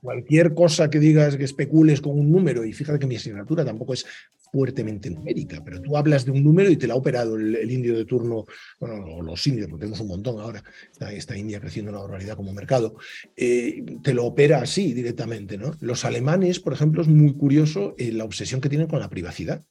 [0.00, 3.92] Cualquier cosa que digas que especules con un número, y fíjate que mi asignatura tampoco
[3.92, 4.06] es
[4.54, 7.96] fuertemente numérica, pero tú hablas de un número y te la ha operado el, indio
[7.96, 8.44] de turno,
[8.86, 10.62] bueno, los indios, porque tenemos un montón ahora,
[11.10, 12.96] está, India creciendo una barbaridad como mercado,
[13.36, 15.56] eh, te lo opera así directamente.
[15.58, 15.74] ¿no?
[15.80, 19.64] Los alemanes, por ejemplo, es muy curioso eh, la obsesión que tienen con la privacidad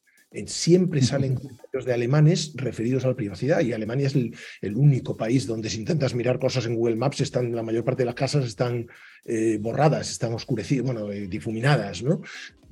[0.48, 5.46] siempre salen comentarios de alemanes referidos a la privacidad y Alemania es el, único país
[5.46, 8.46] donde si intentas mirar cosas en Google Maps, están, la mayor parte de las casas
[8.46, 8.88] están
[9.26, 12.22] eh, borradas, están oscurecidas, bueno, eh, difuminadas, ¿no?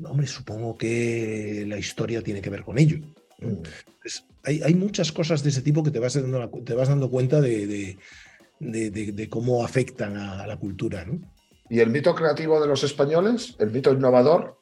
[0.04, 2.98] Hombre, supongo que la historia tiene que ver con ello.
[3.40, 3.62] Mm.
[4.44, 7.98] Hay, muchas cosas de ese tipo que te vas dando, te vas dando cuenta de,
[9.30, 11.20] cómo afectan a, a la cultura, ¿no?
[11.70, 13.56] ¿Y el mito creativo de los españoles?
[13.60, 14.58] ¿El mito innovador?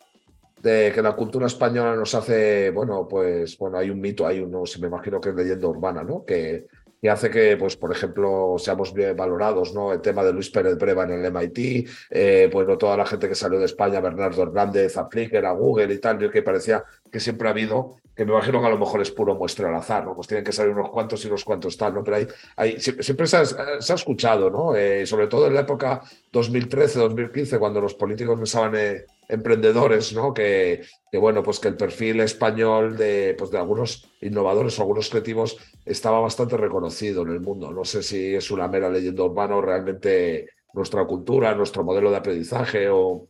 [0.61, 4.65] de que la cultura española nos hace, bueno, pues, bueno, hay un mito, hay uno,
[4.65, 6.25] se me imagino que es leyenda urbana, ¿no?
[6.25, 6.67] Que,
[7.01, 9.93] que hace que, pues, por ejemplo, seamos bien valorados, ¿no?
[9.93, 13.29] El tema de Luis Pérez Breva en el MIT, eh, pues, no toda la gente
[13.29, 17.19] que salió de España, Bernardo Hernández, a Flickr, a Google y tal, que parecía que
[17.19, 20.05] siempre ha habido, que me imagino que a lo mejor es puro muestra al azar,
[20.05, 20.13] ¿no?
[20.13, 22.03] Pues tienen que salir unos cuantos y unos cuantos tal, ¿no?
[22.03, 22.27] Pero hay,
[22.57, 24.75] hay siempre, se, ha, escuchado, ¿no?
[24.75, 26.01] Eh, sobre todo en la época
[26.33, 28.75] 2013, 2015, cuando los políticos pensaban...
[28.75, 30.33] Eh, emprendedores, ¿no?
[30.33, 30.81] Que,
[31.11, 35.57] que, bueno, pues que el perfil español de, pues de algunos innovadores o algunos creativos
[35.85, 37.71] estaba bastante reconocido en el mundo.
[37.71, 42.17] No sé si es una mera leyenda urbana o realmente nuestra cultura, nuestro modelo de
[42.17, 43.27] aprendizaje o,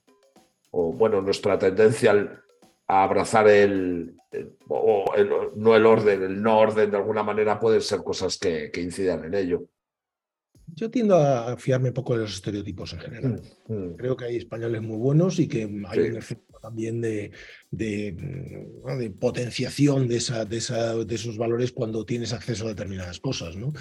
[0.72, 2.42] o bueno, nuestra tendencia
[2.88, 4.16] a abrazar el,
[4.70, 5.06] o
[5.56, 9.26] no el orden, el no orden de alguna manera pueden ser cosas que, que incidan
[9.26, 9.64] en ello.
[10.76, 13.42] Yo tiendo a fiarme un poco de los estereotipos en general.
[13.68, 13.96] Mm, mm.
[13.96, 17.32] Creo que hay españoles muy buenos y que hay un efecto también de,
[17.72, 23.56] de, potenciación de, esa, de, esa, de, esos valores cuando tienes acceso a determinadas cosas.
[23.56, 23.74] ¿no?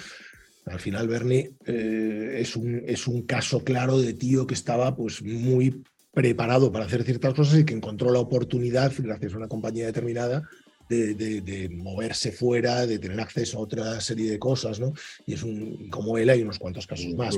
[0.65, 5.21] Al final, Bernie eh, es, un, es un caso claro de tío que estaba pues,
[5.21, 5.83] muy
[6.13, 10.47] preparado para hacer ciertas cosas y que encontró la oportunidad, gracias a una compañía determinada,
[10.89, 14.93] de, moverse fuera, de tener acceso a otra serie de cosas, ¿no?
[15.25, 17.37] Y es un, como él hay unos cuantos casos más,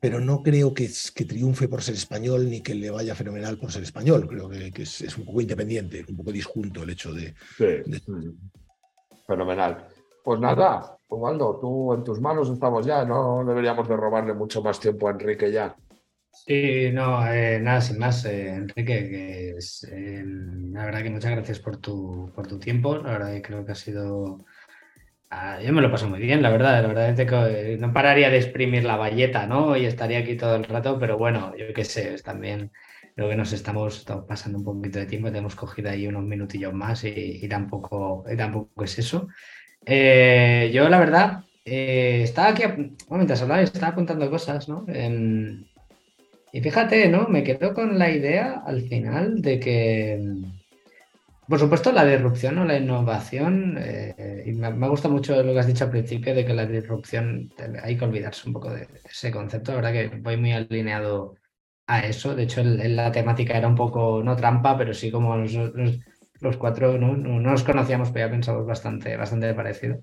[0.00, 3.72] pero, no creo que, que, triunfe por ser español ni que le vaya fenomenal por
[3.72, 4.26] ser español.
[4.26, 7.34] Creo que, es, un poco independiente, un poco disjunto el hecho de...
[9.26, 9.86] Fenomenal.
[10.24, 14.78] Pues nada, Osvaldo, tú en tus manos estamos ya, no deberíamos de robarle mucho más
[14.78, 15.74] tiempo a Enrique ya.
[16.32, 20.24] Sí, no, eh, nada, sin más, eh, Enrique, eh,
[20.72, 23.72] la verdad que muchas gracias por tu, por tu tiempo, la verdad que creo que
[23.72, 24.44] ha sido...
[25.30, 28.30] Ah, yo me lo paso muy bien, la verdad, la verdad es que no pararía
[28.30, 29.76] de exprimir la valleta, ¿no?
[29.76, 32.72] Y estaría aquí todo el rato, pero bueno, yo qué sé, también
[33.16, 37.04] creo que nos estamos, pasando un poquito de tiempo, tenemos cogido ahí unos minutillos más
[37.04, 39.28] y, tampoco, tampoco es eso.
[39.86, 42.64] yo la verdad, estaba aquí,
[43.10, 44.84] mientras hablaba, estaba apuntando cosas, ¿no?
[46.52, 47.28] Y fíjate, ¿no?
[47.28, 50.20] Me quedo con la idea al final de que,
[51.48, 55.66] por supuesto, la disrupción o la innovación, eh, y me, gusta mucho lo que has
[55.66, 57.52] dicho al principio de que la disrupción
[57.82, 59.72] hay que olvidarse un poco de ese concepto.
[59.72, 61.36] La verdad que voy muy alineado
[61.86, 62.34] a eso.
[62.34, 67.16] De hecho, la temática era un poco, no trampa, pero sí como los, cuatro ¿no?
[67.16, 67.40] ¿no?
[67.40, 70.00] nos conocíamos, pero ya pensamos bastante, bastante parecido.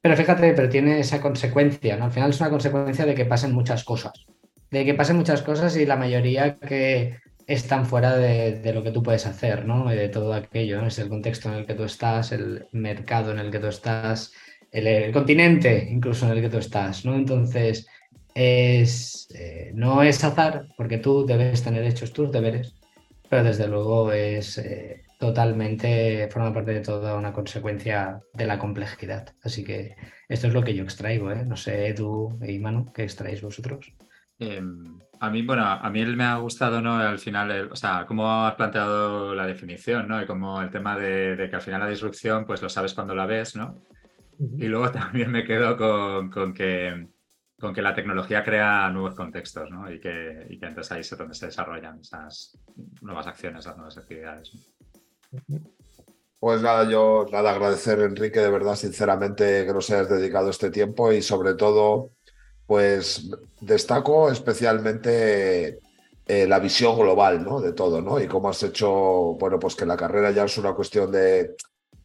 [0.00, 2.04] Pero fíjate, pero tiene esa consecuencia, ¿no?
[2.04, 4.12] Al final es una consecuencia de que pasen muchas cosas.
[4.70, 7.16] De que pasen muchas cosas y la mayoría que
[7.46, 9.92] están fuera de, lo que tú puedes hacer, ¿no?
[9.92, 10.88] Y de todo aquello, ¿no?
[10.88, 14.32] Es el contexto en el que tú estás, el mercado en el que tú estás,
[14.72, 17.14] el, continente incluso en el que tú estás, ¿no?
[17.14, 17.86] Entonces,
[18.34, 22.74] es, eh, no es azar, porque tú debes tener hechos tus deberes,
[23.30, 29.34] pero desde luego es eh, totalmente, forma parte de toda una consecuencia de la complejidad.
[29.42, 29.96] Así que
[30.28, 31.44] esto es lo que yo extraigo, ¿eh?
[31.46, 33.92] No sé, Edu y Manu, ¿qué extraéis vosotros?
[34.38, 36.96] Em, a mí, bueno, a mí me ha gustado, ¿no?
[36.96, 40.22] Al final, o sea, cómo has planteado la definición, ¿no?
[40.22, 43.26] Y como el tema de, que al final la disrupción, pues lo sabes cuando la
[43.26, 43.82] ves, ¿no?
[44.38, 47.08] Y luego también me quedo con, que,
[47.58, 49.90] con que la tecnología crea nuevos contextos, ¿no?
[49.90, 52.58] Y que, y que entonces ahí es donde se desarrollan esas
[53.00, 54.52] nuevas acciones, las nuevas actividades.
[56.38, 61.10] Pues nada, yo nada, agradecer, Enrique, de verdad, sinceramente, que nos hayas dedicado este tiempo
[61.10, 62.12] y sobre todo,
[62.66, 63.30] pues
[63.60, 65.80] destaco especialmente
[66.26, 67.60] eh, la visión global, ¿no?
[67.60, 68.20] De todo, ¿no?
[68.20, 71.56] Y cómo has hecho, bueno, pues que la carrera ya es una cuestión de,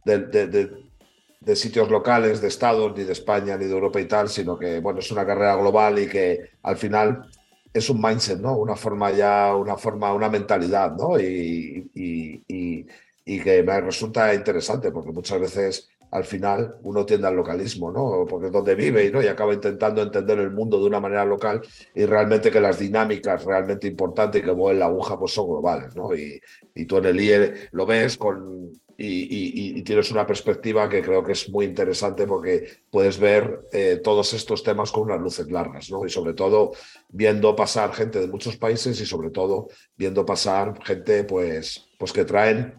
[0.06, 4.80] de, sitios locales, de estados, ni de España, ni de Europa y tal, sino que,
[4.80, 7.30] bueno, es una carrera global y que al final
[7.74, 8.58] es un mindset, ¿no?
[8.58, 11.20] Una forma ya, una forma, una mentalidad, ¿no?
[11.20, 12.86] y, y
[13.26, 18.26] y que me resulta interesante porque muchas veces al final uno tiende al localismo, ¿no?
[18.30, 19.22] Porque es donde vive ¿no?
[19.24, 21.62] y acaba intentando entender el mundo de una manera local
[21.96, 26.14] y realmente que las dinámicas realmente importantes que mueven la aguja pues son globales, ¿no?
[26.16, 26.40] Y,
[26.76, 28.72] y tú en el IE lo ves con,
[29.04, 34.00] y, y, tienes una perspectiva que creo que es muy interesante porque puedes ver eh,
[34.04, 36.06] todos estos temas con unas luces largas, ¿no?
[36.06, 36.72] Y sobre todo
[37.10, 42.26] viendo pasar gente de muchos países y sobre todo viendo pasar gente pues, pues que
[42.26, 42.76] traen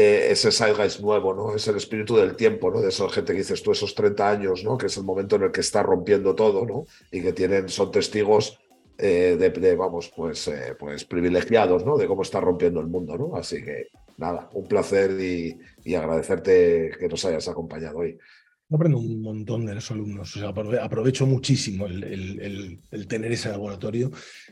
[0.00, 1.56] eh, ese zeitgeist nuevo, ¿no?
[1.56, 2.80] Es el espíritu del tiempo, ¿no?
[2.80, 4.78] De esa gente que dices tú, esos 30 años, ¿no?
[4.78, 6.86] Que es el momento en el que está rompiendo todo, ¿no?
[7.10, 8.60] Y que tienen, son testigos
[8.96, 11.98] eh, de, vamos, pues, eh, pues privilegiados, ¿no?
[11.98, 13.34] De cómo está rompiendo el mundo, ¿no?
[13.34, 13.88] Así que,
[14.18, 15.58] nada, un placer y,
[15.96, 18.16] agradecerte que nos hayas acompañado hoy
[18.70, 20.36] aprendo un montón de los alumnos,
[20.80, 24.10] aprovecho muchísimo el, tener ese laboratorio.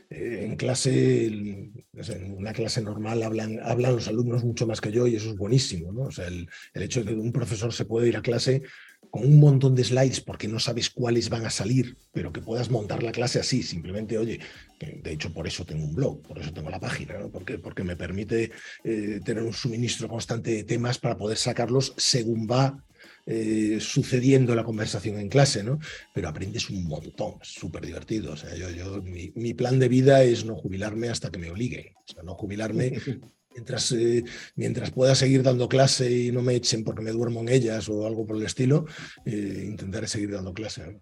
[0.09, 5.15] Eh, en clase, en una clase normal hablan, los alumnos mucho más que yo y
[5.15, 6.09] eso es buenísimo, ¿no?
[6.23, 8.63] El, hecho de que un profesor se puede ir a clase
[9.11, 12.69] con un montón de slides porque no sabes cuáles van a salir, pero que puedas
[12.69, 14.39] montar la clase así, simplemente, oye,
[14.79, 17.29] de hecho por eso tengo un blog, por eso tengo la página, ¿no?
[17.29, 18.51] porque, porque me permite
[18.83, 22.83] eh, tener un suministro constante de temas para poder sacarlos según va
[23.29, 25.79] eh, sucediendo la conversación en clase, ¿no?
[26.13, 28.31] Pero aprendes un montón, súper divertido.
[28.31, 31.93] O sea, yo, yo mi, plan de vida es no jubilarme hasta que me obliguen.
[31.97, 32.93] O sea, no jubilarme
[33.53, 34.23] mientras, eh,
[34.55, 38.07] mientras pueda seguir dando clase y no me echen porque me duermo en ellas o
[38.07, 38.85] algo por el estilo,
[39.25, 41.01] eh, intentaré seguir dando clase.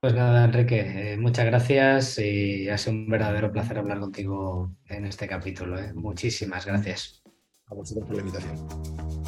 [0.00, 5.28] Pues nada, Enrique, muchas gracias y ha sido un verdadero placer hablar contigo en este
[5.28, 5.76] capítulo.
[5.94, 7.22] Muchísimas gracias.
[7.66, 9.21] A vosotros por la invitación.